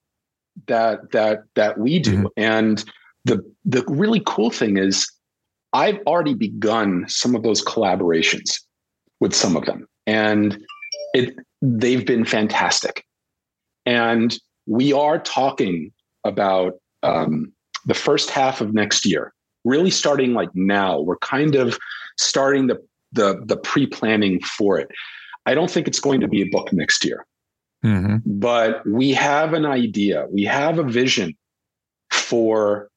that 0.68 1.12
that 1.12 1.40
that 1.56 1.78
we 1.78 2.00
do 2.00 2.18
mm-hmm. 2.18 2.26
and 2.36 2.84
the 3.26 3.40
the 3.66 3.84
really 3.88 4.22
cool 4.26 4.50
thing 4.50 4.78
is 4.78 5.10
i've 5.74 6.00
already 6.08 6.34
begun 6.34 7.06
some 7.08 7.36
of 7.36 7.44
those 7.44 7.64
collaborations 7.64 8.60
with 9.20 9.34
some 9.34 9.56
of 9.56 9.66
them. 9.66 9.88
And 10.08 10.64
it 11.14 11.36
they've 11.62 12.06
been 12.06 12.26
fantastic. 12.26 13.04
And 13.86 14.38
we 14.66 14.94
are 14.94 15.20
talking 15.20 15.92
about 16.24 16.74
um, 17.04 17.52
the 17.86 17.94
first 17.94 18.30
half 18.30 18.62
of 18.62 18.74
next 18.74 19.06
year 19.06 19.34
really 19.66 19.92
starting 19.92 20.34
like 20.34 20.50
now. 20.54 21.00
We're 21.00 21.18
kind 21.18 21.56
of 21.56 21.78
starting 22.18 22.68
the 22.68 22.78
the 23.12 23.42
the 23.46 23.58
pre-planning 23.58 24.42
for 24.42 24.80
it. 24.80 24.90
I 25.46 25.56
don't 25.56 25.72
think 25.72 25.88
it's 25.88 26.00
going 26.00 26.22
to 26.22 26.28
be 26.28 26.42
a 26.42 26.50
book 26.50 26.72
next 26.72 27.04
year. 27.04 27.26
Mm-hmm. 27.84 28.18
But 28.26 28.86
we 28.86 29.14
have 29.14 29.54
an 29.54 29.66
idea, 29.66 30.26
we 30.30 30.44
have 30.44 30.80
a 30.80 30.84
vision 30.84 31.36
for 32.12 32.90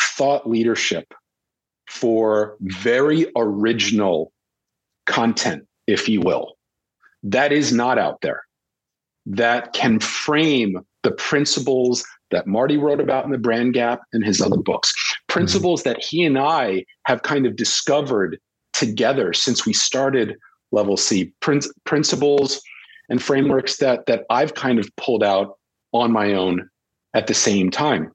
thought 0.00 0.48
leadership, 0.48 1.12
for 1.92 2.56
very 2.62 3.30
original 3.36 4.32
content, 5.06 5.66
if 5.86 6.08
you 6.08 6.22
will, 6.22 6.56
that 7.22 7.52
is 7.52 7.70
not 7.70 7.98
out 7.98 8.22
there, 8.22 8.44
that 9.26 9.74
can 9.74 10.00
frame 10.00 10.80
the 11.02 11.10
principles 11.12 12.02
that 12.30 12.46
Marty 12.46 12.78
wrote 12.78 12.98
about 12.98 13.26
in 13.26 13.30
the 13.30 13.36
Brand 13.36 13.74
Gap 13.74 14.00
and 14.14 14.24
his 14.24 14.40
other 14.40 14.56
books, 14.56 14.94
principles 15.28 15.82
that 15.82 16.02
he 16.02 16.24
and 16.24 16.38
I 16.38 16.86
have 17.04 17.22
kind 17.22 17.44
of 17.44 17.56
discovered 17.56 18.38
together 18.72 19.34
since 19.34 19.66
we 19.66 19.74
started 19.74 20.36
Level 20.72 20.96
C, 20.96 21.30
prin- 21.40 21.60
principles 21.84 22.62
and 23.10 23.22
frameworks 23.22 23.76
that 23.76 24.06
that 24.06 24.24
I've 24.30 24.54
kind 24.54 24.78
of 24.78 24.88
pulled 24.96 25.22
out 25.22 25.58
on 25.92 26.10
my 26.10 26.32
own 26.32 26.70
at 27.12 27.26
the 27.26 27.34
same 27.34 27.70
time. 27.70 28.10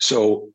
So 0.00 0.50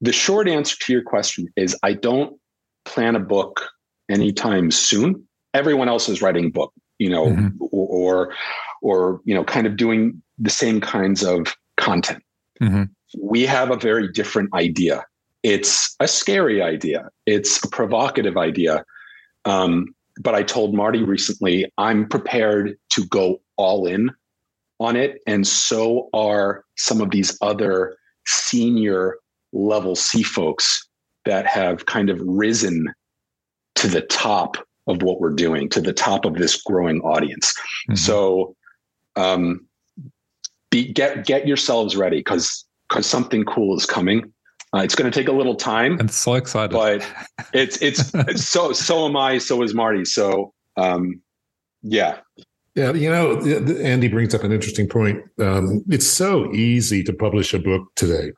the 0.00 0.12
short 0.12 0.48
answer 0.48 0.76
to 0.80 0.92
your 0.92 1.02
question 1.02 1.48
is 1.56 1.76
I 1.82 1.92
don't 1.92 2.38
plan 2.84 3.16
a 3.16 3.20
book 3.20 3.68
anytime 4.10 4.70
soon. 4.70 5.26
Everyone 5.54 5.88
else 5.88 6.08
is 6.08 6.22
writing 6.22 6.46
a 6.46 6.50
book, 6.50 6.72
you 6.98 7.10
know, 7.10 7.26
mm-hmm. 7.26 7.56
or 7.70 8.34
or 8.82 9.20
you 9.24 9.34
know, 9.34 9.44
kind 9.44 9.66
of 9.66 9.76
doing 9.76 10.22
the 10.38 10.50
same 10.50 10.80
kinds 10.80 11.24
of 11.24 11.54
content. 11.76 12.22
Mm-hmm. 12.60 12.84
We 13.20 13.46
have 13.46 13.70
a 13.70 13.76
very 13.76 14.08
different 14.12 14.54
idea. 14.54 15.04
It's 15.42 15.94
a 16.00 16.08
scary 16.08 16.62
idea. 16.62 17.08
It's 17.26 17.62
a 17.64 17.68
provocative 17.68 18.36
idea. 18.36 18.84
Um, 19.44 19.94
but 20.20 20.34
I 20.34 20.42
told 20.42 20.74
Marty 20.74 21.02
recently, 21.02 21.70
I'm 21.78 22.08
prepared 22.08 22.76
to 22.90 23.06
go 23.06 23.40
all 23.56 23.86
in 23.86 24.10
on 24.80 24.96
it. 24.96 25.20
And 25.26 25.46
so 25.46 26.08
are 26.12 26.64
some 26.76 27.00
of 27.00 27.10
these 27.10 27.36
other 27.40 27.96
senior 28.26 29.16
level 29.52 29.96
C 29.96 30.22
folks 30.22 30.88
that 31.24 31.46
have 31.46 31.86
kind 31.86 32.10
of 32.10 32.20
risen 32.22 32.92
to 33.76 33.88
the 33.88 34.02
top 34.02 34.56
of 34.86 35.02
what 35.02 35.20
we're 35.20 35.30
doing, 35.30 35.68
to 35.68 35.80
the 35.80 35.92
top 35.92 36.24
of 36.24 36.34
this 36.34 36.60
growing 36.62 37.00
audience. 37.02 37.52
Mm-hmm. 37.52 37.96
So 37.96 38.56
um, 39.16 39.66
be 40.70 40.92
get 40.92 41.26
get 41.26 41.46
yourselves 41.46 41.96
ready 41.96 42.18
because 42.18 42.64
because 42.88 43.06
something 43.06 43.44
cool 43.44 43.76
is 43.76 43.86
coming. 43.86 44.32
Uh, 44.74 44.80
it's 44.80 44.94
going 44.94 45.10
to 45.10 45.18
take 45.18 45.28
a 45.28 45.32
little 45.32 45.54
time. 45.54 45.98
I'm 45.98 46.08
so 46.08 46.34
excited, 46.34 46.72
but 46.72 47.06
it's 47.52 47.80
it's 47.80 48.10
so 48.44 48.72
so 48.72 49.06
am 49.06 49.16
I. 49.16 49.38
So 49.38 49.62
is 49.62 49.74
Marty. 49.74 50.04
So 50.04 50.52
um, 50.76 51.20
yeah, 51.82 52.18
yeah. 52.74 52.92
You 52.92 53.10
know, 53.10 53.40
Andy 53.78 54.08
brings 54.08 54.34
up 54.34 54.44
an 54.44 54.52
interesting 54.52 54.88
point. 54.88 55.22
Um, 55.38 55.84
it's 55.88 56.06
so 56.06 56.52
easy 56.52 57.02
to 57.04 57.12
publish 57.12 57.54
a 57.54 57.58
book 57.58 57.88
today. 57.96 58.32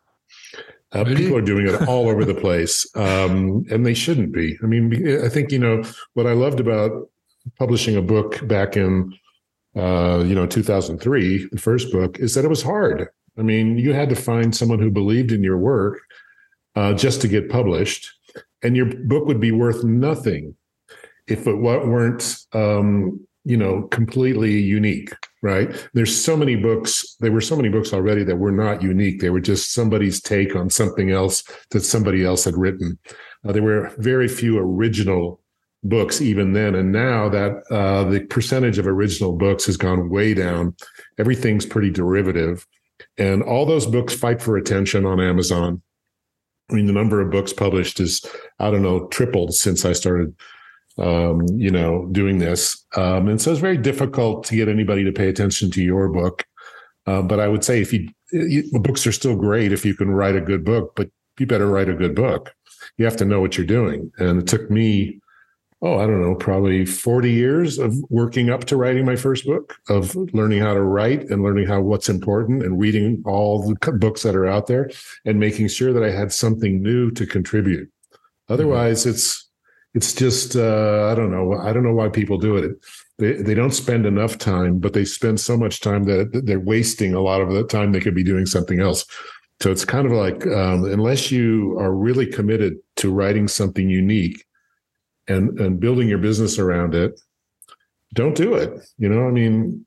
Uh, 0.95 1.05
really? 1.05 1.17
People 1.17 1.37
are 1.37 1.43
doing 1.43 1.69
it 1.69 1.89
all 1.89 2.09
over 2.09 2.25
the 2.25 2.35
place, 2.41 2.87
um, 2.97 3.65
and 3.71 3.87
they 3.87 3.95
shouldn't 3.95 4.33
be. 4.33 4.59
I 4.63 4.67
mean, 4.67 5.23
I 5.25 5.29
think 5.29 5.53
you 5.53 5.59
know 5.59 5.85
what 6.15 6.27
I 6.27 6.33
loved 6.33 6.61
about 6.61 7.09
publishing 7.59 7.97
a 7.97 8.03
book 8.03 8.47
back 8.47 8.77
in 8.77 9.15
uh, 9.77 10.25
you 10.27 10.35
know 10.35 10.47
2003, 10.47 11.49
the 11.53 11.59
first 11.59 11.93
book, 11.93 12.19
is 12.19 12.35
that 12.35 12.45
it 12.45 12.49
was 12.49 12.63
hard. 12.63 13.09
I 13.39 13.43
mean, 13.43 13.79
you 13.79 13.93
had 13.93 14.09
to 14.09 14.17
find 14.17 14.55
someone 14.55 14.81
who 14.81 14.91
believed 14.91 15.33
in 15.33 15.45
your 15.45 15.59
work 15.59 16.01
uh, 16.75 16.93
just 16.95 17.21
to 17.23 17.29
get 17.29 17.49
published, 17.49 18.11
and 18.63 18.77
your 18.77 18.87
book 18.87 19.27
would 19.27 19.41
be 19.41 19.53
worth 19.53 19.85
nothing 19.85 20.57
if 21.29 21.47
it 21.47 21.55
weren't 21.55 22.37
um, 22.53 23.21
you 23.45 23.57
know 23.57 23.83
completely 23.83 24.59
unique 24.59 25.13
right? 25.43 25.89
There's 25.95 26.23
so 26.23 26.37
many 26.37 26.57
books 26.57 27.17
there 27.21 27.33
were 27.33 27.41
so 27.41 27.57
many 27.57 27.69
books 27.69 27.93
already 27.93 28.25
that 28.25 28.37
were 28.37 28.53
not 28.53 28.83
unique. 28.83 29.21
They 29.21 29.31
were 29.31 29.41
just 29.41 29.73
somebody's 29.73 30.21
take 30.21 30.55
on 30.55 30.71
something 30.71 31.11
else 31.11 31.45
that 31.71 31.81
somebody 31.81 32.25
else 32.25 32.45
had 32.45 32.57
written. 32.57 32.99
Uh, 33.47 33.53
there 33.53 33.63
were 33.63 33.93
very 33.99 34.29
few 34.29 34.59
original 34.59 35.41
books 35.83 36.21
even 36.21 36.53
then 36.53 36.75
and 36.75 36.93
now 36.93 37.27
that 37.31 37.63
uh, 37.71 38.05
the 38.05 38.21
percentage 38.27 38.77
of 38.77 38.87
original 38.87 39.33
books 39.33 39.65
has 39.65 39.79
gone 39.79 40.11
way 40.11 40.35
down. 40.35 40.75
Everything's 41.19 41.65
pretty 41.65 41.91
derivative 41.91 42.67
and 43.17 43.43
all 43.43 43.65
those 43.65 43.87
books 43.87 44.15
fight 44.15 44.43
for 44.43 44.59
attention 44.59 45.07
on 45.07 45.21
amazon. 45.21 45.81
I 46.71 46.75
mean 46.75 46.87
the 46.87 46.93
number 46.93 47.21
of 47.21 47.31
books 47.31 47.55
published 47.55 47.99
is 47.99 48.25
i 48.59 48.71
don't 48.71 48.83
know 48.83 49.09
tripled 49.09 49.55
since 49.55 49.87
i 49.87 49.93
started 49.93 50.37
um, 50.99 51.47
you 51.55 51.71
know, 51.71 52.07
doing 52.13 52.39
this. 52.39 52.85
Um, 52.97 53.29
and 53.29 53.41
so 53.41 53.51
it's 53.51 53.61
very 53.61 53.79
difficult 53.79 54.45
to 54.45 54.57
get 54.57 54.69
anybody 54.69 55.05
to 55.05 55.13
pay 55.13 55.29
attention 55.29 55.71
to 55.73 55.83
your 55.83 56.09
book. 56.09 56.45
Uh, 57.07 57.23
but 57.23 57.41
I 57.41 57.49
would 57.49 57.65
say 57.65 57.81
if 57.81 57.93
you, 57.93 58.09
you, 58.33 58.71
books 58.81 59.07
are 59.07 59.13
still 59.13 59.37
great 59.37 59.73
if 59.73 59.85
you 59.85 59.95
can 59.95 60.11
write 60.11 60.37
a 60.37 60.41
good 60.41 60.65
book, 60.65 60.93
but 60.95 61.11
you 61.39 61.47
better 61.47 61.69
write 61.69 61.89
a 61.89 61.95
good 61.95 62.15
book. 62.15 62.53
You 62.99 63.05
have 63.05 63.17
to 63.17 63.25
know 63.25 63.41
what 63.41 63.57
you're 63.57 63.67
doing. 63.67 64.13
And 64.19 64.41
it 64.41 64.47
took 64.47 64.71
me, 64.71 65.21
oh, 65.81 65.99
I 65.99 66.07
don't 66.07 66.21
know, 66.21 66.35
probably 66.35 66.85
40 66.85 67.31
years 67.31 67.79
of 67.79 67.97
working 68.11 68.51
up 68.51 68.65
to 68.65 68.77
writing 68.77 69.07
my 69.07 69.17
first 69.17 69.47
book, 69.47 69.77
of 69.89 70.15
learning 70.35 70.61
how 70.61 70.75
to 70.75 70.83
write 70.83 71.31
and 71.31 71.43
learning 71.43 71.67
how 71.67 71.81
what's 71.81 72.11
important 72.11 72.63
and 72.63 72.79
reading 72.79 73.23
all 73.25 73.67
the 73.67 73.93
books 73.93 74.23
that 74.23 74.37
are 74.37 74.47
out 74.47 74.67
there 74.67 74.91
and 75.25 75.41
making 75.41 75.69
sure 75.69 75.93
that 75.93 76.05
I 76.05 76.11
had 76.11 76.33
something 76.33 76.83
new 76.83 77.11
to 77.13 77.27
contribute. 77.27 77.91
Otherwise, 78.49 79.01
mm-hmm. 79.01 79.11
it's 79.11 79.50
it's 79.95 80.15
just 80.15 80.57
uh, 80.57 81.09
I 81.11 81.15
don't 81.15 81.31
know. 81.31 81.55
I 81.55 81.73
don't 81.73 81.83
know 81.83 81.95
why 81.95 82.09
people 82.09 82.39
do 82.39 82.57
it. 82.57 82.73
They 83.19 83.35
they 83.43 83.55
don't 83.55 83.75
spend 83.75 84.07
enough 84.07 84.39
time, 84.39 84.79
but 84.79 84.93
they 84.93 85.05
spend 85.05 85.41
so 85.41 85.57
much 85.57 85.81
time 85.81 86.05
that 86.05 86.43
they're 86.45 86.61
wasting 86.61 87.15
a 87.15 87.21
lot 87.21 87.41
of 87.41 87.51
the 87.51 87.65
time 87.65 87.93
they 87.93 88.01
could 88.01 88.15
be 88.15 88.23
doing 88.23 88.47
something 88.47 88.81
else. 88.81 89.05
So 89.61 89.71
it's 89.71 89.85
kind 89.85 90.07
of 90.07 90.13
like 90.13 90.47
um, 90.47 90.85
unless 90.85 91.31
you 91.31 91.77
are 91.79 91.95
really 91.95 92.27
committed 92.27 92.77
to 92.97 93.13
writing 93.13 93.49
something 93.49 93.89
unique 93.91 94.45
and 95.29 95.59
and 95.61 95.81
building 95.81 96.09
your 96.09 96.19
business 96.19 96.59
around 96.59 96.95
it, 96.95 97.21
don't 98.15 98.37
do 98.37 98.55
it. 98.55 98.73
You 98.97 99.09
know, 99.09 99.27
I 99.27 99.31
mean, 99.33 99.85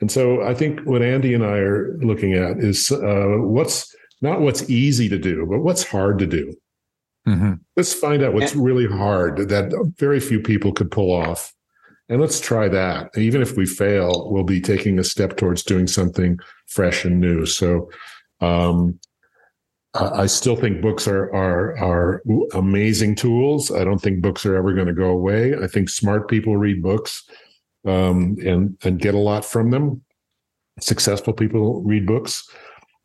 and 0.00 0.10
so 0.10 0.42
I 0.42 0.52
think 0.52 0.80
what 0.80 1.02
Andy 1.02 1.32
and 1.32 1.44
I 1.44 1.58
are 1.58 1.96
looking 1.98 2.34
at 2.34 2.58
is 2.58 2.90
uh, 2.90 3.36
what's 3.38 3.94
not 4.20 4.40
what's 4.40 4.68
easy 4.68 5.08
to 5.08 5.18
do, 5.18 5.46
but 5.48 5.60
what's 5.60 5.84
hard 5.84 6.18
to 6.18 6.26
do. 6.26 6.54
Mm-hmm. 7.28 7.52
Let's 7.76 7.92
find 7.92 8.22
out 8.22 8.32
what's 8.32 8.56
really 8.56 8.86
hard 8.86 9.50
that 9.50 9.92
very 9.98 10.18
few 10.18 10.40
people 10.40 10.72
could 10.72 10.90
pull 10.90 11.12
off. 11.12 11.52
And 12.08 12.22
let's 12.22 12.40
try 12.40 12.68
that. 12.68 13.10
even 13.18 13.42
if 13.42 13.54
we 13.54 13.66
fail, 13.66 14.30
we'll 14.32 14.44
be 14.44 14.62
taking 14.62 14.98
a 14.98 15.04
step 15.04 15.36
towards 15.36 15.62
doing 15.62 15.86
something 15.86 16.38
fresh 16.66 17.04
and 17.04 17.20
new. 17.20 17.44
So, 17.44 17.90
um, 18.40 18.98
I 19.94 20.26
still 20.26 20.56
think 20.56 20.80
books 20.80 21.06
are 21.06 21.34
are 21.34 21.76
are 21.78 22.22
amazing 22.54 23.14
tools. 23.14 23.70
I 23.70 23.84
don't 23.84 24.00
think 24.00 24.22
books 24.22 24.46
are 24.46 24.54
ever 24.54 24.72
going 24.72 24.86
to 24.86 24.94
go 24.94 25.08
away. 25.08 25.54
I 25.54 25.66
think 25.66 25.90
smart 25.90 26.28
people 26.28 26.56
read 26.56 26.82
books 26.82 27.28
um, 27.86 28.36
and 28.44 28.78
and 28.84 29.00
get 29.00 29.14
a 29.14 29.18
lot 29.18 29.44
from 29.44 29.70
them. 29.70 30.02
Successful 30.80 31.32
people 31.32 31.82
read 31.82 32.06
books. 32.06 32.48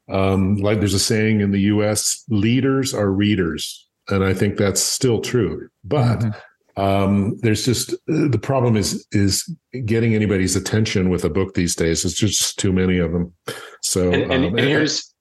Um, 0.10 0.58
like 0.58 0.80
there's 0.80 0.94
a 0.94 1.00
saying 1.00 1.42
in 1.42 1.52
the 1.52 1.62
U.S., 1.62 2.24
leaders 2.30 2.94
are 2.94 3.10
readers 3.10 3.88
and 4.10 4.24
I 4.24 4.34
think 4.34 4.58
that's 4.58 4.82
still 4.82 5.22
true. 5.22 5.70
But 5.84 6.20
mm-hmm. 6.20 6.82
um, 6.82 7.38
there's 7.40 7.66
just 7.66 7.96
the 8.08 8.40
problem 8.42 8.76
is 8.76 9.06
is 9.12 9.50
getting 9.86 10.16
anybody's 10.16 10.56
attention 10.56 11.10
with 11.10 11.24
a 11.24 11.30
book 11.30 11.54
these 11.54 11.76
days. 11.76 12.06
It's 12.06 12.16
just 12.16 12.60
too 12.60 12.74
many 12.74 12.98
of 12.98 13.12
them. 13.12 13.34
So 13.82 14.12
and, 14.12 14.32
and, 14.32 14.46
um, 14.46 14.58
and 14.58 14.68
here's 14.68 15.14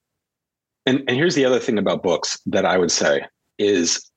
and, 0.87 1.01
and 1.07 1.11
here's 1.11 1.35
the 1.35 1.45
other 1.45 1.61
thing 1.61 1.79
about 1.79 2.03
books 2.03 2.41
that 2.47 2.65
I 2.65 2.79
would 2.79 2.91
say 2.91 3.23
is 3.59 4.11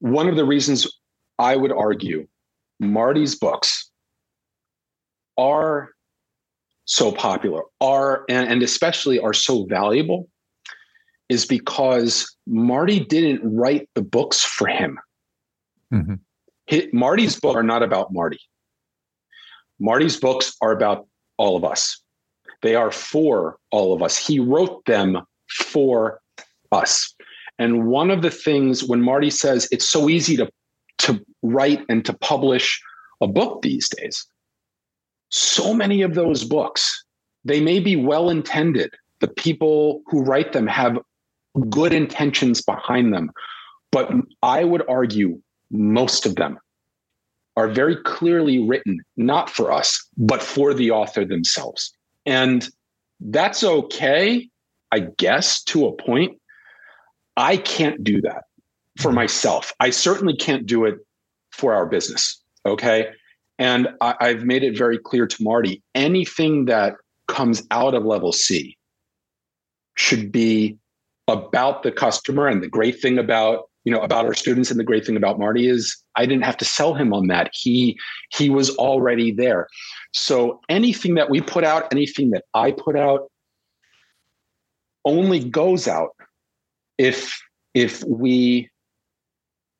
one 0.00 0.28
of 0.28 0.36
the 0.36 0.44
reasons 0.44 0.86
I 1.38 1.56
would 1.56 1.72
argue 1.72 2.26
Marty's 2.78 3.36
books 3.36 3.90
are 5.38 5.90
so 6.84 7.12
popular 7.12 7.62
are 7.80 8.24
and, 8.28 8.50
and 8.50 8.62
especially 8.62 9.18
are 9.18 9.32
so 9.32 9.64
valuable 9.66 10.28
is 11.30 11.46
because 11.46 12.36
Marty 12.46 13.00
didn't 13.00 13.40
write 13.42 13.88
the 13.94 14.02
books 14.02 14.42
for 14.42 14.66
him. 14.66 14.98
Mm-hmm. 15.94 16.16
Marty's 16.92 17.38
books 17.38 17.56
are 17.56 17.62
not 17.62 17.82
about 17.82 18.12
Marty. 18.12 18.40
Marty's 19.78 20.18
books 20.18 20.54
are 20.60 20.72
about 20.72 21.06
all 21.38 21.56
of 21.56 21.64
us. 21.64 22.02
They 22.62 22.74
are 22.74 22.90
for 22.90 23.56
all 23.70 23.94
of 23.94 24.02
us. 24.02 24.18
He 24.18 24.38
wrote 24.38 24.84
them 24.84 25.22
for 25.48 26.20
us. 26.72 27.14
And 27.58 27.86
one 27.86 28.10
of 28.10 28.22
the 28.22 28.30
things 28.30 28.84
when 28.84 29.00
Marty 29.00 29.30
says 29.30 29.68
it's 29.70 29.88
so 29.88 30.08
easy 30.08 30.36
to, 30.36 30.50
to 30.98 31.24
write 31.42 31.84
and 31.88 32.04
to 32.04 32.12
publish 32.12 32.80
a 33.20 33.28
book 33.28 33.62
these 33.62 33.88
days, 33.88 34.26
so 35.30 35.72
many 35.72 36.02
of 36.02 36.14
those 36.14 36.44
books, 36.44 37.04
they 37.44 37.60
may 37.60 37.78
be 37.78 37.94
well 37.94 38.30
intended. 38.30 38.92
The 39.20 39.28
people 39.28 40.02
who 40.06 40.22
write 40.22 40.52
them 40.52 40.66
have 40.66 40.98
good 41.68 41.92
intentions 41.92 42.62
behind 42.62 43.12
them. 43.12 43.30
But 43.92 44.10
I 44.42 44.64
would 44.64 44.82
argue 44.88 45.40
most 45.70 46.26
of 46.26 46.36
them 46.36 46.58
are 47.56 47.68
very 47.68 47.96
clearly 47.96 48.64
written, 48.66 49.00
not 49.16 49.50
for 49.50 49.72
us, 49.72 50.06
but 50.16 50.42
for 50.42 50.72
the 50.72 50.90
author 50.90 51.24
themselves. 51.24 51.92
And 52.24 52.68
that's 53.20 53.64
okay, 53.64 54.48
I 54.92 55.00
guess, 55.00 55.62
to 55.64 55.86
a 55.86 55.92
point. 55.92 56.38
I 57.36 57.56
can't 57.56 58.02
do 58.02 58.20
that 58.22 58.44
for 58.98 59.12
myself. 59.12 59.72
I 59.80 59.90
certainly 59.90 60.36
can't 60.36 60.66
do 60.66 60.84
it 60.84 60.96
for 61.52 61.74
our 61.74 61.86
business. 61.86 62.40
Okay. 62.66 63.08
And 63.58 63.88
I, 64.00 64.28
have 64.28 64.44
made 64.44 64.62
it 64.62 64.76
very 64.76 64.98
clear 64.98 65.26
to 65.26 65.42
Marty 65.42 65.82
anything 65.94 66.64
that 66.66 66.94
comes 67.28 67.62
out 67.70 67.94
of 67.94 68.04
level 68.04 68.32
C 68.32 68.76
should 69.96 70.32
be 70.32 70.78
about 71.28 71.82
the 71.82 71.92
customer. 71.92 72.46
And 72.46 72.62
the 72.62 72.68
great 72.68 73.00
thing 73.00 73.18
about 73.18 73.64
you 73.84 73.92
know 73.92 74.00
about 74.00 74.26
our 74.26 74.34
students 74.34 74.70
and 74.70 74.78
the 74.78 74.84
great 74.84 75.06
thing 75.06 75.16
about 75.16 75.38
Marty 75.38 75.66
is 75.66 75.96
I 76.16 76.26
didn't 76.26 76.44
have 76.44 76.56
to 76.58 76.64
sell 76.64 76.94
him 76.94 77.12
on 77.12 77.28
that. 77.28 77.50
He 77.52 77.98
he 78.30 78.50
was 78.50 78.76
already 78.76 79.32
there. 79.32 79.66
So 80.12 80.60
anything 80.68 81.14
that 81.14 81.30
we 81.30 81.40
put 81.40 81.64
out, 81.64 81.92
anything 81.92 82.30
that 82.30 82.44
I 82.54 82.72
put 82.72 82.96
out, 82.96 83.30
only 85.04 85.40
goes 85.40 85.88
out 85.88 86.10
if 86.98 87.40
if 87.74 88.04
we 88.04 88.68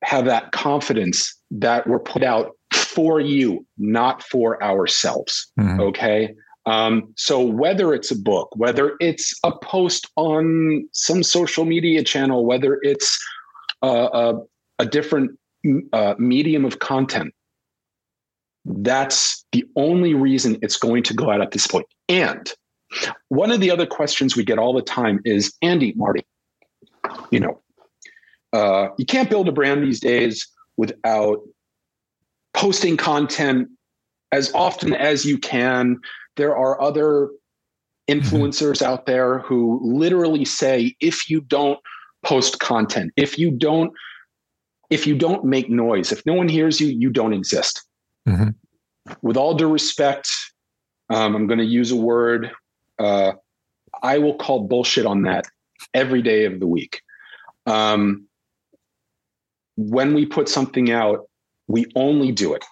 have 0.03 0.25
that 0.25 0.53
confidence 0.53 1.37
that 1.51 1.87
we're 1.87 1.99
put 1.99 2.23
out 2.23 2.53
for 2.73 3.21
you, 3.21 3.67
not 3.79 4.23
for 4.23 4.63
ourselves. 4.63 5.51
Mm-hmm. 5.59 5.81
Okay. 5.81 6.35
Um, 6.67 7.13
so 7.17 7.41
whether 7.41 7.95
it's 7.95 8.11
a 8.11 8.19
book, 8.19 8.51
whether 8.55 8.97
it's 9.01 9.35
a 9.45 9.53
post 9.53 10.09
on 10.17 10.89
some 10.93 11.23
social 11.23 11.65
media 11.65 12.05
channel, 12.05 12.45
whether 12.45 12.79
it's 12.83 13.19
a, 13.83 13.89
a, 13.89 14.41
a 14.81 14.87
different 14.87 15.39
uh, 15.93 16.15
medium 16.19 16.65
of 16.65 16.79
content, 16.79 17.35
that's 18.67 19.45
the 19.53 19.65
only 19.77 20.15
reason 20.15 20.59
it's 20.63 20.77
going 20.77 21.03
to 21.05 21.15
go 21.15 21.31
out 21.31 21.41
at 21.41 21.53
this 21.53 21.67
point. 21.67 21.87
And 22.09 22.53
one 23.29 23.51
of 23.51 23.61
the 23.61 23.71
other 23.71 23.87
questions 23.87 24.37
we 24.37 24.45
get 24.45 24.59
all 24.59 24.75
the 24.75 24.83
time 24.83 25.21
is, 25.25 25.55
Andy, 25.63 25.93
Marty, 25.97 26.27
you 27.31 27.41
know, 27.41 27.61
uh, 28.53 28.89
you 28.99 29.07
can't 29.07 29.31
build 29.31 29.49
a 29.49 29.53
brand 29.53 29.83
these 29.83 30.01
days 30.01 30.47
without 30.77 31.39
posting 32.53 32.97
content 32.97 33.69
as 34.33 34.53
often 34.55 34.93
as 34.93 35.25
you 35.25 35.39
can. 35.39 35.99
There 36.41 36.57
are 36.57 36.81
other 36.81 37.29
influencers 38.11 38.81
out 38.81 39.05
there 39.05 39.41
who 39.41 39.79
literally 39.83 40.47
say 40.47 40.97
if 41.01 41.29
you 41.29 41.43
don't 41.43 41.79
post 42.25 42.59
content, 42.59 43.13
if 43.17 43.39
you 43.39 43.51
don't 43.51 43.93
if 44.89 45.07
you 45.07 45.15
don't 45.15 45.45
make 45.45 45.71
noise, 45.71 46.11
if 46.11 46.25
no 46.27 46.35
one 46.35 46.49
hears 46.49 46.81
you, 46.81 46.89
you 46.89 47.11
don't 47.11 47.33
exist. 47.33 47.87
Mm-hmm. 48.27 48.49
With 49.23 49.37
all 49.37 49.55
due 49.55 49.71
respect, 49.71 50.29
um, 51.11 51.37
I'm 51.37 51.47
going 51.47 51.61
to 51.61 51.65
use 51.65 51.93
a 51.93 51.97
word. 51.97 52.51
Uh, 52.99 53.33
I 54.03 54.19
will 54.19 54.35
call 54.35 54.67
bullshit 54.67 55.07
on 55.07 55.23
that 55.23 55.47
every 55.95 56.23
day 56.23 56.45
of 56.45 56.59
the 56.59 56.67
week. 56.67 57.03
Um, 57.67 58.27
when 59.77 60.13
we 60.15 60.27
put 60.27 60.49
something 60.49 60.91
out, 60.91 61.29
we 61.69 61.87
only 61.95 62.33
do 62.33 62.55
it 62.55 62.65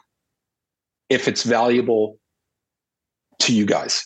if 1.08 1.28
it's 1.28 1.44
valuable 1.44 2.18
to 3.40 3.54
you 3.54 3.66
guys. 3.66 4.04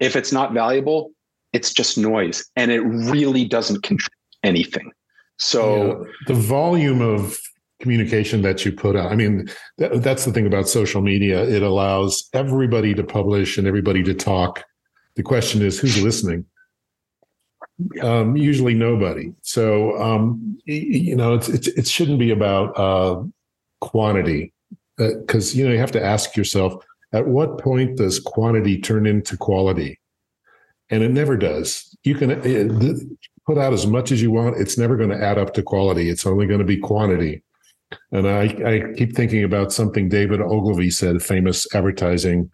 If 0.00 0.16
it's 0.16 0.32
not 0.32 0.52
valuable, 0.52 1.12
it's 1.52 1.72
just 1.72 1.96
noise 1.96 2.44
and 2.56 2.70
it 2.70 2.80
really 2.80 3.44
doesn't 3.44 3.82
contribute 3.82 4.10
anything. 4.42 4.90
So 5.38 5.86
yeah, 5.86 6.10
the 6.26 6.34
volume 6.34 7.00
of 7.00 7.38
communication 7.80 8.42
that 8.42 8.64
you 8.64 8.72
put 8.72 8.96
out, 8.96 9.10
I 9.10 9.14
mean, 9.14 9.48
that, 9.78 10.02
that's 10.02 10.24
the 10.24 10.32
thing 10.32 10.46
about 10.46 10.68
social 10.68 11.00
media. 11.00 11.44
It 11.44 11.62
allows 11.62 12.28
everybody 12.32 12.94
to 12.94 13.04
publish 13.04 13.58
and 13.58 13.66
everybody 13.66 14.02
to 14.04 14.14
talk. 14.14 14.64
The 15.16 15.22
question 15.22 15.62
is 15.62 15.78
who's 15.78 16.02
listening? 16.02 16.44
Um, 18.02 18.36
usually 18.36 18.74
nobody. 18.74 19.32
So 19.42 20.00
um, 20.00 20.58
you 20.64 21.16
know, 21.16 21.34
it's, 21.34 21.48
it's, 21.48 21.68
it 21.68 21.86
shouldn't 21.86 22.18
be 22.18 22.30
about 22.30 22.78
uh, 22.78 23.22
quantity 23.80 24.52
because 24.96 25.54
uh, 25.54 25.58
you 25.58 25.66
know 25.66 25.72
you 25.72 25.78
have 25.78 25.92
to 25.92 26.04
ask 26.04 26.36
yourself 26.36 26.84
at 27.14 27.26
what 27.26 27.58
point 27.58 27.96
does 27.96 28.18
quantity 28.18 28.80
turn 28.80 29.06
into 29.06 29.36
quality, 29.36 29.98
and 30.90 31.02
it 31.02 31.10
never 31.10 31.36
does. 31.36 31.96
You 32.02 32.14
can 32.16 32.32
uh, 32.32 32.94
put 33.46 33.56
out 33.56 33.72
as 33.72 33.86
much 33.86 34.12
as 34.12 34.20
you 34.20 34.30
want; 34.30 34.60
it's 34.60 34.76
never 34.76 34.96
going 34.96 35.10
to 35.10 35.22
add 35.22 35.38
up 35.38 35.54
to 35.54 35.62
quality. 35.62 36.10
It's 36.10 36.26
only 36.26 36.46
going 36.46 36.58
to 36.58 36.66
be 36.66 36.76
quantity. 36.76 37.42
And 38.12 38.28
I, 38.28 38.42
I 38.42 38.92
keep 38.96 39.14
thinking 39.14 39.44
about 39.44 39.72
something 39.72 40.08
David 40.08 40.40
Ogilvy 40.40 40.90
said, 40.90 41.22
famous 41.22 41.72
advertising 41.74 42.50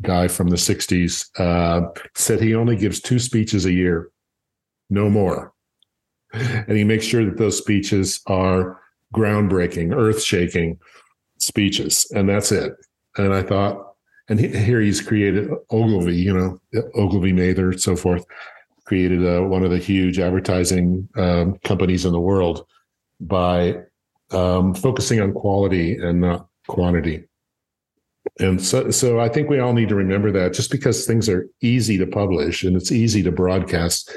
guy 0.00 0.26
from 0.26 0.48
the 0.48 0.56
60s, 0.56 1.28
uh, 1.38 1.88
said 2.16 2.40
he 2.40 2.54
only 2.54 2.74
gives 2.74 3.00
two 3.00 3.20
speeches 3.20 3.64
a 3.64 3.72
year 3.72 4.10
no 4.90 5.08
more. 5.08 5.52
And 6.32 6.76
he 6.76 6.84
makes 6.84 7.04
sure 7.04 7.24
that 7.24 7.36
those 7.36 7.58
speeches 7.58 8.20
are 8.26 8.80
groundbreaking, 9.14 9.94
earth 9.94 10.22
shaking 10.22 10.78
speeches, 11.38 12.10
and 12.14 12.28
that's 12.28 12.50
it. 12.50 12.72
And 13.16 13.34
I 13.34 13.42
thought, 13.42 13.91
and 14.28 14.38
he, 14.38 14.48
here 14.48 14.80
he's 14.80 15.00
created 15.00 15.50
Ogilvy, 15.70 16.16
you 16.16 16.32
know, 16.32 16.58
Ogilvy 16.94 17.32
Mather, 17.32 17.70
and 17.70 17.80
so 17.80 17.96
forth, 17.96 18.24
created 18.84 19.24
uh, 19.26 19.42
one 19.42 19.64
of 19.64 19.70
the 19.70 19.78
huge 19.78 20.18
advertising 20.18 21.08
um, 21.16 21.58
companies 21.64 22.04
in 22.04 22.12
the 22.12 22.20
world 22.20 22.66
by 23.20 23.76
um, 24.30 24.74
focusing 24.74 25.20
on 25.20 25.32
quality 25.32 25.96
and 25.96 26.20
not 26.20 26.48
quantity. 26.66 27.24
And 28.38 28.62
so, 28.62 28.90
so 28.90 29.20
I 29.20 29.28
think 29.28 29.48
we 29.48 29.58
all 29.58 29.72
need 29.72 29.88
to 29.88 29.94
remember 29.94 30.30
that 30.32 30.54
just 30.54 30.70
because 30.70 31.06
things 31.06 31.28
are 31.28 31.48
easy 31.60 31.98
to 31.98 32.06
publish 32.06 32.62
and 32.62 32.76
it's 32.76 32.92
easy 32.92 33.22
to 33.24 33.32
broadcast 33.32 34.16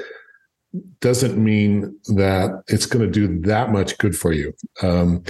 doesn't 1.00 1.42
mean 1.42 1.98
that 2.14 2.62
it's 2.68 2.86
going 2.86 3.04
to 3.04 3.10
do 3.10 3.40
that 3.42 3.72
much 3.72 3.98
good 3.98 4.16
for 4.16 4.32
you. 4.32 4.52
Um, 4.82 5.24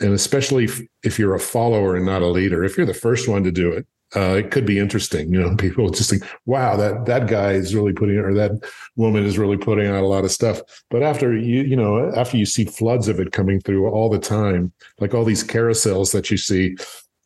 and 0.00 0.12
especially 0.12 0.64
if, 0.64 0.80
if, 1.02 1.18
you're 1.18 1.34
a 1.34 1.40
follower 1.40 1.96
and 1.96 2.06
not 2.06 2.22
a 2.22 2.26
leader, 2.26 2.64
if 2.64 2.76
you're 2.76 2.86
the 2.86 2.94
first 2.94 3.28
one 3.28 3.44
to 3.44 3.52
do 3.52 3.72
it, 3.72 3.86
uh, 4.16 4.36
it 4.36 4.50
could 4.50 4.66
be 4.66 4.78
interesting. 4.78 5.32
You 5.32 5.40
know, 5.40 5.56
people 5.58 5.88
just 5.90 6.10
think, 6.10 6.24
"Wow, 6.46 6.76
that 6.76 7.06
that 7.06 7.28
guy 7.28 7.52
is 7.52 7.74
really 7.74 7.92
putting, 7.92 8.18
or 8.18 8.34
that 8.34 8.52
woman 8.96 9.24
is 9.24 9.38
really 9.38 9.56
putting 9.56 9.86
out 9.86 10.02
a 10.02 10.06
lot 10.06 10.24
of 10.24 10.30
stuff." 10.30 10.60
But 10.90 11.02
after 11.02 11.36
you, 11.36 11.62
you 11.62 11.76
know, 11.76 12.12
after 12.14 12.36
you 12.36 12.46
see 12.46 12.64
floods 12.64 13.08
of 13.08 13.20
it 13.20 13.32
coming 13.32 13.60
through 13.60 13.88
all 13.88 14.08
the 14.08 14.18
time, 14.18 14.72
like 14.98 15.14
all 15.14 15.24
these 15.24 15.44
carousels 15.44 16.12
that 16.12 16.30
you 16.30 16.36
see 16.36 16.76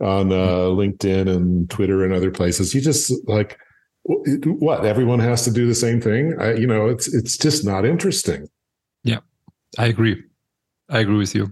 on 0.00 0.32
uh, 0.32 0.66
LinkedIn 0.66 1.28
and 1.28 1.70
Twitter 1.70 2.04
and 2.04 2.12
other 2.12 2.30
places, 2.30 2.74
you 2.74 2.80
just 2.80 3.12
like, 3.26 3.58
what 4.04 4.84
everyone 4.84 5.18
has 5.18 5.44
to 5.44 5.50
do 5.50 5.66
the 5.66 5.74
same 5.74 6.00
thing 6.00 6.38
I, 6.38 6.54
you 6.54 6.66
know 6.66 6.88
it's 6.88 7.12
it's 7.12 7.38
just 7.38 7.64
not 7.64 7.86
interesting 7.86 8.48
yeah 9.02 9.20
i 9.78 9.86
agree 9.86 10.22
i 10.90 10.98
agree 10.98 11.16
with 11.16 11.34
you 11.34 11.50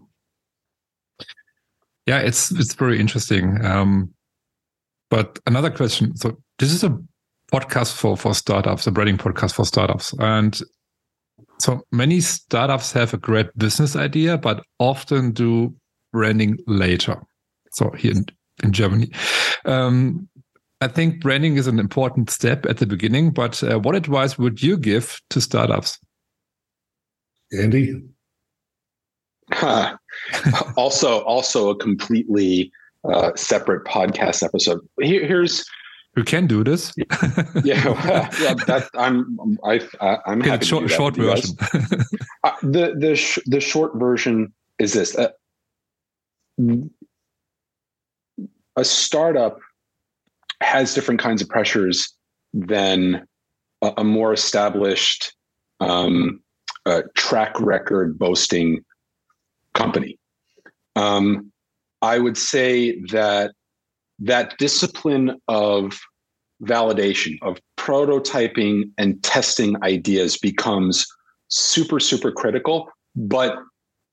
yeah 2.06 2.18
it's 2.18 2.50
it's 2.52 2.74
very 2.74 2.98
interesting 2.98 3.64
um 3.64 4.12
but 5.10 5.38
another 5.46 5.70
question 5.70 6.16
so 6.16 6.36
this 6.58 6.72
is 6.72 6.84
a 6.84 6.98
podcast 7.52 7.94
for 7.94 8.16
for 8.16 8.34
startups 8.34 8.86
a 8.86 8.90
branding 8.90 9.18
podcast 9.18 9.54
for 9.54 9.64
startups 9.64 10.14
and 10.18 10.60
so 11.58 11.82
many 11.92 12.20
startups 12.20 12.92
have 12.92 13.14
a 13.14 13.18
great 13.18 13.46
business 13.56 13.94
idea 13.94 14.38
but 14.38 14.64
often 14.78 15.32
do 15.32 15.74
branding 16.12 16.58
later 16.66 17.20
so 17.72 17.90
here 17.90 18.12
in, 18.12 18.24
in 18.62 18.72
germany 18.72 19.10
um 19.64 20.28
I 20.82 20.88
think 20.88 21.20
branding 21.20 21.58
is 21.58 21.68
an 21.68 21.78
important 21.78 22.28
step 22.28 22.66
at 22.66 22.78
the 22.78 22.86
beginning, 22.86 23.30
but 23.30 23.62
uh, 23.62 23.78
what 23.78 23.94
advice 23.94 24.36
would 24.36 24.60
you 24.64 24.76
give 24.76 25.20
to 25.30 25.40
startups? 25.40 25.96
Andy? 27.52 28.02
also, 30.76 31.20
also 31.22 31.70
a 31.70 31.76
completely 31.76 32.70
uh, 33.04 33.32
separate 33.34 33.84
podcast 33.84 34.42
episode. 34.42 34.80
Here, 35.00 35.26
here's 35.26 35.64
you 36.16 36.24
can 36.24 36.46
do 36.46 36.62
this. 36.62 36.92
yeah, 37.64 37.88
well, 37.88 38.28
yeah. 38.38 38.54
That, 38.66 38.88
I'm 38.94 39.58
I, 39.64 39.80
I'm 40.26 40.42
happy 40.42 40.66
short, 40.66 40.90
short 40.90 41.16
version. 41.16 41.56
uh, 42.44 42.52
the 42.62 42.94
the 42.98 43.16
sh- 43.16 43.38
the 43.46 43.60
short 43.60 43.92
version 43.94 44.52
is 44.78 44.92
this: 44.92 45.16
uh, 45.16 45.30
a 48.76 48.84
startup 48.84 49.58
has 50.60 50.94
different 50.94 51.18
kinds 51.18 51.40
of 51.40 51.48
pressures 51.48 52.14
than 52.52 53.26
a, 53.80 53.92
a 53.98 54.04
more 54.04 54.34
established 54.34 55.34
um, 55.80 56.42
uh, 56.84 57.02
track 57.14 57.58
record 57.58 58.18
boasting 58.18 58.84
company. 59.74 60.18
Um, 60.96 61.52
I 62.02 62.18
would 62.18 62.36
say 62.36 63.00
that 63.10 63.52
that 64.18 64.56
discipline 64.58 65.40
of 65.48 65.98
validation, 66.62 67.36
of 67.42 67.58
prototyping 67.76 68.90
and 68.98 69.22
testing 69.22 69.82
ideas 69.82 70.38
becomes 70.38 71.06
super, 71.48 71.98
super 71.98 72.30
critical. 72.30 72.88
But 73.16 73.56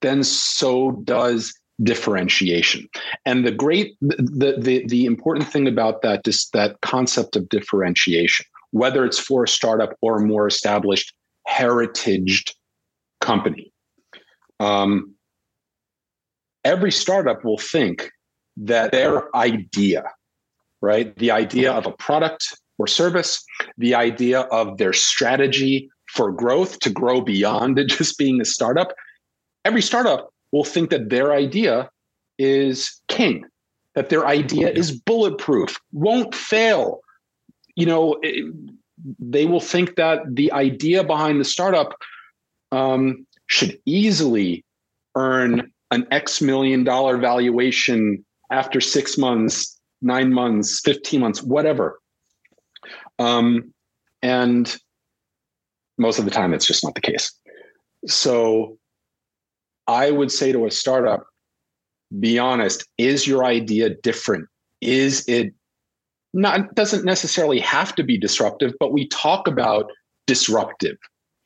then 0.02 0.24
so 0.24 0.92
does 1.04 1.54
differentiation. 1.84 2.88
And 3.26 3.46
the 3.46 3.52
great 3.52 3.96
the 4.02 4.56
the 4.58 4.86
the 4.88 5.06
important 5.06 5.48
thing 5.48 5.68
about 5.68 6.02
that 6.02 6.28
is 6.28 6.50
that 6.54 6.82
concept 6.82 7.36
of 7.36 7.48
differentiation, 7.50 8.46
whether 8.72 9.06
it's 9.06 9.20
for 9.20 9.44
a 9.44 9.48
startup 9.48 9.96
or 10.02 10.18
a 10.18 10.26
more 10.26 10.48
established 10.48 11.14
heritaged 11.48 12.52
company. 13.22 13.72
Um, 14.60 15.16
every 16.64 16.92
startup 16.92 17.44
will 17.44 17.58
think 17.58 18.12
that 18.58 18.92
their 18.92 19.36
idea, 19.36 20.04
right, 20.82 21.16
the 21.18 21.32
idea 21.32 21.72
of 21.72 21.86
a 21.86 21.92
product, 21.92 22.54
or 22.80 22.88
service, 22.88 23.44
the 23.78 23.94
idea 23.94 24.42
of 24.42 24.78
their 24.78 24.94
strategy 24.94 25.90
for 26.08 26.32
growth 26.32 26.80
to 26.80 26.90
grow 26.90 27.22
beyond 27.22 27.80
just 27.88 28.18
being 28.18 28.42
a 28.42 28.46
startup. 28.46 28.94
Every 29.66 29.82
startup 29.82 30.30
will 30.52 30.64
think 30.64 30.90
that 30.90 31.10
their 31.10 31.34
idea 31.34 31.90
is 32.40 33.00
king, 33.10 33.44
that 33.96 34.10
their 34.10 34.26
idea 34.26 34.70
is 34.70 34.92
bulletproof, 34.92 35.78
won't 35.92 36.34
fail. 36.34 37.02
You 37.76 37.86
know, 37.86 38.18
it, 38.24 38.52
they 39.20 39.46
will 39.46 39.60
think 39.60 39.96
that 39.96 40.20
the 40.28 40.52
idea 40.54 41.04
behind 41.04 41.40
the 41.40 41.46
startup 41.46 41.96
um, 42.72 43.28
should 43.48 43.78
easily 43.86 44.64
earn 45.16 45.72
an 45.92 46.08
X 46.12 46.42
million 46.42 46.84
dollar 46.84 47.18
valuation 47.18 48.24
after 48.52 48.82
six 48.82 49.18
months, 49.18 49.80
nine 50.02 50.34
months, 50.34 50.82
15 50.84 51.20
months, 51.20 51.44
whatever. 51.44 52.00
Um, 53.18 53.74
and 54.22 54.76
most 55.98 56.20
of 56.20 56.26
the 56.26 56.32
time, 56.32 56.54
it's 56.54 56.66
just 56.66 56.84
not 56.84 56.96
the 56.96 57.02
case. 57.02 57.32
So 58.08 58.78
I 59.88 60.12
would 60.12 60.32
say 60.32 60.52
to 60.52 60.66
a 60.66 60.72
startup, 60.72 61.26
be 62.20 62.40
honest, 62.40 62.86
is 62.98 63.28
your 63.28 63.44
idea 63.44 63.90
different? 63.90 64.48
Is 64.82 65.28
it 65.28 65.54
not 66.34 66.74
doesn't 66.76 67.06
necessarily 67.06 67.60
have 67.60 67.96
to 67.96 68.04
be 68.04 68.18
disruptive, 68.18 68.74
but 68.80 68.94
we 68.94 69.08
talk 69.08 69.48
about 69.48 69.92
disruptive 70.28 70.98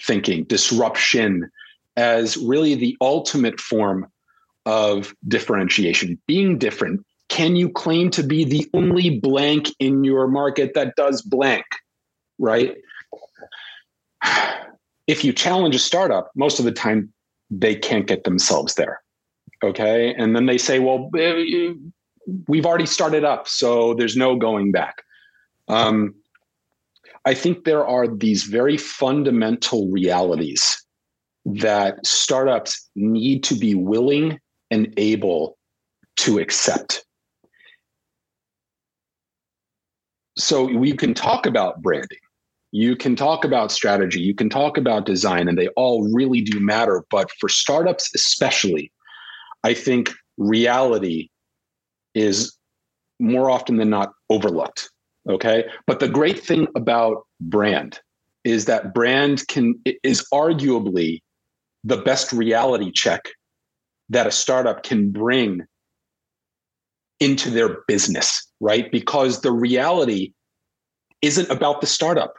thinking, 0.02 0.44
disruption 0.44 1.50
as 1.96 2.38
really 2.38 2.76
the 2.76 2.98
ultimate 3.02 3.60
form 3.60 4.06
of 4.66 5.14
differentiation, 5.28 6.20
being 6.28 6.58
different. 6.58 7.06
Can 7.30 7.56
you 7.56 7.70
claim 7.70 8.10
to 8.12 8.24
be 8.24 8.44
the 8.44 8.70
only 8.74 9.20
blank 9.20 9.70
in 9.80 10.04
your 10.04 10.28
market 10.28 10.74
that 10.76 10.96
does 10.96 11.22
blank? 11.22 11.66
Right? 12.40 12.76
If 15.08 15.24
you 15.24 15.34
challenge 15.34 15.76
a 15.76 15.80
startup, 15.80 16.32
most 16.36 16.60
of 16.60 16.66
the 16.66 16.72
time 16.72 17.12
they 17.50 17.76
can't 17.76 18.08
get 18.08 18.24
themselves 18.24 18.76
there. 18.76 19.02
Okay. 19.64 20.14
And 20.18 20.36
then 20.36 20.46
they 20.46 20.58
say, 20.58 20.80
well, 20.80 21.10
eh, 21.18 21.74
we've 22.48 22.66
already 22.66 22.86
started 22.86 23.24
up, 23.24 23.48
so 23.48 23.94
there's 23.94 24.16
no 24.16 24.36
going 24.36 24.72
back. 24.72 25.02
Um, 25.68 26.16
I 27.26 27.34
think 27.34 27.64
there 27.64 27.86
are 27.86 28.08
these 28.08 28.44
very 28.44 28.78
fundamental 28.78 29.90
realities 29.90 30.86
that 31.46 32.06
startups 32.06 32.90
need 32.96 33.44
to 33.46 33.56
be 33.56 33.76
willing 33.76 34.40
and 34.74 34.92
able 34.98 35.56
to 36.18 36.40
accept. 36.40 37.06
So 40.36 40.66
we 40.66 40.94
can 40.94 41.14
talk 41.14 41.46
about 41.46 41.84
branding, 41.84 42.18
you 42.72 42.96
can 42.96 43.16
talk 43.16 43.46
about 43.46 43.72
strategy, 43.72 44.20
you 44.20 44.34
can 44.34 44.50
talk 44.50 44.80
about 44.80 45.06
design, 45.06 45.48
and 45.48 45.60
they 45.60 45.68
all 45.78 46.12
really 46.12 46.42
do 46.42 46.60
matter. 46.60 47.06
But 47.12 47.30
for 47.40 47.48
startups, 47.48 48.10
especially, 48.16 48.92
I 49.64 49.76
think 49.76 50.12
reality 50.40 51.30
is 52.16 52.58
more 53.20 53.52
often 53.52 53.78
than 53.78 53.92
not 53.92 54.12
overlooked. 54.32 54.90
Okay. 55.30 55.66
But 55.86 56.00
the 56.00 56.10
great 56.10 56.40
thing 56.40 56.68
about 56.76 57.28
brand 57.40 58.00
is 58.44 58.66
that 58.66 58.94
brand 58.96 59.48
can 59.48 59.76
is 60.02 60.28
arguably 60.34 61.22
the 61.84 61.98
best 61.98 62.34
reality 62.34 62.92
check 62.92 63.22
that 64.10 64.28
a 64.28 64.32
startup 64.32 64.84
can 64.84 65.12
bring 65.12 65.62
into 67.20 67.50
their 67.50 67.78
business, 67.88 68.48
right? 68.60 68.92
Because 68.92 69.42
the 69.42 69.52
reality 69.52 70.34
isn't 71.22 71.50
about 71.50 71.82
the 71.82 71.88
startup. 71.88 72.34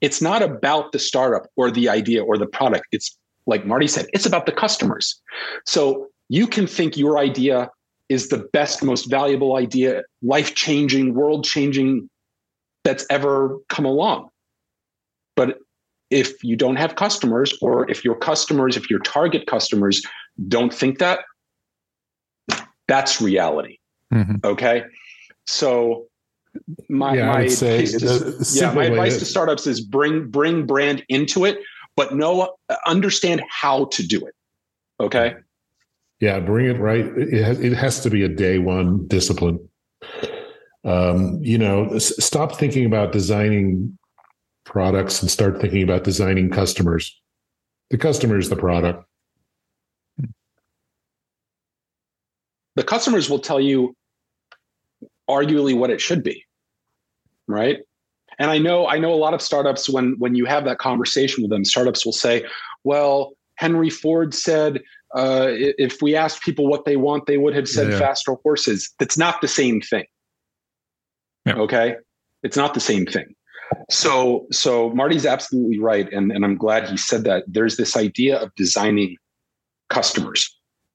It's 0.00 0.22
not 0.22 0.42
about 0.42 0.92
the 0.92 0.98
startup 0.98 1.46
or 1.56 1.70
the 1.70 1.88
idea 1.88 2.22
or 2.22 2.38
the 2.38 2.46
product. 2.46 2.86
It's 2.92 3.16
like 3.46 3.66
Marty 3.66 3.88
said, 3.88 4.06
it's 4.12 4.26
about 4.26 4.46
the 4.46 4.52
customers. 4.52 5.20
So 5.66 6.06
you 6.28 6.46
can 6.46 6.66
think 6.66 6.96
your 6.96 7.18
idea 7.18 7.68
is 8.08 8.28
the 8.28 8.48
best, 8.52 8.82
most 8.82 9.10
valuable 9.10 9.56
idea, 9.56 10.02
life 10.22 10.54
changing, 10.54 11.14
world 11.14 11.44
changing 11.44 12.08
that's 12.84 13.04
ever 13.10 13.58
come 13.68 13.84
along. 13.84 14.28
But 15.36 15.58
if 16.10 16.42
you 16.42 16.56
don't 16.56 16.76
have 16.76 16.96
customers, 16.96 17.56
or 17.62 17.88
if 17.90 18.04
your 18.04 18.16
customers, 18.16 18.76
if 18.76 18.90
your 18.90 18.98
target 19.00 19.46
customers 19.46 20.02
don't 20.48 20.72
think 20.72 20.98
that, 20.98 21.20
that's 22.88 23.20
reality. 23.20 23.78
Mm-hmm. 24.12 24.36
Okay. 24.44 24.84
So 25.46 26.06
my, 26.88 27.14
yeah, 27.14 27.26
my, 27.26 27.46
say, 27.46 27.86
to, 27.86 28.44
yeah, 28.52 28.72
my 28.72 28.86
advice 28.86 29.18
to 29.18 29.24
startups 29.24 29.66
is 29.66 29.80
bring 29.80 30.28
bring 30.28 30.66
brand 30.66 31.04
into 31.08 31.44
it, 31.44 31.58
but 31.94 32.14
know 32.14 32.54
understand 32.86 33.42
how 33.48 33.84
to 33.86 34.06
do 34.06 34.26
it. 34.26 34.34
Okay. 34.98 35.36
Yeah, 36.18 36.40
bring 36.40 36.66
it 36.66 36.80
right. 36.80 37.06
It 37.16 37.44
has, 37.44 37.60
it 37.60 37.72
has 37.72 38.00
to 38.00 38.10
be 38.10 38.24
a 38.24 38.28
day 38.28 38.58
one 38.58 39.06
discipline. 39.06 39.68
Um, 40.84 41.38
you 41.42 41.58
know, 41.58 41.86
s- 41.94 42.12
stop 42.22 42.56
thinking 42.56 42.84
about 42.84 43.12
designing 43.12 43.96
products 44.64 45.22
and 45.22 45.30
start 45.30 45.60
thinking 45.60 45.82
about 45.82 46.04
designing 46.04 46.50
customers. 46.50 47.18
The 47.90 47.98
customer 47.98 48.38
is 48.38 48.48
the 48.50 48.56
product. 48.56 49.04
The 52.80 52.86
customers 52.86 53.28
will 53.28 53.40
tell 53.40 53.60
you 53.60 53.94
arguably 55.28 55.76
what 55.76 55.90
it 55.90 56.00
should 56.00 56.22
be. 56.22 56.46
Right. 57.46 57.80
And 58.38 58.50
I 58.50 58.56
know 58.56 58.86
I 58.86 58.98
know 58.98 59.12
a 59.12 59.20
lot 59.20 59.34
of 59.34 59.42
startups 59.42 59.86
when 59.86 60.14
when 60.18 60.34
you 60.34 60.46
have 60.46 60.64
that 60.64 60.78
conversation 60.78 61.42
with 61.42 61.50
them, 61.50 61.62
startups 61.62 62.06
will 62.06 62.14
say, 62.14 62.46
well, 62.82 63.34
Henry 63.56 63.90
Ford 63.90 64.32
said 64.32 64.80
uh, 65.14 65.48
if 65.50 66.00
we 66.00 66.16
asked 66.16 66.40
people 66.40 66.68
what 66.68 66.86
they 66.86 66.96
want, 66.96 67.26
they 67.26 67.36
would 67.36 67.54
have 67.54 67.68
said 67.68 67.88
yeah, 67.88 67.92
yeah. 67.92 67.98
faster 67.98 68.32
horses. 68.42 68.90
That's 68.98 69.18
not 69.18 69.42
the 69.42 69.48
same 69.48 69.82
thing. 69.82 70.06
Yeah. 71.44 71.56
Okay, 71.56 71.96
it's 72.42 72.56
not 72.56 72.72
the 72.72 72.80
same 72.80 73.04
thing. 73.04 73.34
So, 73.90 74.46
so 74.50 74.88
Marty's 74.94 75.26
absolutely 75.26 75.78
right, 75.78 76.10
and 76.10 76.32
and 76.32 76.46
I'm 76.46 76.56
glad 76.56 76.88
he 76.88 76.96
said 76.96 77.24
that. 77.24 77.44
There's 77.46 77.76
this 77.76 77.94
idea 77.94 78.38
of 78.38 78.54
designing 78.54 79.18
customers, 79.90 80.48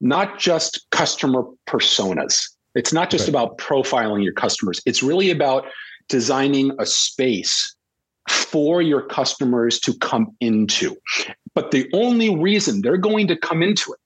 not 0.05 0.37
just 0.37 0.85
customer 0.91 1.43
personas. 1.67 2.43
It's 2.75 2.93
not 2.93 3.09
just 3.09 3.23
right. 3.23 3.29
about 3.29 3.57
profiling 3.57 4.23
your 4.23 4.33
customers. 4.33 4.79
It's 4.85 5.01
really 5.01 5.31
about 5.31 5.65
designing 6.09 6.71
a 6.77 6.85
space 6.85 7.75
for 8.29 8.83
your 8.83 9.01
customers 9.01 9.79
to 9.79 9.97
come 9.97 10.27
into. 10.39 10.95
But 11.55 11.71
the 11.71 11.89
only 11.93 12.35
reason 12.35 12.81
they're 12.81 12.97
going 12.97 13.27
to 13.29 13.35
come 13.35 13.63
into 13.63 13.93
it 13.93 13.99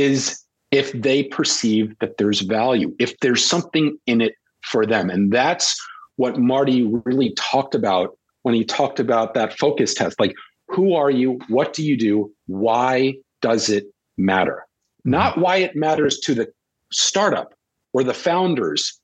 is 0.00 0.40
if 0.70 0.92
they 0.92 1.24
perceive 1.24 1.98
that 1.98 2.18
there's 2.18 2.42
value, 2.42 2.94
if 3.00 3.18
there's 3.18 3.44
something 3.44 3.98
in 4.06 4.20
it 4.20 4.34
for 4.62 4.86
them. 4.86 5.10
And 5.10 5.32
that's 5.32 5.76
what 6.14 6.38
Marty 6.38 6.84
really 7.04 7.32
talked 7.34 7.74
about 7.74 8.16
when 8.42 8.54
he 8.54 8.64
talked 8.64 9.00
about 9.00 9.34
that 9.34 9.58
focus 9.58 9.94
test. 9.94 10.20
Like, 10.20 10.34
who 10.68 10.94
are 10.94 11.10
you? 11.10 11.40
What 11.48 11.72
do 11.72 11.84
you 11.84 11.96
do? 11.96 12.32
Why 12.46 13.14
does 13.42 13.68
it 13.68 13.86
matter? 14.20 14.66
Not 15.04 15.38
why 15.38 15.56
it 15.58 15.76
matters 15.76 16.18
to 16.20 16.34
the 16.34 16.52
startup 16.92 17.54
or 17.92 18.04
the 18.04 18.14
founders. 18.14 19.00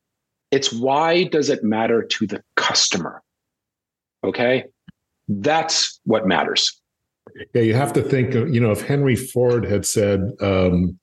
It's 0.51 0.73
why 0.73 1.25
does 1.25 1.51
it 1.51 1.65
matter 1.65 2.03
to 2.03 2.27
the 2.27 2.43
customer? 2.57 3.23
Okay. 4.25 4.65
That's 5.29 6.01
what 6.05 6.27
matters. 6.27 6.81
Yeah, 7.55 7.63
you 7.63 7.75
have 7.75 7.93
to 7.95 8.03
think, 8.03 8.35
you 8.35 8.61
know, 8.61 8.71
if 8.71 8.83
Henry 8.83 9.17
Ford 9.17 9.65
had 9.65 9.85
said, 9.85 10.31
um, 10.41 10.99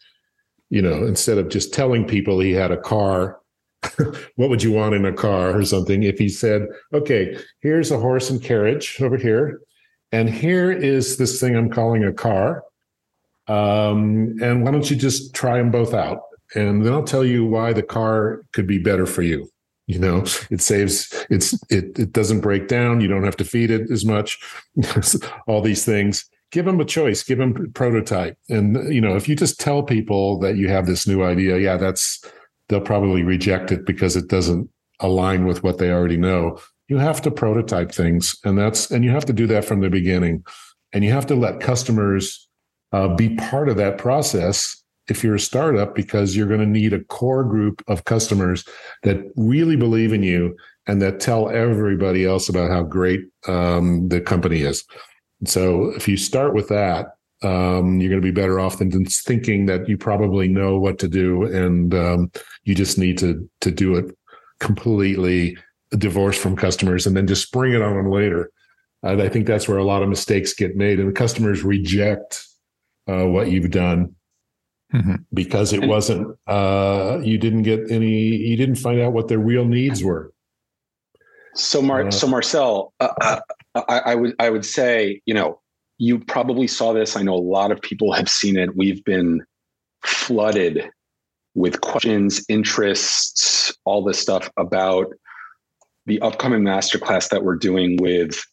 you 0.70 0.82
know, 0.82 1.06
instead 1.06 1.38
of 1.38 1.50
just 1.50 1.74
telling 1.74 2.08
people 2.08 2.40
he 2.40 2.52
had 2.52 2.72
a 2.72 2.78
car, 2.78 3.40
what 4.36 4.50
would 4.50 4.64
you 4.64 4.72
want 4.72 4.96
in 4.96 5.06
a 5.06 5.14
car 5.14 5.56
or 5.56 5.66
something? 5.66 6.04
If 6.04 6.18
he 6.18 6.30
said, 6.30 6.68
okay, 6.94 7.38
here's 7.62 7.92
a 7.92 8.00
horse 8.00 8.30
and 8.30 8.42
carriage 8.42 9.00
over 9.02 9.18
here, 9.18 9.60
and 10.12 10.30
here 10.30 10.72
is 10.72 11.18
this 11.18 11.40
thing 11.40 11.56
I'm 11.56 11.70
calling 11.70 12.04
a 12.04 12.14
car. 12.14 12.64
Um, 13.48 14.36
and 14.42 14.64
why 14.64 14.72
don't 14.72 14.90
you 14.90 14.96
just 14.96 15.34
try 15.34 15.58
them 15.58 15.72
both 15.72 15.94
out? 15.94 16.22
And 16.56 16.86
then 16.86 16.94
I'll 16.94 17.04
tell 17.04 17.26
you 17.26 17.46
why 17.46 17.74
the 17.74 17.84
car 17.84 18.44
could 18.54 18.68
be 18.68 18.78
better 18.78 19.06
for 19.06 19.22
you. 19.22 19.50
You 19.86 20.00
know 20.00 20.24
it 20.50 20.62
saves 20.62 21.14
it's 21.30 21.54
it 21.70 22.00
it 22.00 22.14
doesn't 22.14 22.40
break 22.40 22.70
down. 22.70 23.02
You 23.02 23.10
don't 23.10 23.26
have 23.26 23.36
to 23.38 23.46
feed 23.46 23.70
it 23.70 23.92
as 23.92 24.06
much. 24.06 24.40
All 25.48 25.62
these 25.62 25.84
things. 25.84 26.26
Give 26.52 26.66
them 26.66 26.80
a 26.80 26.86
choice. 26.86 27.22
Give 27.22 27.38
them 27.38 27.56
a 27.58 27.70
prototype. 27.70 28.38
And 28.48 28.94
you 28.94 29.02
know 29.02 29.18
if 29.18 29.28
you 29.28 29.36
just 29.36 29.60
tell 29.60 29.84
people 29.84 30.40
that 30.40 30.56
you 30.56 30.70
have 30.70 30.86
this 30.86 31.06
new 31.06 31.24
idea 31.24 31.58
yeah 31.58 31.76
that's 31.76 32.24
they'll 32.70 32.80
probably 32.80 33.24
reject 33.24 33.72
it 33.72 33.86
because 33.86 34.16
it 34.16 34.30
doesn't 34.30 34.70
align 35.00 35.46
with 35.46 35.64
what 35.64 35.78
they 35.78 35.92
already 35.92 36.18
know. 36.18 36.60
You 36.88 36.98
have 36.98 37.22
to 37.24 37.32
prototype 37.32 37.92
things. 37.92 38.38
And 38.44 38.58
that's 38.58 38.90
and 38.90 39.04
you 39.04 39.12
have 39.12 39.26
to 39.26 39.34
do 39.34 39.48
that 39.48 39.66
from 39.66 39.82
the 39.82 39.90
beginning. 39.90 40.46
And 40.94 41.04
you 41.04 41.12
have 41.12 41.28
to 41.28 41.36
let 41.36 41.60
customers 41.60 42.48
uh, 42.94 43.10
be 43.10 43.36
part 43.36 43.68
of 43.68 43.78
that 43.78 43.98
process 43.98 44.82
if 45.10 45.24
you're 45.24 45.36
a 45.36 45.40
startup 45.40 45.96
because 45.96 46.36
you're 46.36 46.48
going 46.48 46.60
to 46.60 46.66
need 46.66 46.94
a 46.94 47.04
core 47.06 47.44
group 47.44 47.84
of 47.88 48.06
customers 48.06 48.64
that 49.02 49.18
really 49.36 49.76
believe 49.76 50.14
in 50.14 50.24
you 50.24 50.56
and 50.88 51.02
that 51.02 51.20
tell 51.20 51.50
everybody 51.50 52.26
else 52.26 52.48
about 52.48 52.72
how 52.72 52.84
great 52.84 53.22
um, 53.48 54.08
the 54.08 54.22
company 54.22 54.62
is. 54.62 54.86
So 55.46 55.90
if 55.96 56.08
you 56.08 56.16
start 56.16 56.54
with 56.54 56.70
that, 56.70 57.16
um, 57.42 58.00
you're 58.00 58.10
going 58.10 58.22
to 58.22 58.26
be 58.26 58.32
better 58.32 58.60
off 58.60 58.78
than 58.78 59.06
thinking 59.06 59.66
that 59.66 59.90
you 59.90 59.98
probably 59.98 60.48
know 60.48 60.80
what 60.80 61.00
to 61.00 61.10
do 61.10 61.44
and 61.44 61.94
um, 61.94 62.32
you 62.64 62.74
just 62.74 62.98
need 62.98 63.18
to 63.18 63.50
to 63.60 63.70
do 63.70 63.96
it 63.96 64.16
completely 64.62 65.58
divorced 65.98 66.40
from 66.40 66.56
customers 66.56 67.06
and 67.06 67.18
then 67.18 67.28
just 67.28 67.44
spring 67.44 67.74
it 67.74 67.82
on 67.82 67.96
them 67.96 68.10
later. 68.10 68.50
I 69.04 69.28
think 69.28 69.46
that's 69.46 69.68
where 69.68 69.80
a 69.80 69.84
lot 69.84 70.02
of 70.02 70.08
mistakes 70.08 70.54
get 70.54 70.78
made, 70.78 70.98
and 70.98 71.10
the 71.10 71.14
customers 71.14 71.62
reject 71.62 72.48
uh, 73.08 73.26
what 73.26 73.52
you've 73.52 73.72
done 73.72 74.16
mm-hmm. 74.94 75.16
because 75.34 75.74
it 75.74 75.86
wasn't. 75.86 76.38
Uh, 76.48 77.20
you 77.24 77.38
didn't 77.38 77.64
get 77.64 77.92
any. 77.92 78.36
You 78.36 78.58
didn't 78.58 78.76
find 78.76 79.02
out 79.02 79.14
what 79.14 79.28
their 79.28 79.40
real 79.40 79.66
needs 79.66 80.04
were. 80.04 80.34
So, 81.56 81.82
Mar- 81.82 82.08
uh, 82.08 82.12
so 82.12 82.28
Marcel, 82.28 82.94
uh, 83.00 83.10
uh, 83.22 83.40
I, 83.76 84.00
I 84.00 84.16
would 84.16 84.36
I 84.40 84.50
would 84.50 84.66
say, 84.66 85.22
you 85.26 85.34
know, 85.34 85.62
you 85.98 86.20
probably 86.20 86.68
saw 86.68 86.94
this. 86.94 87.16
I 87.16 87.24
know 87.24 87.36
a 87.36 87.36
lot 87.36 87.72
of 87.72 87.82
people 87.82 88.14
have 88.14 88.30
seen 88.30 88.58
it. 88.58 88.76
We've 88.76 89.04
been 89.04 89.44
flooded 90.04 90.90
with 91.56 91.82
questions, 91.82 92.44
interests, 92.50 93.74
all 93.86 94.04
this 94.04 94.20
stuff 94.20 94.50
about 94.58 95.08
the 96.06 96.20
upcoming 96.22 96.62
masterclass 96.62 97.30
that 97.30 97.44
we're 97.44 97.56
doing 97.56 97.98
with 97.98 98.44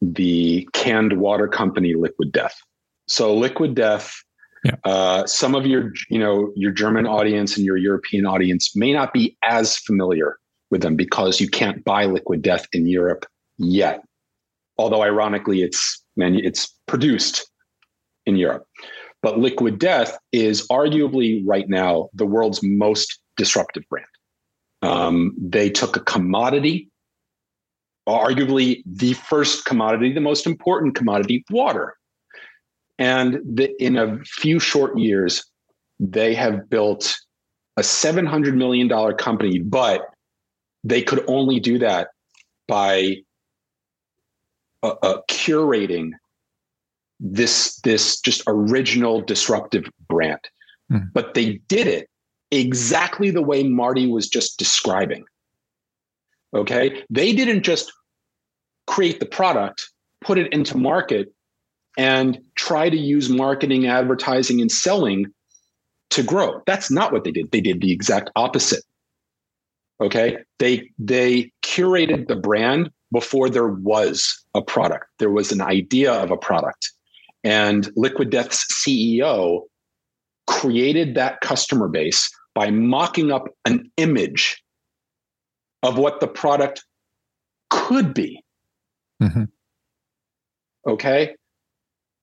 the 0.00 0.68
canned 0.72 1.18
water 1.18 1.46
company 1.46 1.94
Liquid 1.94 2.32
Death. 2.32 2.58
So 3.12 3.36
Liquid 3.36 3.74
Death, 3.74 4.10
yeah. 4.64 4.76
uh, 4.84 5.26
some 5.26 5.54
of 5.54 5.66
your 5.66 5.92
you 6.08 6.18
know 6.18 6.50
your 6.56 6.72
German 6.72 7.06
audience 7.06 7.58
and 7.58 7.66
your 7.66 7.76
European 7.76 8.24
audience 8.24 8.74
may 8.74 8.90
not 8.90 9.12
be 9.12 9.36
as 9.44 9.76
familiar 9.76 10.38
with 10.70 10.80
them 10.80 10.96
because 10.96 11.38
you 11.38 11.46
can't 11.46 11.84
buy 11.84 12.06
Liquid 12.06 12.40
Death 12.40 12.66
in 12.72 12.86
Europe 12.86 13.26
yet. 13.58 14.02
Although 14.78 15.02
ironically, 15.02 15.60
it's 15.62 16.02
man, 16.16 16.36
it's 16.36 16.74
produced 16.86 17.46
in 18.24 18.36
Europe. 18.36 18.64
But 19.20 19.38
Liquid 19.38 19.78
Death 19.78 20.16
is 20.32 20.66
arguably 20.68 21.42
right 21.44 21.68
now 21.68 22.08
the 22.14 22.24
world's 22.24 22.60
most 22.62 23.20
disruptive 23.36 23.84
brand. 23.90 24.06
Um, 24.80 25.36
they 25.38 25.68
took 25.68 25.96
a 25.96 26.00
commodity, 26.00 26.88
arguably 28.08 28.82
the 28.86 29.12
first 29.12 29.66
commodity, 29.66 30.14
the 30.14 30.20
most 30.22 30.46
important 30.46 30.94
commodity, 30.94 31.44
water. 31.50 31.94
And 33.02 33.40
the, 33.44 33.68
in 33.82 33.96
a 33.96 34.20
few 34.24 34.60
short 34.60 34.96
years, 34.96 35.44
they 35.98 36.34
have 36.34 36.70
built 36.70 37.18
a 37.76 37.80
$700 37.80 38.54
million 38.54 38.88
company, 39.16 39.58
but 39.58 40.02
they 40.84 41.02
could 41.02 41.24
only 41.26 41.58
do 41.58 41.80
that 41.80 42.10
by 42.68 43.16
uh, 44.84 44.94
uh, 45.02 45.20
curating 45.28 46.12
this 47.18 47.80
this 47.80 48.20
just 48.20 48.44
original 48.46 49.20
disruptive 49.20 49.84
brand. 50.08 50.40
Mm. 50.90 51.12
But 51.12 51.34
they 51.34 51.60
did 51.66 51.88
it 51.88 52.08
exactly 52.52 53.32
the 53.32 53.42
way 53.42 53.64
Marty 53.64 54.06
was 54.06 54.28
just 54.28 54.60
describing. 54.60 55.24
Okay? 56.54 57.02
They 57.10 57.32
didn't 57.32 57.64
just 57.64 57.92
create 58.86 59.18
the 59.18 59.26
product, 59.26 59.90
put 60.20 60.38
it 60.38 60.52
into 60.52 60.78
market 60.78 61.32
and 61.98 62.38
try 62.54 62.88
to 62.88 62.96
use 62.96 63.28
marketing, 63.28 63.86
advertising 63.86 64.60
and 64.60 64.70
selling 64.70 65.26
to 66.10 66.22
grow. 66.22 66.60
That's 66.66 66.90
not 66.90 67.12
what 67.12 67.24
they 67.24 67.30
did. 67.30 67.50
They 67.50 67.60
did 67.60 67.80
the 67.80 67.92
exact 67.92 68.30
opposite. 68.36 68.84
Okay? 70.00 70.38
They 70.58 70.90
they 70.98 71.52
curated 71.62 72.28
the 72.28 72.36
brand 72.36 72.90
before 73.12 73.50
there 73.50 73.68
was 73.68 74.44
a 74.54 74.62
product. 74.62 75.06
There 75.18 75.30
was 75.30 75.52
an 75.52 75.60
idea 75.60 76.12
of 76.12 76.30
a 76.30 76.36
product. 76.36 76.90
And 77.44 77.90
Liquid 77.96 78.30
Death's 78.30 78.66
CEO 78.72 79.62
created 80.46 81.14
that 81.14 81.40
customer 81.40 81.88
base 81.88 82.30
by 82.54 82.70
mocking 82.70 83.32
up 83.32 83.48
an 83.64 83.90
image 83.96 84.62
of 85.82 85.98
what 85.98 86.20
the 86.20 86.28
product 86.28 86.84
could 87.70 88.14
be. 88.14 88.42
Mm-hmm. 89.22 89.44
Okay. 90.86 91.34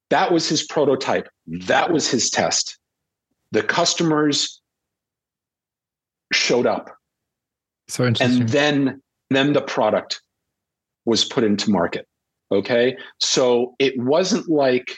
That 0.10 0.32
was 0.32 0.48
his 0.48 0.64
prototype. 0.64 1.30
That 1.48 1.92
was 1.92 2.10
his 2.10 2.30
test. 2.30 2.78
The 3.52 3.64
customers 3.64 4.62
showed 6.34 6.66
up. 6.66 6.90
So 7.88 8.06
interesting. 8.06 8.42
And 8.42 8.50
then, 8.50 9.02
then 9.30 9.54
the 9.54 9.62
product 9.62 10.22
was 11.06 11.26
put 11.26 11.44
into 11.44 11.72
market. 11.72 12.08
Okay. 12.52 12.98
So 13.20 13.76
it 13.80 13.98
wasn't 13.98 14.50
like 14.50 14.98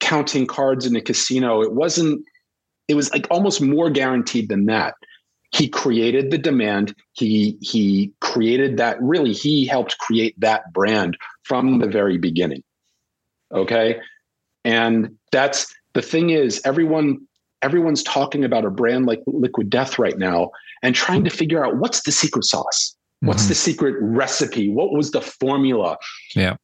counting 0.00 0.46
cards 0.46 0.86
in 0.86 0.96
a 0.96 1.00
casino. 1.00 1.62
It 1.62 1.72
wasn't, 1.72 2.22
it 2.88 2.94
was 2.94 3.10
like 3.12 3.26
almost 3.30 3.60
more 3.60 3.90
guaranteed 3.90 4.48
than 4.48 4.66
that. 4.66 4.94
He 5.52 5.68
created 5.68 6.30
the 6.30 6.38
demand. 6.38 6.94
He 7.12 7.56
he 7.60 8.12
created 8.20 8.76
that 8.76 9.00
really 9.00 9.32
he 9.32 9.64
helped 9.64 9.96
create 9.98 10.38
that 10.40 10.72
brand 10.72 11.16
from 11.44 11.78
the 11.78 11.86
very 11.86 12.18
beginning. 12.18 12.62
Okay. 13.52 13.98
And 14.66 15.16
that's 15.30 15.72
the 15.94 16.02
thing 16.02 16.30
is 16.30 16.60
everyone 16.64 17.18
everyone's 17.62 18.02
talking 18.02 18.44
about 18.44 18.64
a 18.64 18.70
brand 18.70 19.06
like 19.06 19.22
Liquid 19.26 19.70
Death 19.70 19.98
right 19.98 20.18
now 20.18 20.50
and 20.82 20.94
trying 20.94 21.24
to 21.24 21.30
figure 21.30 21.64
out 21.64 21.78
what's 21.78 22.02
the 22.02 22.12
secret 22.12 22.44
sauce? 22.44 22.94
What's 23.20 23.42
mm-hmm. 23.42 23.48
the 23.48 23.54
secret 23.54 23.94
recipe? 24.00 24.68
What 24.68 24.92
was 24.92 25.12
the 25.12 25.22
formula? 25.22 25.96
Yeah. 26.34 26.56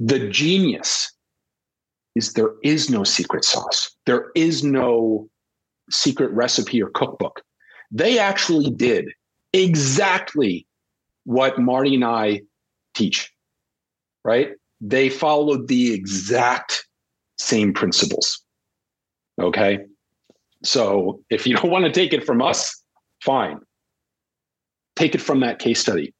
The 0.00 0.28
genius 0.28 1.12
is 2.16 2.32
there 2.32 2.50
is 2.64 2.90
no 2.90 3.04
secret 3.04 3.44
sauce. 3.44 3.90
There 4.04 4.30
is 4.34 4.64
no 4.64 5.30
secret 5.90 6.30
recipe 6.32 6.82
or 6.82 6.90
cookbook. 6.90 7.40
They 7.92 8.18
actually 8.18 8.70
did 8.70 9.10
exactly 9.52 10.66
what 11.24 11.58
Marty 11.58 11.94
and 11.94 12.04
I 12.04 12.42
teach, 12.94 13.32
right? 14.24 14.50
They 14.80 15.08
followed 15.08 15.68
the 15.68 15.94
exact 15.94 16.84
same 17.42 17.72
principles. 17.72 18.40
Okay. 19.40 19.80
So 20.64 21.22
if 21.30 21.46
you 21.46 21.56
don't 21.56 21.70
want 21.70 21.84
to 21.84 21.90
take 21.90 22.12
it 22.12 22.24
from 22.24 22.40
us, 22.40 22.82
fine. 23.22 23.58
Take 24.96 25.14
it 25.14 25.20
from 25.20 25.40
that 25.40 25.58
case 25.58 25.80
study. 25.80 26.14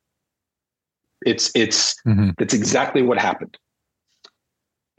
It's 1.25 1.53
it's 1.55 1.95
mm-hmm. 2.07 2.31
that's 2.39 2.55
exactly 2.55 3.03
what 3.03 3.18
happened 3.18 3.57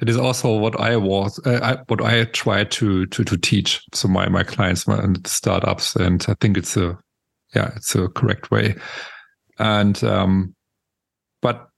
it 0.03 0.09
is 0.09 0.17
also 0.17 0.57
what 0.57 0.80
I 0.80 0.97
was, 0.97 1.39
uh, 1.45 1.59
I, 1.63 1.84
what 1.88 2.03
I 2.03 2.26
try 2.26 2.65
to 2.65 3.05
to 3.05 3.24
to 3.24 3.38
teach 3.38 3.82
so 3.93 4.09
my 4.09 4.28
my 4.28 4.43
clients 4.43 4.86
and 4.86 5.26
startups, 5.26 5.95
and 5.95 6.26
I 6.28 6.36
think 6.41 6.57
it's 6.57 6.76
a 6.76 6.97
yeah, 7.55 7.71
it's 7.76 7.95
a 7.95 8.09
correct 8.09 8.51
way. 8.51 8.76
And 9.59 10.03
um, 10.03 10.55
but 11.41 11.69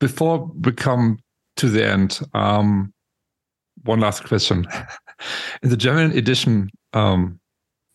before 0.00 0.50
we 0.60 0.72
come 0.72 1.18
to 1.56 1.68
the 1.68 1.86
end, 1.86 2.20
um, 2.34 2.91
one 3.84 4.00
last 4.00 4.24
question. 4.24 4.66
In 5.62 5.70
the 5.70 5.76
German 5.76 6.16
edition 6.16 6.70
um, 6.92 7.38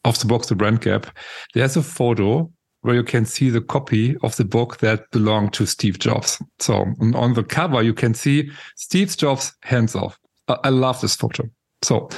of 0.06 0.20
the 0.20 0.26
book, 0.26 0.46
The 0.46 0.56
Brand 0.56 0.82
Gap, 0.82 1.08
there's 1.54 1.78
a 1.78 1.84
photo 1.84 2.52
where 2.82 2.96
you 2.96 3.04
can 3.04 3.26
see 3.26 3.50
the 3.50 3.62
copy 3.62 4.16
of 4.24 4.36
the 4.38 4.46
book 4.46 4.78
that 4.78 5.10
belonged 5.12 5.52
to 5.54 5.66
Steve 5.66 6.00
Jobs. 6.00 6.42
So 6.60 6.86
on 7.14 7.34
the 7.34 7.44
cover, 7.44 7.82
you 7.82 7.94
can 7.94 8.14
see 8.14 8.50
Steve 8.76 9.18
Jobs 9.18 9.54
hands 9.64 9.96
off. 9.96 10.18
I 10.48 10.70
love 10.70 11.02
this 11.02 11.16
photo. 11.16 11.44
So 11.82 12.10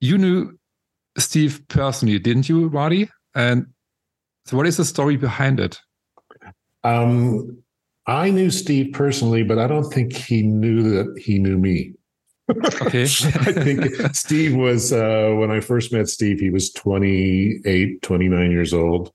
you 0.00 0.16
knew 0.16 0.58
Steve 1.18 1.60
personally, 1.68 2.18
didn't 2.18 2.48
you, 2.48 2.70
Marty? 2.70 3.10
And 3.34 3.66
so 4.46 4.56
what 4.56 4.66
is 4.66 4.76
the 4.76 4.84
story 4.84 5.16
behind 5.16 5.60
it? 5.60 5.78
Um, 6.84 7.62
I 8.06 8.30
knew 8.30 8.50
Steve 8.50 8.92
personally, 8.92 9.42
but 9.42 9.58
I 9.58 9.66
don't 9.66 9.92
think 9.92 10.14
he 10.14 10.42
knew 10.42 10.82
that 10.90 11.20
he 11.20 11.38
knew 11.38 11.58
me. 11.58 11.92
Okay. 12.48 13.02
I 13.04 13.52
think 13.52 14.14
Steve 14.14 14.54
was, 14.54 14.92
uh, 14.92 15.32
when 15.36 15.50
I 15.50 15.60
first 15.60 15.92
met 15.92 16.08
Steve, 16.08 16.40
he 16.40 16.50
was 16.50 16.72
28, 16.72 18.02
29 18.02 18.50
years 18.50 18.72
old 18.72 19.08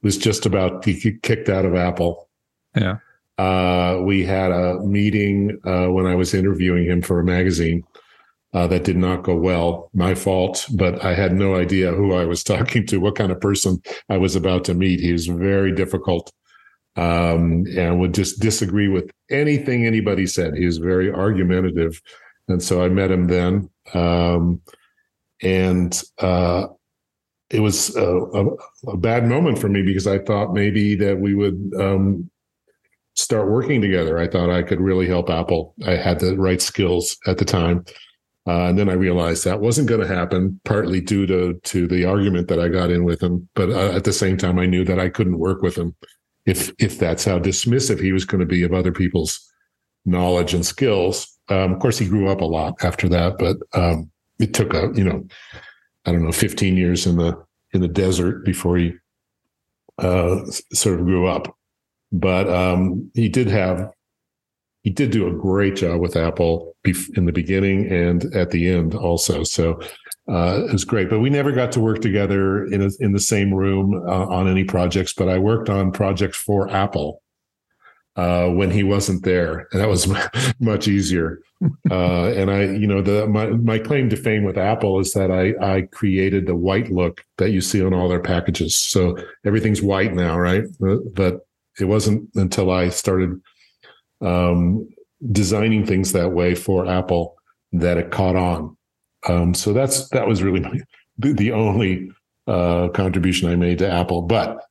He 0.00 0.06
was 0.06 0.16
just 0.16 0.46
about 0.46 0.82
get 0.82 1.22
kicked 1.22 1.48
out 1.48 1.64
of 1.64 1.74
Apple. 1.74 2.28
Yeah. 2.74 2.98
Uh, 3.36 4.00
we 4.02 4.24
had 4.24 4.50
a 4.50 4.80
meeting 4.80 5.58
uh, 5.64 5.86
when 5.86 6.06
I 6.06 6.14
was 6.14 6.34
interviewing 6.34 6.86
him 6.86 7.02
for 7.02 7.20
a 7.20 7.24
magazine 7.24 7.84
uh, 8.52 8.66
that 8.66 8.84
did 8.84 8.96
not 8.96 9.22
go 9.22 9.36
well. 9.36 9.90
My 9.94 10.14
fault, 10.14 10.66
but 10.74 11.04
I 11.04 11.14
had 11.14 11.32
no 11.34 11.56
idea 11.56 11.92
who 11.92 12.14
I 12.14 12.24
was 12.24 12.42
talking 12.44 12.86
to, 12.86 12.98
what 12.98 13.16
kind 13.16 13.30
of 13.30 13.40
person 13.40 13.80
I 14.08 14.16
was 14.16 14.34
about 14.34 14.64
to 14.64 14.74
meet. 14.74 15.00
He 15.00 15.12
was 15.12 15.26
very 15.26 15.72
difficult 15.72 16.32
um, 16.96 17.64
and 17.76 18.00
would 18.00 18.14
just 18.14 18.40
disagree 18.40 18.88
with 18.88 19.10
anything 19.30 19.86
anybody 19.86 20.26
said. 20.26 20.54
He 20.54 20.66
was 20.66 20.78
very 20.78 21.12
argumentative. 21.12 22.00
And 22.48 22.62
so 22.62 22.82
I 22.82 22.88
met 22.88 23.10
him 23.10 23.26
then. 23.26 23.70
Um, 23.94 24.62
and 25.42 26.00
uh, 26.18 26.68
it 27.50 27.60
was 27.60 27.94
a, 27.96 28.06
a, 28.06 28.46
a, 28.88 28.96
bad 28.96 29.26
moment 29.26 29.58
for 29.58 29.68
me 29.68 29.82
because 29.82 30.06
I 30.06 30.18
thought 30.18 30.52
maybe 30.52 30.94
that 30.96 31.18
we 31.18 31.34
would 31.34 31.72
um, 31.78 32.30
start 33.14 33.50
working 33.50 33.80
together. 33.80 34.18
I 34.18 34.28
thought 34.28 34.50
I 34.50 34.62
could 34.62 34.80
really 34.80 35.06
help 35.06 35.30
Apple. 35.30 35.74
I 35.86 35.92
had 35.92 36.20
the 36.20 36.36
right 36.36 36.60
skills 36.60 37.16
at 37.26 37.38
the 37.38 37.44
time. 37.44 37.84
Uh, 38.46 38.68
and 38.68 38.78
then 38.78 38.88
I 38.88 38.94
realized 38.94 39.44
that 39.44 39.60
wasn't 39.60 39.88
going 39.88 40.00
to 40.00 40.06
happen, 40.06 40.58
partly 40.64 41.02
due 41.02 41.26
to 41.26 41.60
to 41.64 41.86
the 41.86 42.06
argument 42.06 42.48
that 42.48 42.58
I 42.58 42.68
got 42.68 42.90
in 42.90 43.04
with 43.04 43.22
him. 43.22 43.46
But 43.54 43.68
uh, 43.68 43.92
at 43.92 44.04
the 44.04 44.12
same 44.12 44.38
time, 44.38 44.58
I 44.58 44.64
knew 44.64 44.84
that 44.84 44.98
I 44.98 45.10
couldn't 45.10 45.38
work 45.38 45.60
with 45.60 45.76
him 45.76 45.94
if 46.46 46.72
if 46.78 46.98
that's 46.98 47.26
how 47.26 47.38
dismissive 47.38 48.00
he 48.00 48.12
was 48.12 48.24
going 48.24 48.40
to 48.40 48.46
be 48.46 48.62
of 48.62 48.72
other 48.72 48.92
people's 48.92 49.38
knowledge 50.06 50.54
and 50.54 50.64
skills. 50.64 51.37
Um, 51.48 51.72
of 51.72 51.80
course, 51.80 51.98
he 51.98 52.08
grew 52.08 52.28
up 52.28 52.40
a 52.40 52.44
lot 52.44 52.74
after 52.82 53.08
that, 53.08 53.38
but 53.38 53.56
um, 53.78 54.10
it 54.38 54.54
took 54.54 54.74
a 54.74 54.90
you 54.94 55.04
know, 55.04 55.26
I 56.04 56.12
don't 56.12 56.24
know, 56.24 56.32
15 56.32 56.76
years 56.76 57.06
in 57.06 57.16
the 57.16 57.42
in 57.72 57.80
the 57.80 57.88
desert 57.88 58.44
before 58.44 58.76
he 58.76 58.94
uh, 59.98 60.44
sort 60.72 61.00
of 61.00 61.06
grew 61.06 61.26
up. 61.26 61.54
But 62.12 62.48
um, 62.48 63.10
he 63.14 63.28
did 63.28 63.48
have 63.48 63.92
he 64.82 64.90
did 64.90 65.10
do 65.10 65.28
a 65.28 65.32
great 65.32 65.76
job 65.76 66.00
with 66.00 66.16
Apple 66.16 66.74
in 67.16 67.26
the 67.26 67.32
beginning 67.32 67.92
and 67.92 68.24
at 68.34 68.50
the 68.50 68.70
end 68.70 68.94
also. 68.94 69.42
So 69.42 69.80
uh, 70.28 70.64
it 70.66 70.72
was 70.72 70.84
great. 70.84 71.10
But 71.10 71.20
we 71.20 71.28
never 71.28 71.52
got 71.52 71.72
to 71.72 71.80
work 71.80 72.00
together 72.00 72.64
in 72.64 72.82
a, 72.82 72.88
in 73.00 73.12
the 73.12 73.20
same 73.20 73.52
room 73.52 74.02
uh, 74.06 74.26
on 74.26 74.48
any 74.48 74.64
projects. 74.64 75.12
But 75.12 75.28
I 75.28 75.38
worked 75.38 75.68
on 75.68 75.92
projects 75.92 76.38
for 76.38 76.70
Apple 76.70 77.22
uh, 78.18 78.48
when 78.48 78.68
he 78.68 78.82
wasn't 78.82 79.22
there, 79.22 79.68
and 79.70 79.80
that 79.80 79.88
was 79.88 80.12
much 80.60 80.88
easier. 80.88 81.40
Uh, 81.88 82.24
and 82.32 82.50
I, 82.50 82.64
you 82.64 82.86
know, 82.86 83.00
the 83.00 83.28
my 83.28 83.46
my 83.46 83.78
claim 83.78 84.10
to 84.10 84.16
fame 84.16 84.42
with 84.42 84.58
Apple 84.58 84.98
is 84.98 85.12
that 85.12 85.30
I 85.30 85.54
I 85.64 85.82
created 85.82 86.46
the 86.46 86.56
white 86.56 86.90
look 86.90 87.24
that 87.36 87.50
you 87.50 87.60
see 87.60 87.82
on 87.82 87.94
all 87.94 88.08
their 88.08 88.20
packages. 88.20 88.74
So 88.74 89.16
everything's 89.46 89.82
white 89.82 90.14
now, 90.14 90.36
right? 90.36 90.64
Uh, 90.84 90.96
but 91.14 91.46
it 91.78 91.84
wasn't 91.84 92.28
until 92.34 92.72
I 92.72 92.88
started 92.88 93.40
um, 94.20 94.88
designing 95.30 95.86
things 95.86 96.10
that 96.10 96.32
way 96.32 96.56
for 96.56 96.88
Apple 96.88 97.36
that 97.70 97.98
it 97.98 98.10
caught 98.10 98.34
on. 98.34 98.76
Um, 99.28 99.54
so 99.54 99.72
that's 99.72 100.08
that 100.08 100.26
was 100.26 100.42
really 100.42 100.82
the, 101.18 101.32
the 101.34 101.52
only 101.52 102.10
uh, 102.48 102.88
contribution 102.88 103.48
I 103.48 103.54
made 103.54 103.78
to 103.78 103.88
Apple. 103.88 104.22
But 104.22 104.64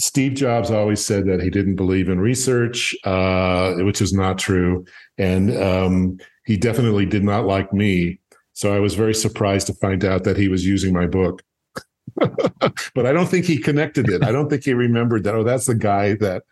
Steve 0.00 0.34
Jobs 0.34 0.70
always 0.70 1.04
said 1.04 1.26
that 1.26 1.42
he 1.42 1.50
didn't 1.50 1.74
believe 1.74 2.08
in 2.08 2.20
research, 2.20 2.94
uh, 3.04 3.74
which 3.78 4.00
is 4.00 4.12
not 4.12 4.38
true, 4.38 4.84
and 5.16 5.56
um, 5.56 6.18
he 6.44 6.56
definitely 6.56 7.04
did 7.04 7.24
not 7.24 7.46
like 7.46 7.72
me. 7.72 8.20
So 8.52 8.74
I 8.74 8.78
was 8.78 8.94
very 8.94 9.14
surprised 9.14 9.66
to 9.68 9.74
find 9.74 10.04
out 10.04 10.24
that 10.24 10.36
he 10.36 10.48
was 10.48 10.64
using 10.64 10.92
my 10.92 11.06
book. 11.06 11.42
but 12.16 13.06
I 13.06 13.12
don't 13.12 13.28
think 13.28 13.44
he 13.44 13.58
connected 13.58 14.08
it. 14.08 14.22
I 14.22 14.32
don't 14.32 14.48
think 14.48 14.64
he 14.64 14.72
remembered 14.72 15.24
that. 15.24 15.34
Oh, 15.34 15.44
that's 15.44 15.66
the 15.66 15.74
guy 15.74 16.14
that 16.14 16.44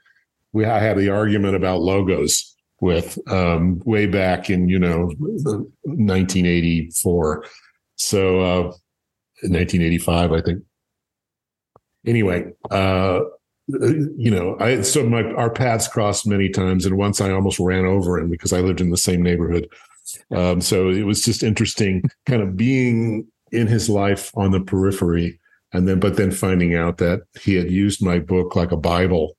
we 0.52 0.64
I 0.64 0.80
had 0.80 0.98
the 0.98 1.10
argument 1.10 1.56
about 1.56 1.80
logos 1.80 2.54
with 2.80 3.18
um, 3.30 3.80
way 3.84 4.06
back 4.06 4.50
in 4.50 4.68
you 4.68 4.78
know 4.78 5.12
1984. 5.18 7.44
So 7.96 8.40
uh, 8.40 8.62
1985, 9.42 10.32
I 10.32 10.42
think. 10.42 10.62
Anyway, 12.06 12.52
uh, 12.70 13.20
you 13.68 14.30
know, 14.30 14.56
I 14.60 14.82
so 14.82 15.04
my 15.08 15.24
our 15.32 15.50
paths 15.50 15.88
crossed 15.88 16.26
many 16.26 16.48
times, 16.48 16.86
and 16.86 16.96
once 16.96 17.20
I 17.20 17.30
almost 17.30 17.58
ran 17.58 17.84
over 17.84 18.18
him 18.18 18.30
because 18.30 18.52
I 18.52 18.60
lived 18.60 18.80
in 18.80 18.90
the 18.90 18.96
same 18.96 19.22
neighborhood. 19.22 19.68
Um, 20.30 20.60
so 20.60 20.88
it 20.88 21.02
was 21.02 21.22
just 21.22 21.42
interesting, 21.42 22.04
kind 22.26 22.42
of 22.42 22.56
being 22.56 23.26
in 23.50 23.66
his 23.66 23.88
life 23.88 24.30
on 24.36 24.52
the 24.52 24.60
periphery, 24.60 25.40
and 25.72 25.88
then 25.88 25.98
but 25.98 26.16
then 26.16 26.30
finding 26.30 26.76
out 26.76 26.98
that 26.98 27.22
he 27.40 27.54
had 27.54 27.70
used 27.70 28.04
my 28.04 28.18
book 28.18 28.54
like 28.54 28.70
a 28.70 28.76
Bible 28.76 29.36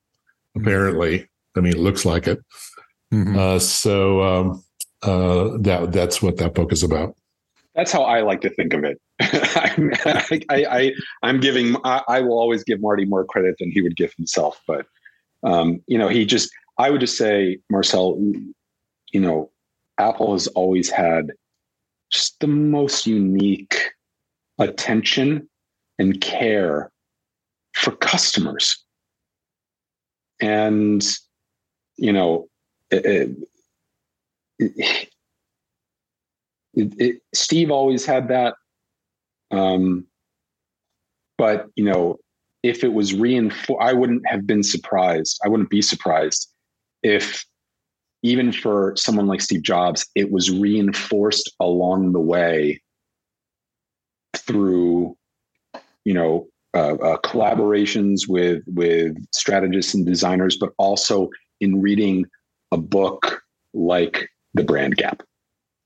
apparently. 0.60 1.28
I 1.56 1.62
mean, 1.62 1.74
it 1.74 1.80
looks 1.80 2.06
like 2.06 2.28
it. 2.28 2.40
Mm-hmm. 3.14 3.38
Uh, 3.38 3.60
so 3.60 4.22
um, 4.22 4.64
uh, 5.02 5.58
that 5.62 5.92
that's 5.92 6.22
what 6.22 6.38
that 6.38 6.54
book 6.54 6.72
is 6.72 6.84
about. 6.84 7.16
That's 7.78 7.92
how 7.92 8.04
I 8.04 8.22
like 8.24 8.42
to 8.42 8.50
think 8.50 8.74
of 8.74 8.84
it. 8.84 9.00
I, 9.22 10.42
I, 10.50 10.94
I, 11.24 11.30
am 11.30 11.40
giving. 11.40 11.78
I, 11.86 12.02
I, 12.10 12.22
will 12.22 12.40
always 12.40 12.64
give 12.64 12.82
Marty 12.82 13.06
more 13.06 13.24
credit 13.24 13.56
than 13.60 13.72
he 13.72 13.82
would 13.82 13.96
give 13.96 14.12
himself. 14.14 14.60
But 14.68 14.86
um, 15.44 15.82
you 15.88 15.98
know, 15.98 16.10
he 16.10 16.26
just. 16.26 16.50
I 16.80 16.90
would 16.90 17.00
just 17.00 17.18
say, 17.18 17.60
Marcel. 17.70 18.20
You 19.14 19.22
know, 19.22 19.52
Apple 19.98 20.34
has 20.34 20.48
always 20.48 20.90
had 20.90 21.32
just 22.12 22.40
the 22.42 22.48
most 22.48 23.08
unique 23.08 23.92
attention 24.60 25.48
and 26.00 26.20
care 26.20 26.92
for 27.74 27.92
customers 27.92 28.84
and 30.40 31.04
you 31.98 32.12
know 32.12 32.48
it, 32.92 33.36
it, 34.60 35.10
steve 37.34 37.72
always 37.72 38.06
had 38.06 38.28
that 38.28 38.56
um, 39.52 40.06
but 41.38 41.68
you 41.76 41.84
know 41.84 42.18
if 42.64 42.84
it 42.84 42.94
was 42.94 43.14
reinforced 43.14 43.82
i 43.82 43.94
wouldn't 43.94 44.26
have 44.28 44.46
been 44.46 44.64
surprised 44.64 45.40
i 45.46 45.50
wouldn't 45.50 45.70
be 45.70 45.82
surprised 45.82 46.52
if 47.04 47.46
even 48.24 48.52
for 48.52 48.94
someone 48.96 49.28
like 49.28 49.42
steve 49.42 49.62
jobs 49.62 50.06
it 50.16 50.32
was 50.32 50.52
reinforced 50.52 51.52
along 51.60 52.12
the 52.12 52.20
way 52.20 52.82
through 54.36 55.16
you 56.06 56.14
know 56.14 56.48
uh, 56.78 56.94
uh, 56.96 57.18
collaborations 57.22 58.28
with 58.28 58.62
with 58.68 59.16
strategists 59.34 59.94
and 59.96 60.06
designers, 60.06 60.58
but 60.58 60.70
also 60.78 61.30
in 61.60 61.82
reading 61.82 62.26
a 62.72 62.78
book 62.78 63.42
like 63.74 64.30
The 64.54 64.64
Brand 64.64 64.96
Gap. 64.98 65.24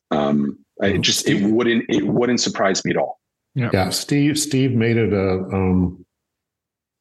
Um, 0.09 0.59
it 0.81 1.01
just 1.01 1.27
it 1.27 1.43
wouldn't 1.43 1.85
it 1.89 2.05
wouldn't 2.05 2.41
surprise 2.41 2.83
me 2.83 2.91
at 2.91 2.97
all. 2.97 3.19
Yeah, 3.55 3.69
yeah. 3.73 3.89
Steve 3.89 4.39
Steve 4.39 4.71
made 4.73 4.97
it 4.97 5.13
a 5.13 5.31
um, 5.53 6.05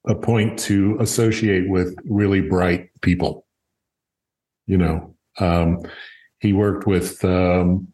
a 0.07 0.15
point 0.15 0.59
to 0.61 0.97
associate 1.01 1.69
with 1.69 1.95
really 2.05 2.41
bright 2.41 2.91
people. 3.01 3.47
You 4.67 4.79
know, 4.79 5.15
um, 5.39 5.83
he 6.41 6.53
worked 6.53 6.87
with 6.87 7.25
um, 7.25 7.89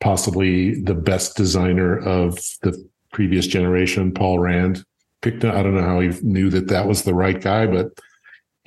possibly 0.00 0.80
the 0.80 0.94
best 0.94 1.36
designer 1.36 1.98
of 1.98 2.38
the 2.62 2.88
previous 3.12 3.46
generation, 3.46 4.12
Paul 4.12 4.38
Rand, 4.38 4.84
picked. 5.22 5.44
I 5.44 5.62
don't 5.62 5.74
know 5.74 5.82
how 5.82 6.00
he 6.00 6.08
knew 6.22 6.50
that 6.50 6.68
that 6.68 6.86
was 6.86 7.02
the 7.02 7.14
right 7.14 7.40
guy, 7.40 7.66
but 7.66 7.88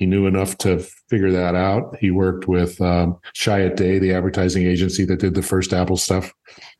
he 0.02 0.06
knew 0.06 0.26
enough 0.26 0.58
to 0.58 0.80
figure 1.08 1.30
that 1.30 1.54
out. 1.54 1.96
He 2.00 2.10
worked 2.10 2.48
with 2.48 2.80
um, 2.80 3.20
Chiat 3.36 3.76
Day, 3.76 4.00
the 4.00 4.12
advertising 4.12 4.66
agency 4.66 5.04
that 5.04 5.20
did 5.20 5.34
the 5.34 5.42
first 5.42 5.72
Apple 5.72 5.96
stuff, 5.96 6.34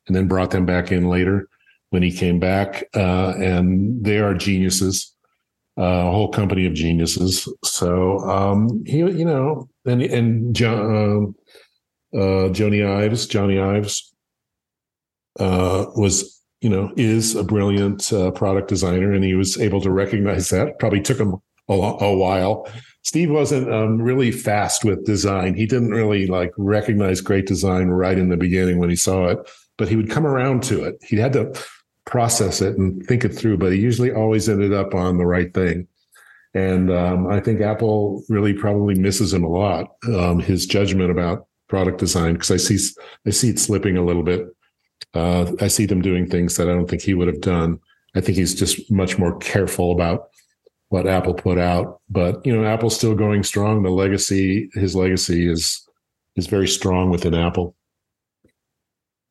and 0.09 0.17
then 0.17 0.27
brought 0.27 0.51
them 0.51 0.67
back 0.67 0.91
in 0.91 1.09
later 1.09 1.49
when 1.91 2.03
he 2.03 2.11
came 2.11 2.41
back. 2.41 2.83
Uh, 2.97 3.35
and 3.37 4.05
they 4.05 4.19
are 4.19 4.35
geniuses, 4.35 5.15
uh, 5.79 5.83
a 5.83 6.11
whole 6.11 6.31
company 6.31 6.67
of 6.67 6.75
geniuses. 6.75 7.49
So 7.65 8.19
um, 8.29 8.83
he, 8.87 8.99
you 8.99 9.25
know, 9.25 9.69
and 9.85 10.03
and 10.03 10.57
John, 10.57 11.37
uh, 12.13 12.19
uh, 12.19 12.49
Jony 12.49 12.85
Ives, 12.85 13.29
Johnny 13.29 13.61
Ives 13.61 14.13
uh, 15.39 15.87
was 15.95 16.43
you 16.61 16.71
know, 16.71 16.93
is 16.97 17.37
a 17.37 17.45
brilliant 17.45 18.13
uh, 18.13 18.33
product 18.33 18.69
designer, 18.69 19.13
and 19.13 19.23
he 19.23 19.35
was 19.35 19.61
able 19.61 19.81
to 19.81 19.91
recognize 19.91 20.49
that. 20.51 20.81
Probably 20.81 21.01
took 21.01 21.19
him 21.19 21.37
a, 21.69 21.73
a 21.73 22.17
while. 22.17 22.69
Steve 23.03 23.31
wasn't 23.31 23.73
um, 23.73 24.01
really 24.01 24.31
fast 24.31 24.85
with 24.85 25.05
design. 25.05 25.55
He 25.55 25.67
didn't 25.67 25.91
really 25.91 26.27
like 26.27 26.53
recognize 26.57 27.21
great 27.21 27.47
design 27.47 27.89
right 27.89 28.19
in 28.19 28.29
the 28.29 28.37
beginning 28.37 28.79
when 28.79 28.91
he 28.91 28.97
saw 28.97 29.27
it, 29.27 29.39
but 29.77 29.89
he 29.89 29.97
would 29.97 30.11
come 30.11 30.27
around 30.27 30.63
to 30.65 30.85
it. 30.85 30.97
He 31.03 31.17
had 31.17 31.33
to 31.33 31.53
process 32.07 32.61
it 32.61 32.79
and 32.79 33.05
think 33.07 33.25
it 33.25 33.31
through, 33.31 33.59
but 33.59 33.73
he 33.73 33.79
usually 33.79 34.13
always 34.13 34.49
ended 34.49 34.73
up 34.73 34.95
on 34.95 35.19
the 35.19 35.27
right 35.27 35.53
thing. 35.53 35.89
And 36.55 36.93
um, 36.93 37.27
I 37.27 37.41
think 37.41 37.61
Apple 37.61 38.23
really 38.29 38.53
probably 38.53 38.95
misses 38.95 39.33
him 39.33 39.43
a 39.43 39.49
lot. 39.49 39.89
Um, 40.09 40.39
his 40.39 40.67
judgment 40.67 41.11
about 41.11 41.47
product 41.69 41.99
design, 41.99 42.35
because 42.35 42.51
I 42.51 42.59
see 42.59 42.79
I 43.27 43.31
see 43.31 43.51
it 43.51 43.59
slipping 43.59 43.97
a 43.97 44.05
little 44.05 44.23
bit 44.23 44.47
uh, 45.15 45.53
I 45.61 45.69
see 45.69 45.87
them 45.87 46.03
doing 46.03 46.27
things 46.27 46.57
that 46.57 46.69
I 46.69 46.73
don't 46.73 46.89
think 46.89 47.03
he 47.03 47.15
would 47.15 47.29
have 47.29 47.41
done. 47.41 47.79
I 48.15 48.21
think 48.21 48.37
he's 48.37 48.55
just 48.55 48.91
much 48.91 49.19
more 49.19 49.37
careful 49.39 49.93
about 49.93 50.29
what 50.93 51.07
Apple 51.07 51.33
put 51.33 51.57
out. 51.57 52.01
But 52.11 52.45
you 52.45 52.55
know, 52.55 52.67
Apple's 52.67 52.95
still 52.95 53.15
going 53.15 53.43
strong. 53.45 53.83
The 53.83 53.89
legacy, 53.89 54.69
his 54.75 54.95
legacy 54.95 55.51
is 55.51 55.89
is 56.37 56.47
very 56.47 56.69
strong 56.69 57.09
within 57.09 57.35
Apple. 57.35 57.75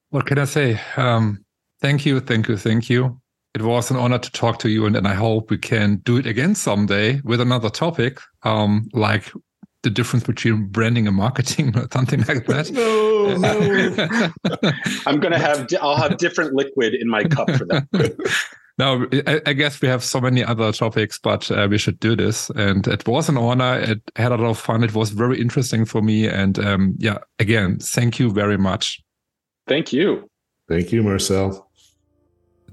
What 0.09 0.25
can 0.25 0.39
I 0.39 0.45
say? 0.45 0.81
Um, 0.97 1.45
thank 1.79 2.03
you, 2.03 2.19
thank 2.19 2.47
you, 2.47 2.57
thank 2.57 2.89
you. 2.89 3.21
It 3.53 3.61
was 3.61 3.91
an 3.91 3.97
honor 3.97 4.17
to 4.17 4.31
talk 4.31 4.57
to 4.59 4.69
you, 4.69 4.87
and, 4.87 4.95
and 4.95 5.07
I 5.07 5.13
hope 5.13 5.51
we 5.51 5.57
can 5.59 5.97
do 5.97 6.17
it 6.17 6.25
again 6.25 6.55
someday 6.55 7.21
with 7.23 7.41
another 7.41 7.69
topic, 7.69 8.19
um, 8.43 8.89
like 8.93 9.31
the 9.83 9.89
difference 9.91 10.25
between 10.25 10.65
branding 10.67 11.07
and 11.07 11.15
marketing 11.15 11.77
or 11.77 11.87
something 11.93 12.21
like 12.21 12.47
that. 12.47 12.71
no, 12.73 13.37
no. 13.37 14.71
I'm 15.05 15.19
gonna 15.19 15.37
have 15.37 15.67
I'll 15.79 15.95
have 15.95 16.17
different 16.17 16.53
liquid 16.53 16.95
in 16.95 17.07
my 17.07 17.23
cup 17.23 17.51
for 17.51 17.65
that. 17.65 17.87
Now 18.81 19.05
I, 19.27 19.41
I, 19.45 19.53
guess 19.53 19.79
we 19.79 19.87
have 19.87 20.03
so 20.03 20.19
many 20.19 20.43
other 20.43 20.71
topics, 20.71 21.19
but 21.19 21.51
uh, 21.51 21.67
we 21.69 21.77
should 21.77 21.99
do 21.99 22.15
this. 22.15 22.49
And 22.55 22.87
it 22.87 23.07
was 23.07 23.29
an 23.29 23.37
honor. 23.37 23.79
It 23.79 24.01
had 24.15 24.31
a 24.31 24.37
lot 24.37 24.49
of 24.49 24.59
fun. 24.59 24.83
It 24.83 24.95
was 24.95 25.11
very 25.11 25.39
interesting 25.39 25.85
for 25.85 26.01
me. 26.01 26.27
And 26.27 26.57
um, 26.57 26.95
yeah, 26.97 27.19
again, 27.37 27.77
thank 27.79 28.19
you 28.19 28.31
very 28.31 28.57
much. 28.57 28.99
Thank 29.67 29.93
you. 29.93 30.27
Thank 30.67 30.91
you, 30.91 31.03
Marcel. 31.03 31.69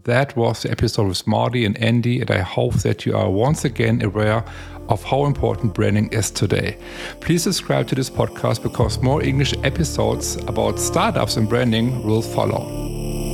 That 0.05 0.35
was 0.35 0.63
the 0.63 0.71
episode 0.71 1.09
with 1.09 1.27
Marty 1.27 1.67
and 1.67 1.77
Andy, 1.77 2.23
and 2.23 2.31
I 2.31 2.39
hope 2.39 2.77
that 2.77 3.05
you 3.05 3.15
are 3.15 3.31
once 3.31 3.67
again 3.67 4.01
aware 4.01 4.43
of 4.89 5.05
how 5.05 5.27
important 5.27 5.75
branding 5.75 6.09
is 6.13 6.31
today. 6.31 6.79
Please 7.21 7.43
subscribe 7.43 7.87
to 7.89 7.95
this 7.95 8.09
podcast 8.09 8.63
because 8.63 9.03
more 9.03 9.23
English 9.23 9.53
episodes 9.63 10.37
about 10.47 10.79
startups 10.79 11.37
and 11.37 11.47
branding 11.47 12.03
will 12.07 12.23
follow. 12.23 13.28